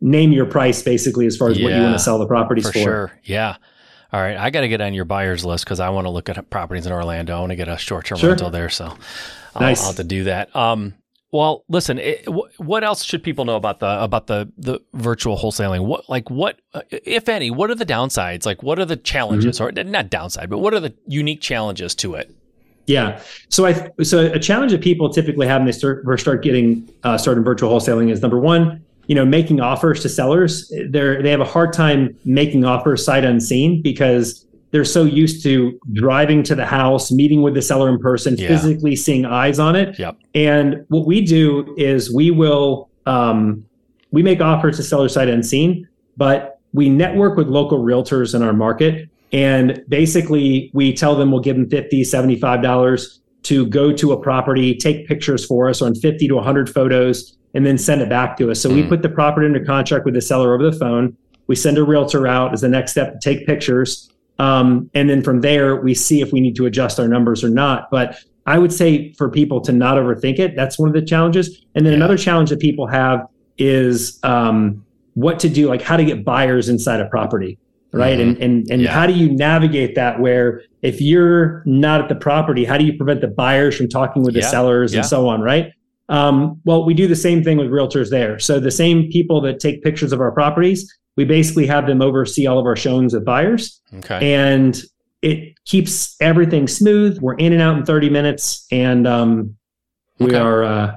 name 0.00 0.32
your 0.32 0.46
price 0.46 0.82
basically 0.82 1.26
as 1.26 1.36
far 1.36 1.48
as 1.50 1.58
what 1.60 1.72
you 1.72 1.80
want 1.82 1.94
to 1.94 1.98
sell 1.98 2.18
the 2.18 2.26
properties 2.26 2.66
for 2.66 2.72
for. 2.72 2.78
sure. 2.78 3.12
Yeah. 3.24 3.56
All 4.12 4.20
right. 4.20 4.36
I 4.36 4.50
got 4.50 4.62
to 4.62 4.68
get 4.68 4.80
on 4.80 4.92
your 4.94 5.04
buyers 5.04 5.44
list 5.44 5.64
because 5.64 5.78
I 5.78 5.90
want 5.90 6.06
to 6.06 6.10
look 6.10 6.28
at 6.28 6.50
properties 6.50 6.86
in 6.86 6.92
Orlando. 6.92 7.36
I 7.36 7.40
want 7.40 7.50
to 7.50 7.56
get 7.56 7.68
a 7.68 7.76
short 7.76 8.06
term 8.06 8.18
Sure. 8.18 8.30
rental 8.30 8.50
there. 8.50 8.68
So 8.68 8.86
I'll, 9.54 9.62
Nice. 9.62 9.80
I'll 9.80 9.88
have 9.88 9.96
to 9.96 10.04
do 10.04 10.24
that. 10.24 10.54
Um, 10.56 10.94
well, 11.32 11.64
listen. 11.68 11.98
It, 12.00 12.24
wh- 12.26 12.58
what 12.58 12.82
else 12.82 13.04
should 13.04 13.22
people 13.22 13.44
know 13.44 13.54
about 13.54 13.78
the 13.78 14.02
about 14.02 14.26
the 14.26 14.50
the 14.58 14.80
virtual 14.94 15.36
wholesaling? 15.38 15.84
What 15.86 16.08
like 16.10 16.28
what, 16.28 16.58
uh, 16.74 16.82
if 16.90 17.28
any? 17.28 17.52
What 17.52 17.70
are 17.70 17.76
the 17.76 17.86
downsides? 17.86 18.44
Like, 18.46 18.64
what 18.64 18.80
are 18.80 18.84
the 18.84 18.96
challenges, 18.96 19.60
Mm-hmm. 19.60 19.78
or 19.78 19.84
not 19.84 20.10
downside, 20.10 20.50
but 20.50 20.58
what 20.58 20.74
are 20.74 20.80
the 20.80 20.92
unique 21.06 21.40
challenges 21.40 21.94
to 21.96 22.14
it? 22.16 22.34
Yeah. 22.86 23.20
So 23.48 23.66
I 23.66 23.90
so 24.02 24.26
a 24.32 24.38
challenge 24.38 24.72
that 24.72 24.80
people 24.80 25.08
typically 25.10 25.46
have 25.46 25.60
when 25.60 25.66
they 25.66 25.72
start 25.72 26.04
start 26.18 26.42
getting 26.42 26.88
uh, 27.04 27.16
started 27.18 27.40
in 27.40 27.44
virtual 27.44 27.70
wholesaling 27.70 28.10
is 28.10 28.20
number 28.22 28.38
one, 28.38 28.84
you 29.06 29.14
know, 29.14 29.24
making 29.24 29.60
offers 29.60 30.00
to 30.02 30.08
sellers. 30.08 30.72
They're 30.88 31.22
they 31.22 31.30
have 31.30 31.40
a 31.40 31.44
hard 31.44 31.72
time 31.72 32.16
making 32.24 32.64
offers 32.64 33.04
sight 33.04 33.24
unseen 33.24 33.80
because 33.82 34.46
they're 34.72 34.84
so 34.84 35.02
used 35.04 35.42
to 35.42 35.78
driving 35.92 36.42
to 36.44 36.54
the 36.54 36.64
house, 36.64 37.10
meeting 37.10 37.42
with 37.42 37.54
the 37.54 37.62
seller 37.62 37.88
in 37.88 37.98
person, 37.98 38.36
Yeah. 38.36 38.48
physically 38.48 38.94
seeing 38.94 39.24
eyes 39.26 39.58
on 39.58 39.74
it. 39.74 39.98
Yep. 39.98 40.16
And 40.34 40.84
what 40.88 41.06
we 41.06 41.20
do 41.22 41.74
is 41.76 42.12
we 42.12 42.30
will 42.30 42.88
um, 43.06 43.64
we 44.12 44.22
make 44.22 44.40
offers 44.40 44.76
to 44.76 44.82
seller 44.82 45.08
side 45.08 45.28
unseen, 45.28 45.88
but 46.16 46.60
we 46.72 46.88
network 46.88 47.36
with 47.36 47.48
local 47.48 47.78
realtors 47.82 48.34
in 48.34 48.42
our 48.42 48.52
market. 48.52 49.08
And 49.32 49.82
basically 49.88 50.70
we 50.74 50.92
tell 50.92 51.14
them 51.16 51.30
we'll 51.30 51.40
give 51.40 51.56
them 51.56 51.68
50, 51.68 52.04
75 52.04 52.62
dollars 52.62 53.20
to 53.44 53.66
go 53.66 53.90
to 53.92 54.12
a 54.12 54.20
property, 54.20 54.74
take 54.76 55.06
pictures 55.06 55.46
for 55.46 55.68
us 55.68 55.80
on 55.80 55.94
50 55.94 56.28
to 56.28 56.34
100 56.34 56.68
photos, 56.68 57.36
and 57.54 57.64
then 57.64 57.78
send 57.78 58.02
it 58.02 58.08
back 58.10 58.36
to 58.36 58.50
us. 58.50 58.60
So 58.60 58.68
we 58.72 58.82
Mm. 58.82 58.88
put 58.90 59.02
the 59.02 59.08
property 59.08 59.46
under 59.46 59.64
contract 59.64 60.04
with 60.04 60.12
the 60.14 60.20
seller 60.20 60.52
over 60.54 60.70
the 60.70 60.76
phone. 60.76 61.16
We 61.48 61.56
send 61.56 61.78
a 61.78 61.82
realtor 61.82 62.26
out 62.26 62.52
as 62.52 62.60
the 62.60 62.68
next 62.68 62.92
step 62.92 63.14
to 63.14 63.18
take 63.22 63.46
pictures. 63.46 64.08
Um, 64.38 64.90
and 64.94 65.08
then 65.08 65.22
from 65.22 65.40
there, 65.40 65.76
we 65.80 65.94
see 65.94 66.20
if 66.20 66.32
we 66.32 66.40
need 66.40 66.54
to 66.56 66.66
adjust 66.66 67.00
our 67.00 67.08
numbers 67.08 67.42
or 67.42 67.48
not. 67.48 67.88
But 67.90 68.16
I 68.46 68.58
would 68.58 68.72
say 68.72 69.12
for 69.16 69.28
people 69.30 69.60
to 69.62 69.72
not 69.72 69.96
overthink 69.96 70.38
it, 70.38 70.54
that's 70.54 70.78
one 70.78 70.88
of 70.88 70.94
the 70.94 71.02
challenges. 71.02 71.64
And 71.74 71.84
then 71.86 71.92
Yeah. 71.92 71.96
another 71.96 72.16
challenge 72.18 72.50
that 72.50 72.60
people 72.60 72.86
have 72.88 73.22
is 73.58 74.18
um, 74.22 74.84
what 75.14 75.38
to 75.40 75.48
do, 75.48 75.66
like 75.68 75.82
how 75.82 75.96
to 75.96 76.04
get 76.04 76.24
buyers 76.24 76.68
inside 76.68 77.00
a 77.00 77.06
property, 77.06 77.58
right? 77.92 78.18
Mhm. 78.18 78.22
And 78.22 78.38
and 78.42 78.66
and 78.70 78.82
Yeah. 78.82 78.90
how 78.92 79.06
do 79.06 79.12
you 79.12 79.30
navigate 79.34 79.94
that? 79.96 80.20
Where 80.20 80.62
if 80.82 81.00
you're 81.00 81.62
not 81.66 82.00
at 82.00 82.08
the 82.08 82.14
property, 82.14 82.64
how 82.64 82.76
do 82.78 82.84
you 82.84 82.94
prevent 82.96 83.20
the 83.20 83.28
buyers 83.28 83.76
from 83.76 83.88
talking 83.88 84.22
with 84.22 84.34
the 84.34 84.40
Yeah. 84.40 84.46
sellers 84.46 84.92
Yeah. 84.92 85.00
and 85.00 85.06
so 85.06 85.28
on, 85.28 85.40
right? 85.40 85.72
Um, 86.08 86.60
well, 86.64 86.84
we 86.84 86.94
do 86.94 87.06
the 87.06 87.14
same 87.16 87.42
thing 87.44 87.56
with 87.58 87.68
realtors 87.68 88.10
there. 88.10 88.38
So 88.38 88.58
the 88.58 88.70
same 88.70 89.08
people 89.10 89.40
that 89.42 89.60
take 89.60 89.82
pictures 89.82 90.12
of 90.12 90.20
our 90.20 90.32
properties, 90.32 90.92
we 91.16 91.24
basically 91.24 91.66
have 91.66 91.86
them 91.86 92.02
oversee 92.02 92.46
all 92.46 92.58
of 92.58 92.66
our 92.66 92.74
showings 92.76 93.14
with 93.14 93.24
buyers 93.24 93.80
Okay. 93.98 94.32
and 94.34 94.82
it 95.22 95.52
keeps 95.66 96.16
everything 96.20 96.66
smooth. 96.66 97.18
We're 97.20 97.34
in 97.34 97.52
and 97.52 97.60
out 97.60 97.76
in 97.78 97.84
30 97.84 98.08
minutes, 98.08 98.66
and 98.72 99.06
um, 99.06 99.54
we 100.18 100.28
Okay. 100.28 100.36
are. 100.36 100.64
Uh, 100.64 100.92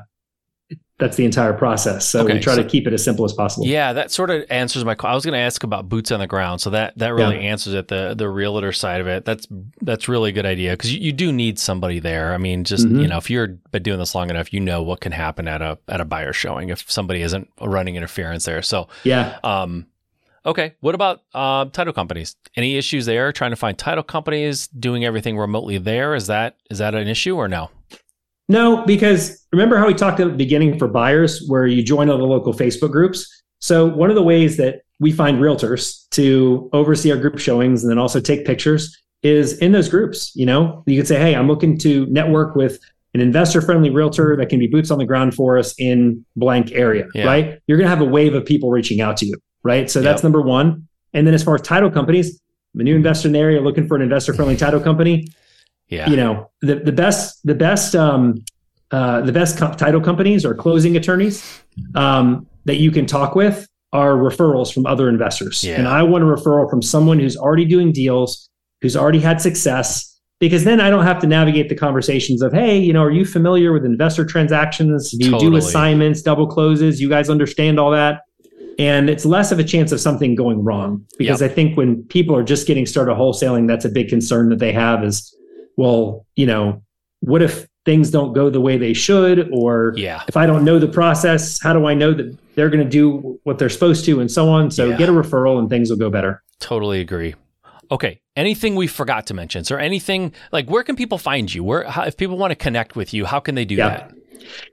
that's 1.04 1.18
the 1.18 1.26
entire 1.26 1.52
process. 1.54 2.06
So 2.06 2.22
Okay, 2.22 2.36
we 2.36 2.40
try 2.40 2.56
so- 2.56 2.64
to 2.64 2.68
keep 2.70 2.88
it 2.88 2.94
as 2.94 3.04
simple 3.04 3.26
as 3.26 3.34
possible. 3.34 3.68
Yeah, 3.68 3.92
that 3.94 4.10
sort 4.12 4.30
of 4.30 4.44
answers 4.50 4.86
my. 4.86 4.96
I 5.04 5.14
was 5.14 5.26
going 5.26 5.34
to 5.34 5.40
ask 5.40 5.64
about 5.64 5.90
boots 5.90 6.12
on 6.12 6.20
the 6.20 6.28
ground, 6.28 6.62
so 6.62 6.70
that 6.70 6.98
that 6.98 7.14
really 7.14 7.40
answers 7.40 7.74
it. 7.74 7.90
The 7.90 8.14
the 8.18 8.30
realtor 8.30 8.72
side 8.72 9.02
of 9.02 9.08
it. 9.08 9.26
That's 9.26 9.46
that's 9.82 10.08
really 10.08 10.30
a 10.30 10.34
good 10.34 10.46
idea 10.46 10.72
because 10.72 10.94
you, 10.94 11.00
you 11.02 11.12
do 11.12 11.32
need 11.32 11.60
somebody 11.60 12.00
there. 12.00 12.34
I 12.34 12.38
mean, 12.38 12.64
just 12.64 12.88
Mhm. 12.88 13.02
you 13.02 13.08
know, 13.08 13.18
if 13.18 13.30
you're 13.30 13.48
been 13.72 13.84
doing 13.84 14.00
this 14.00 14.16
long 14.16 14.30
enough, 14.30 14.54
you 14.54 14.60
know 14.62 14.82
what 14.82 15.02
can 15.02 15.12
happen 15.12 15.48
at 15.48 15.62
a 15.62 15.78
at 15.90 16.00
a 16.00 16.06
buyer 16.06 16.32
showing 16.34 16.70
if 16.70 16.90
somebody 16.90 17.22
isn't 17.22 17.50
running 17.62 17.96
interference 17.96 18.46
there. 18.46 18.62
So, 18.62 18.88
Yeah. 19.04 19.38
um, 19.44 19.88
okay, 20.46 20.74
what 20.80 20.96
about 20.96 21.22
uh, 21.34 21.66
title 21.66 21.94
companies? 21.94 22.36
Any 22.56 22.78
issues 22.78 23.06
there? 23.06 23.32
Trying 23.32 23.52
to 23.52 23.56
find 23.58 23.78
title 23.78 24.04
companies 24.04 24.68
doing 24.68 25.04
everything 25.06 25.38
remotely 25.38 25.78
there 25.78 26.16
is 26.16 26.28
that 26.28 26.56
is 26.70 26.78
that 26.78 26.96
an 26.96 27.08
issue 27.08 27.36
or 27.36 27.48
no? 27.48 27.70
No, 28.50 28.86
because 28.86 29.46
remember 29.52 29.78
how 29.78 29.88
we 29.88 29.94
talked 29.94 30.20
at 30.20 30.28
the 30.28 30.34
beginning 30.34 30.78
for 30.78 30.88
buyers, 30.88 31.44
where 31.48 31.66
you 31.66 31.82
join 31.82 32.10
all 32.10 32.18
the 32.18 32.26
local 32.26 32.54
Facebook 32.54 32.92
groups. 32.92 33.42
So 33.60 33.88
one 33.88 34.10
of 34.10 34.16
the 34.16 34.24
ways 34.24 34.58
that 34.58 34.82
we 35.00 35.12
find 35.12 35.40
realtors 35.40 36.08
to 36.12 36.70
oversee 36.74 37.12
our 37.12 37.18
group 37.18 37.40
showings 37.40 37.84
and 37.84 37.90
then 37.90 37.98
also 37.98 38.20
take 38.20 38.46
pictures 38.46 38.98
is 39.22 39.58
in 39.60 39.72
those 39.72 39.88
groups. 39.88 40.34
You 40.36 40.46
know, 40.46 40.84
you 40.86 40.98
could 40.98 41.08
say, 41.08 41.18
"Hey, 41.18 41.34
I'm 41.34 41.48
looking 41.48 41.78
to 41.80 42.06
network 42.08 42.56
with 42.56 42.80
an 43.14 43.22
investor-friendly 43.22 43.90
realtor 43.92 44.36
that 44.36 44.50
can 44.50 44.60
be 44.60 44.68
boots 44.68 44.92
on 44.92 44.98
the 44.98 45.06
ground 45.06 45.34
for 45.34 45.58
us 45.58 45.74
in 45.80 46.26
blank 46.36 46.74
area." 46.74 47.08
Yeah. 47.16 47.26
Right? 47.26 47.60
You're 47.68 47.78
going 47.78 47.86
to 47.86 47.90
have 47.90 48.02
a 48.02 48.10
wave 48.10 48.34
of 48.34 48.46
people 48.46 48.70
reaching 48.70 49.00
out 49.00 49.16
to 49.18 49.26
you. 49.26 49.36
Right? 49.64 49.90
So 49.90 50.02
that's 50.02 50.20
Yep. 50.20 50.24
number 50.24 50.42
one. 50.42 50.88
And 51.14 51.26
then 51.26 51.34
as 51.34 51.42
far 51.42 51.56
as 51.56 51.62
title 51.62 51.90
companies, 51.90 52.38
I'm 52.74 52.82
a 52.82 52.84
new 52.84 52.96
investor 52.98 53.30
in 53.30 53.34
the 53.34 53.40
area 53.40 53.62
looking 53.62 53.88
for 53.88 53.96
an 53.96 54.02
investor-friendly 54.02 54.58
title 54.58 54.82
company 54.82 55.28
Yeah, 55.94 56.10
you 56.10 56.16
know 56.16 56.50
the 56.62 56.76
the 56.76 56.92
best 56.92 57.46
the 57.46 57.56
best 57.56 57.96
um 57.96 58.44
uh 58.92 59.22
the 59.22 59.32
best 59.32 59.58
co- 59.58 59.74
title 59.74 60.02
companies 60.02 60.46
or 60.46 60.54
closing 60.56 60.98
attorneys 60.98 61.62
um 61.96 62.48
that 62.66 62.78
you 62.78 62.92
can 62.92 63.06
talk 63.06 63.36
with 63.36 63.68
are 63.92 64.14
referrals 64.16 64.74
from 64.74 64.86
other 64.86 65.08
investors. 65.10 65.64
Yeah. 65.64 65.78
and 65.78 65.88
i 65.88 66.02
want 66.02 66.24
a 66.24 66.28
referral 66.28 66.70
from 66.70 66.82
someone 66.82 67.20
who's 67.20 67.38
already 67.38 67.66
doing 67.66 67.92
deals 67.92 68.50
who's 68.82 68.96
already 68.98 69.20
had 69.20 69.40
success 69.40 70.20
because 70.40 70.64
then 70.64 70.80
i 70.82 70.90
don't 70.90 71.04
have 71.12 71.20
to 71.20 71.28
navigate 71.28 71.70
the 71.70 71.76
conversations 71.76 72.42
of 72.42 72.52
hey 72.54 72.78
you 72.88 72.92
know 72.94 73.04
are 73.04 73.12
you 73.12 73.26
familiar 73.26 73.72
with 73.72 73.86
investor 73.86 74.26
transactions? 74.26 75.12
Do 75.12 75.26
you 75.26 75.32
Totally. 75.32 75.52
do 75.52 75.58
assignments 75.58 76.22
double 76.24 76.48
closes? 76.48 77.00
You 77.00 77.10
guys 77.10 77.30
understand 77.30 77.80
all 77.80 77.92
that? 77.92 78.22
And 78.80 79.10
it's 79.10 79.26
less 79.26 79.52
of 79.52 79.60
a 79.60 79.64
chance 79.64 79.92
of 79.92 80.00
something 80.00 80.34
going 80.34 80.64
wrong 80.64 81.06
because 81.20 81.42
I 81.44 81.48
think 81.48 81.78
when 81.78 82.04
people 82.06 82.36
are 82.36 82.44
just 82.44 82.66
getting 82.66 82.88
started 82.88 83.16
wholesaling, 83.16 83.68
that's 83.68 83.86
a 83.86 83.90
big 83.90 84.08
concern 84.10 84.50
that 84.50 84.58
they 84.58 84.72
have 84.74 85.04
is, 85.04 85.36
well, 85.78 86.26
you 86.36 86.46
know, 86.46 86.82
what 87.22 87.42
if 87.42 87.68
things 87.86 88.12
don't 88.12 88.34
go 88.34 88.50
the 88.50 88.62
way 88.62 88.78
they 88.78 88.94
should, 88.94 89.50
or 89.52 89.94
yeah. 89.98 90.24
if 90.28 90.38
I 90.38 90.46
don't 90.46 90.64
know 90.64 90.80
the 90.80 90.88
process, 90.88 91.62
how 91.62 91.74
do 91.74 91.86
I 91.86 91.94
know 91.94 92.14
that 92.14 92.38
they're 92.56 92.70
going 92.70 92.84
to 92.84 92.90
do 92.90 93.40
what 93.44 93.60
they're 93.60 93.70
supposed 93.70 94.06
to, 94.06 94.22
and 94.22 94.32
so 94.32 94.48
on. 94.50 94.72
So 94.72 94.90
Yeah. 94.90 94.98
get 94.98 95.10
a 95.10 95.12
referral, 95.12 95.60
and 95.60 95.70
things 95.70 95.90
will 95.90 95.98
go 95.98 96.10
better. 96.10 96.42
Totally 96.60 97.02
agree. 97.02 97.36
Okay. 97.92 98.22
Anything 98.36 98.76
we 98.76 98.88
forgot 98.88 99.28
to 99.28 99.34
mention? 99.34 99.64
So 99.64 99.76
anything 99.76 100.32
like 100.52 100.70
where 100.70 100.84
can 100.84 100.96
people 100.96 101.18
find 101.18 101.54
you? 101.54 101.64
Where 101.64 101.84
how, 101.84 102.04
if 102.04 102.16
people 102.18 102.38
want 102.38 102.52
to 102.52 102.56
connect 102.56 102.96
with 102.96 103.14
you, 103.14 103.26
how 103.26 103.40
can 103.40 103.56
they 103.56 103.66
do 103.66 103.76
Yeah. 103.76 103.90
that? 103.90 104.12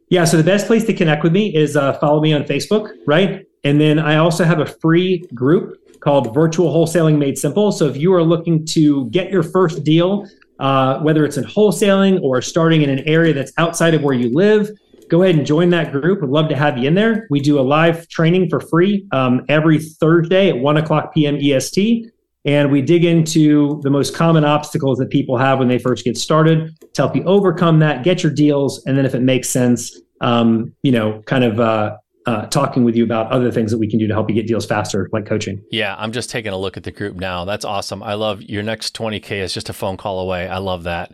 Yeah. 0.09 0.25
So 0.25 0.37
the 0.37 0.45
best 0.45 0.67
place 0.67 0.85
to 0.85 0.95
connect 0.95 1.23
with 1.25 1.33
me 1.33 1.55
is 1.55 1.77
uh, 1.77 1.95
follow 1.95 2.21
me 2.21 2.33
on 2.33 2.45
Facebook, 2.45 2.91
right? 3.07 3.45
And 3.65 3.81
then 3.81 3.99
I 3.99 4.17
also 4.17 4.45
have 4.45 4.61
a 4.61 4.67
free 4.67 5.25
group 5.35 5.77
called 6.01 6.33
Virtual 6.33 6.73
Wholesaling 6.73 7.19
Made 7.19 7.37
Simple. 7.37 7.73
So 7.73 7.87
if 7.87 7.97
you 7.97 8.13
are 8.15 8.23
looking 8.23 8.65
to 8.67 9.07
get 9.11 9.31
your 9.31 9.43
first 9.43 9.85
deal, 9.85 10.27
uh, 10.61 11.01
whether 11.01 11.25
it's 11.25 11.37
in 11.37 11.45
wholesaling 11.45 12.21
or 12.23 12.41
starting 12.41 12.83
in 12.83 12.91
an 12.91 13.01
area 13.01 13.33
that's 13.33 13.53
outside 13.59 13.95
of 13.95 14.03
where 14.03 14.15
you 14.15 14.31
live, 14.33 14.71
go 15.09 15.23
ahead 15.23 15.35
and 15.35 15.47
join 15.47 15.71
that 15.71 15.91
group. 15.91 16.21
We'd 16.21 16.31
love 16.31 16.49
to 16.51 16.57
have 16.57 16.79
you 16.79 16.87
in 16.87 16.95
there. 16.95 17.27
We 17.31 17.41
do 17.41 17.59
a 17.59 17.63
live 17.63 18.09
training 18.09 18.49
for 18.49 18.61
free 18.61 19.07
um, 19.13 19.45
every 19.49 19.79
Thursday 19.79 20.51
at 20.51 20.59
1 20.59 20.77
o'clock 20.77 21.13
p.m. 21.13 21.39
EST. 21.41 22.11
And 22.45 22.71
we 22.71 22.81
dig 22.81 23.05
into 23.05 23.81
the 23.83 23.91
most 23.91 24.15
common 24.15 24.45
obstacles 24.45 24.99
that 24.99 25.11
people 25.11 25.37
have 25.37 25.59
when 25.59 25.69
they 25.69 25.79
first 25.79 26.05
get 26.05 26.17
started 26.17 26.75
to 26.95 27.03
help 27.03 27.15
you 27.15 27.23
overcome 27.25 27.81
that, 27.81 28.03
get 28.03 28.23
your 28.23 28.33
deals, 28.33 28.83
and 28.87 28.97
then 28.97 29.05
if 29.05 29.15
it 29.15 29.21
makes 29.21 29.49
sense, 29.49 30.01
um, 30.23 30.75
you 30.83 30.93
know, 30.93 31.23
kind 31.27 31.45
of 31.45 31.61
uh, 31.61 31.97
uh, 32.31 32.47
talking 32.47 32.85
with 32.85 32.95
you 32.97 33.03
about 33.05 33.31
other 33.33 33.51
things 33.51 33.71
that 33.73 33.79
we 33.79 33.89
can 33.89 33.99
do 33.99 34.07
to 34.07 34.15
help 34.15 34.29
you 34.29 34.35
get 34.35 34.47
deals 34.47 34.65
faster, 34.67 35.09
like 35.13 35.27
coaching. 35.27 35.63
Yeah, 35.71 35.95
I'm 35.99 36.13
just 36.13 36.31
taking 36.31 36.53
a 36.53 36.57
look 36.59 36.77
at 36.77 36.85
the 36.85 36.91
group 36.91 37.17
now. 37.17 37.45
That's 37.45 37.65
awesome. 37.65 38.03
I 38.03 38.15
love 38.15 38.41
your 38.43 38.63
next 38.63 38.97
20K 38.97 39.41
is 39.43 39.53
just 39.53 39.69
a 39.69 39.73
phone 39.73 39.97
call 39.97 40.21
away. 40.21 40.49
I 40.49 40.59
love 40.59 40.85
that. 40.85 41.13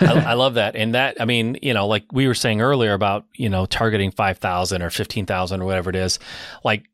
I, 0.00 0.30
I 0.30 0.32
love 0.34 0.54
that. 0.54 0.74
And 0.76 0.94
that, 0.94 1.20
I 1.20 1.24
mean, 1.24 1.58
you 1.62 1.72
know, 1.72 1.86
like 1.86 2.04
we 2.12 2.26
were 2.26 2.34
saying 2.34 2.60
earlier 2.60 2.92
about, 2.94 3.26
you 3.34 3.48
know, 3.48 3.66
targeting 3.66 4.10
5,000 4.10 4.82
or 4.82 4.90
15,000 4.90 5.60
or 5.62 5.64
whatever 5.64 5.90
it 5.90 5.96
is. 5.96 6.18
Like 6.64 6.84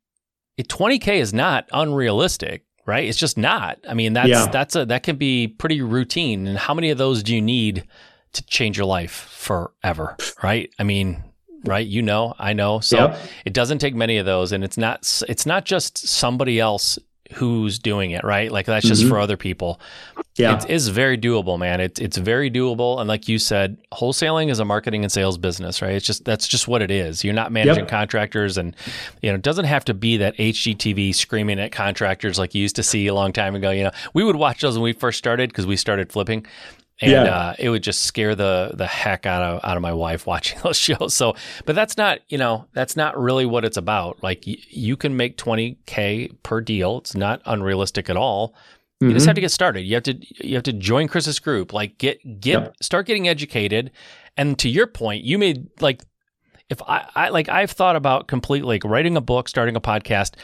20K 0.60 1.16
is 1.20 1.32
not 1.32 1.68
unrealistic, 1.72 2.64
right? 2.86 3.08
It's 3.08 3.18
just 3.18 3.38
not. 3.38 3.78
I 3.88 3.94
mean, 3.94 4.12
that's, 4.12 4.28
Yeah. 4.28 4.46
that's 4.46 4.76
a, 4.76 4.84
that 4.86 5.02
can 5.02 5.16
be 5.16 5.48
pretty 5.48 5.80
routine. 5.82 6.46
And 6.46 6.58
how 6.58 6.74
many 6.74 6.90
of 6.90 6.98
those 6.98 7.22
do 7.22 7.34
you 7.34 7.42
need 7.42 7.84
to 8.34 8.44
change 8.46 8.76
your 8.76 8.86
life 8.86 9.12
forever, 9.12 10.16
right? 10.42 10.70
I 10.78 10.84
mean, 10.84 11.22
right? 11.64 11.86
You 11.86 12.02
know, 12.02 12.34
I 12.38 12.52
know. 12.52 12.80
So 12.80 12.96
Yep. 12.96 13.18
it 13.46 13.52
doesn't 13.52 13.78
take 13.78 13.94
many 13.94 14.18
of 14.18 14.26
those 14.26 14.52
and 14.52 14.62
it's 14.64 14.76
not 14.78 15.22
it's 15.28 15.46
not 15.46 15.64
just 15.64 15.98
somebody 16.06 16.58
else 16.60 16.98
who's 17.36 17.78
doing 17.78 18.10
it 18.10 18.22
right 18.24 18.52
like 18.52 18.66
that's 18.66 18.86
just 18.86 19.04
Mhm. 19.04 19.08
for 19.08 19.18
other 19.18 19.38
people 19.38 19.80
Yeah. 20.36 20.58
it 20.62 20.68
is 20.68 20.88
very 20.88 21.16
doable 21.16 21.58
man 21.58 21.80
it's 21.80 21.98
it's 21.98 22.18
very 22.18 22.50
doable 22.50 22.98
and 23.00 23.08
like 23.08 23.26
you 23.26 23.38
said 23.38 23.78
wholesaling 23.90 24.50
is 24.50 24.58
a 24.58 24.66
marketing 24.66 25.02
and 25.02 25.10
sales 25.10 25.38
business 25.38 25.80
right 25.80 25.94
it's 25.94 26.04
just 26.04 26.26
that's 26.26 26.46
just 26.46 26.68
what 26.68 26.82
it 26.82 26.90
is 26.90 27.24
you're 27.24 27.32
not 27.32 27.50
managing 27.50 27.84
Yep. 27.84 27.88
contractors 27.88 28.58
and 28.58 28.76
you 29.22 29.30
know 29.30 29.36
it 29.36 29.40
doesn't 29.42 29.64
have 29.64 29.82
to 29.86 29.94
be 29.94 30.18
that 30.18 30.36
HGTV 30.36 31.14
screaming 31.14 31.58
at 31.58 31.72
contractors 31.72 32.38
like 32.38 32.54
you 32.54 32.60
used 32.60 32.76
to 32.76 32.82
see 32.82 33.06
a 33.06 33.14
long 33.14 33.32
time 33.32 33.54
ago 33.54 33.70
you 33.70 33.84
know 33.84 33.92
we 34.12 34.22
would 34.24 34.36
watch 34.36 34.60
those 34.60 34.74
when 34.74 34.82
we 34.84 34.92
first 34.92 35.16
started 35.16 35.48
because 35.48 35.64
we 35.64 35.76
started 35.76 36.12
flipping 36.12 36.44
and 37.02 37.10
Yeah. 37.10 37.22
uh, 37.36 37.54
it 37.58 37.68
would 37.68 37.82
just 37.82 38.02
scare 38.04 38.34
the 38.34 38.70
the 38.74 38.86
heck 38.86 39.26
out 39.26 39.42
of 39.42 39.60
out 39.64 39.76
of 39.76 39.82
my 39.82 39.92
wife 39.92 40.26
watching 40.32 40.58
those 40.62 40.78
shows. 40.78 41.14
So, 41.14 41.34
but 41.66 41.74
that's 41.74 41.96
not 41.98 42.20
you 42.28 42.38
know 42.38 42.66
that's 42.72 42.96
not 42.96 43.18
really 43.20 43.44
what 43.44 43.64
it's 43.64 43.76
about. 43.76 44.22
Like 44.22 44.44
y- 44.46 44.56
you 44.70 44.96
can 44.96 45.16
make 45.16 45.36
twenty 45.36 45.78
k 45.86 46.30
per 46.42 46.60
deal. 46.60 46.98
It's 46.98 47.14
not 47.14 47.42
unrealistic 47.44 48.08
at 48.08 48.16
all. 48.16 48.54
You 49.00 49.12
just 49.12 49.24
Mhm. 49.24 49.30
have 49.30 49.34
to 49.34 49.40
get 49.40 49.50
started. 49.50 49.80
You 49.82 49.94
have 49.94 50.04
to 50.04 50.14
you 50.46 50.54
have 50.54 50.62
to 50.62 50.72
join 50.72 51.08
Chris's 51.08 51.40
group. 51.40 51.72
Like 51.72 51.98
get 51.98 52.40
get 52.40 52.72
start 52.80 53.06
getting 53.06 53.26
educated. 53.28 53.90
And 54.36 54.56
to 54.60 54.68
your 54.68 54.86
point, 54.86 55.24
you 55.24 55.38
made 55.38 55.66
like 55.80 56.02
if 56.70 56.80
I, 56.82 57.06
I 57.14 57.28
like 57.30 57.48
I've 57.48 57.72
thought 57.72 57.96
about 57.96 58.28
completely 58.28 58.76
like 58.76 58.84
writing 58.84 59.16
a 59.16 59.20
book, 59.20 59.48
starting 59.48 59.74
a 59.76 59.80
podcast 59.80 60.34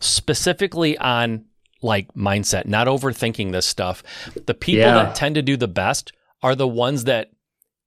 specifically 0.00 0.98
on 0.98 1.44
like 1.82 2.12
mindset, 2.14 2.66
not 2.66 2.86
overthinking 2.86 3.52
this 3.52 3.66
stuff. 3.66 4.02
The 4.46 4.54
people 4.54 4.80
Yeah. 4.82 4.94
that 5.04 5.14
tend 5.14 5.34
to 5.36 5.42
do 5.42 5.56
the 5.56 5.68
best 5.68 6.12
are 6.42 6.54
the 6.54 6.68
ones 6.68 7.04
that 7.04 7.30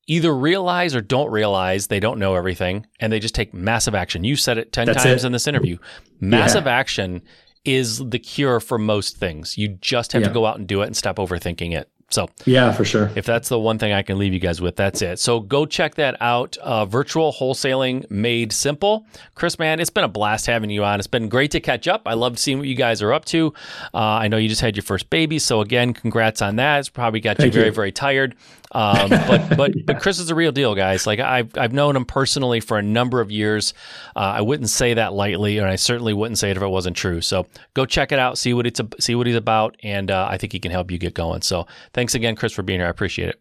either 0.08 0.36
realize 0.36 0.96
or 0.96 1.02
don't 1.02 1.32
realize 1.32 1.88
they 1.88 2.00
don't 2.00 2.20
know 2.20 2.36
everything 2.36 2.86
and 3.00 3.12
they 3.14 3.20
just 3.20 3.36
take 3.36 3.54
massive 3.54 3.96
action. 3.96 4.24
You 4.24 4.36
said 4.36 4.58
it 4.58 4.72
10 4.74 4.88
That's 4.88 5.04
times 5.04 5.24
it. 5.24 5.28
in 5.28 5.32
this 5.34 5.48
interview. 5.48 5.78
Massive 6.20 6.68
action 6.68 7.22
is 7.64 8.00
the 8.00 8.20
cure 8.20 8.60
for 8.60 8.78
most 8.78 9.16
things. 9.18 9.58
You 9.58 9.70
just 9.80 10.12
have 10.12 10.22
Yeah. 10.24 10.28
to 10.28 10.34
go 10.34 10.46
out 10.46 10.58
and 10.58 10.68
do 10.68 10.82
it 10.82 10.88
and 10.88 10.98
stop 10.98 11.16
overthinking 11.16 11.74
it. 11.74 11.90
So, 12.14 12.30
Yeah, 12.46 12.72
for 12.72 12.86
sure. 12.86 13.10
if 13.16 13.26
that's 13.26 13.50
the 13.50 13.60
one 13.60 13.80
thing 13.80 13.92
I 13.92 14.04
can 14.04 14.18
leave 14.20 14.34
you 14.34 14.40
guys 14.40 14.62
with, 14.62 14.76
that's 14.76 15.02
it. 15.02 15.20
So 15.20 15.40
go 15.40 15.66
check 15.66 15.96
that 15.96 16.16
out. 16.22 16.56
Uh, 16.58 16.86
virtual 16.86 17.34
wholesaling 17.34 18.10
made 18.12 18.52
simple. 18.54 19.06
Chris, 19.36 19.58
man, 19.58 19.80
it's 19.80 19.90
been 19.90 20.04
a 20.04 20.08
blast 20.08 20.46
having 20.46 20.70
you 20.70 20.84
on. 20.84 21.00
It's 21.00 21.08
been 21.08 21.28
great 21.28 21.52
to 21.52 21.60
catch 21.60 21.88
up. 21.88 22.04
I 22.06 22.14
love 22.14 22.38
seeing 22.38 22.60
what 22.60 22.68
you 22.68 22.76
guys 22.76 23.02
are 23.02 23.12
up 23.14 23.26
to. 23.26 23.54
Uh, 23.94 23.98
I 23.98 24.28
know 24.28 24.38
you 24.38 24.48
just 24.48 24.62
had 24.62 24.76
your 24.76 24.84
first 24.84 25.10
baby, 25.10 25.40
so 25.40 25.62
again, 25.62 25.94
congrats 25.94 26.42
on 26.42 26.58
that. 26.58 26.80
It's 26.80 26.90
probably 26.90 27.20
got 27.20 27.38
Thank 27.38 27.48
you 27.54 27.60
very, 27.60 27.68
you. 27.68 27.74
very 27.74 27.92
tired. 27.92 28.36
Um, 28.74 29.10
but 29.28 29.58
but 29.58 29.72
but 29.86 30.02
Chris 30.02 30.20
is 30.20 30.30
a 30.30 30.36
real 30.36 30.52
deal, 30.52 30.76
guys. 30.76 31.08
Like 31.08 31.20
I've 31.20 31.58
I've 31.58 31.74
known 31.74 31.96
him 31.96 32.06
personally 32.06 32.60
for 32.60 32.78
a 32.78 32.82
number 32.82 33.22
of 33.22 33.32
years. 33.32 33.74
Uh, 34.16 34.20
I 34.20 34.42
wouldn't 34.42 34.70
say 34.70 34.94
that 34.94 35.14
lightly, 35.14 35.58
and 35.58 35.68
I 35.68 35.76
certainly 35.76 36.14
wouldn't 36.14 36.38
say 36.38 36.52
it 36.52 36.58
if 36.58 36.64
it 36.64 36.68
wasn't 36.68 36.98
true. 36.98 37.22
So 37.22 37.48
go 37.74 37.86
check 37.86 38.12
it 38.12 38.20
out, 38.20 38.38
see 38.38 38.54
what 38.54 38.68
it's 38.68 38.82
see 39.00 39.16
what 39.16 39.28
he's 39.28 39.36
about, 39.36 39.76
and 39.84 40.12
uh, 40.12 40.28
I 40.30 40.38
think 40.38 40.54
he 40.54 40.60
can 40.60 40.72
help 40.72 40.92
you 40.92 40.98
get 40.98 41.14
going. 41.14 41.42
So 41.42 41.68
thanks 41.94 42.16
again, 42.16 42.36
Chris, 42.36 42.54
for 42.54 42.64
being 42.64 42.80
here. 42.80 42.88
I 42.88 42.92
appreciate 42.92 43.30
it. 43.30 43.40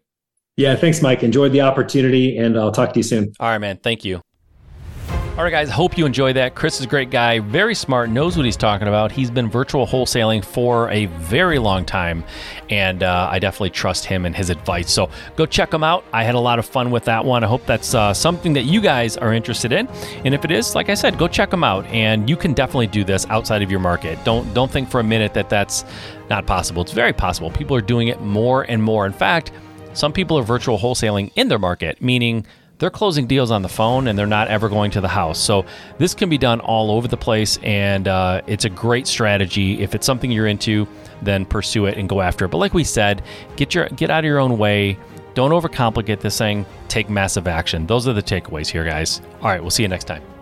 Yeah, 0.55 0.75
thanks, 0.75 1.01
Mike. 1.01 1.23
Enjoyed 1.23 1.51
the 1.51 1.61
opportunity, 1.61 2.37
and 2.37 2.57
I'll 2.57 2.71
talk 2.71 2.93
to 2.93 2.99
you 2.99 3.03
soon. 3.03 3.33
All 3.39 3.49
right, 3.49 3.57
man. 3.57 3.77
Thank 3.77 4.05
you. 4.05 4.21
All 5.35 5.43
right, 5.43 5.49
guys. 5.49 5.71
Hope 5.71 5.97
you 5.97 6.05
enjoy 6.05 6.33
that. 6.33 6.53
Chris 6.53 6.79
is 6.79 6.85
a 6.85 6.87
great 6.87 7.09
guy, 7.09 7.39
very 7.39 7.73
smart, 7.73 8.11
knows 8.11 8.37
what 8.37 8.45
he's 8.45 8.55
talking 8.55 8.87
about. 8.87 9.11
He's 9.11 9.31
been 9.31 9.49
virtual 9.49 9.87
wholesaling 9.87 10.45
for 10.45 10.91
a 10.91 11.07
very 11.07 11.57
long 11.57 11.85
time, 11.85 12.23
and 12.69 13.01
uh, 13.01 13.29
I 13.31 13.39
definitely 13.39 13.71
trust 13.71 14.05
him 14.05 14.27
and 14.27 14.35
his 14.35 14.51
advice. 14.51 14.91
So 14.91 15.09
go 15.35 15.47
check 15.47 15.73
him 15.73 15.83
out. 15.83 16.05
I 16.13 16.23
had 16.23 16.35
a 16.35 16.39
lot 16.39 16.59
of 16.59 16.67
fun 16.67 16.91
with 16.91 17.05
that 17.05 17.25
one. 17.25 17.43
I 17.43 17.47
hope 17.47 17.65
that's 17.65 17.95
uh, 17.95 18.13
something 18.13 18.53
that 18.53 18.65
you 18.65 18.79
guys 18.79 19.17
are 19.17 19.33
interested 19.33 19.71
in, 19.71 19.87
and 20.23 20.35
if 20.35 20.45
it 20.45 20.51
is, 20.51 20.75
like 20.75 20.89
I 20.89 20.93
said, 20.93 21.17
go 21.17 21.27
check 21.27 21.51
him 21.51 21.63
out. 21.63 21.83
And 21.87 22.29
you 22.29 22.37
can 22.37 22.53
definitely 22.53 22.85
do 22.85 23.03
this 23.03 23.25
outside 23.31 23.63
of 23.63 23.71
your 23.71 23.79
market. 23.79 24.23
Don't 24.23 24.53
don't 24.53 24.69
think 24.69 24.87
for 24.87 24.99
a 24.99 25.03
minute 25.03 25.33
that 25.33 25.49
that's 25.49 25.83
not 26.29 26.45
possible. 26.45 26.83
It's 26.83 26.91
very 26.91 27.11
possible. 27.11 27.49
People 27.49 27.75
are 27.75 27.81
doing 27.81 28.09
it 28.09 28.21
more 28.21 28.69
and 28.69 28.83
more. 28.83 29.07
In 29.07 29.13
fact, 29.13 29.51
some 29.93 30.13
people 30.13 30.37
are 30.37 30.43
virtual 30.43 30.77
wholesaling 30.77 31.31
in 31.35 31.47
their 31.47 31.59
market, 31.59 32.03
meaning 32.03 32.45
they're 32.83 32.89
closing 32.89 33.25
deals 33.25 33.49
on 33.49 33.61
the 33.61 33.69
phone 33.69 34.09
and 34.09 34.19
they're 34.19 34.27
not 34.27 34.49
ever 34.49 34.67
going 34.67 34.91
to 34.91 34.99
the 34.99 35.07
house. 35.07 35.39
So 35.39 35.65
this 35.99 36.13
can 36.13 36.27
be 36.27 36.37
done 36.37 36.59
all 36.59 36.91
over 36.91 37.07
the 37.07 37.15
place, 37.15 37.57
and 37.63 38.09
uh, 38.09 38.41
it's 38.45 38.65
a 38.65 38.69
great 38.69 39.07
strategy. 39.07 39.81
If 39.81 39.95
it's 39.95 40.05
something 40.05 40.29
you're 40.29 40.47
into, 40.47 40.85
then 41.21 41.45
pursue 41.45 41.85
it 41.85 41.97
and 41.97 42.09
go 42.09 42.19
after 42.19 42.43
it. 42.43 42.49
But 42.49 42.57
like 42.57 42.73
we 42.73 42.83
said, 42.83 43.23
get 43.55 43.73
your 43.73 43.87
get 43.87 44.09
out 44.09 44.19
of 44.19 44.25
your 44.25 44.39
own 44.39 44.57
way. 44.57 44.99
Don't 45.33 45.51
overcomplicate 45.51 46.19
this 46.19 46.37
thing. 46.37 46.65
Take 46.89 47.09
massive 47.09 47.47
action. 47.47 47.87
Those 47.87 48.05
are 48.05 48.13
the 48.13 48.21
takeaways 48.21 48.67
here, 48.67 48.83
guys. 48.83 49.21
All 49.41 49.47
right, 49.47 49.61
we'll 49.61 49.71
see 49.71 49.83
you 49.83 49.89
next 49.89 50.03
time. 50.03 50.32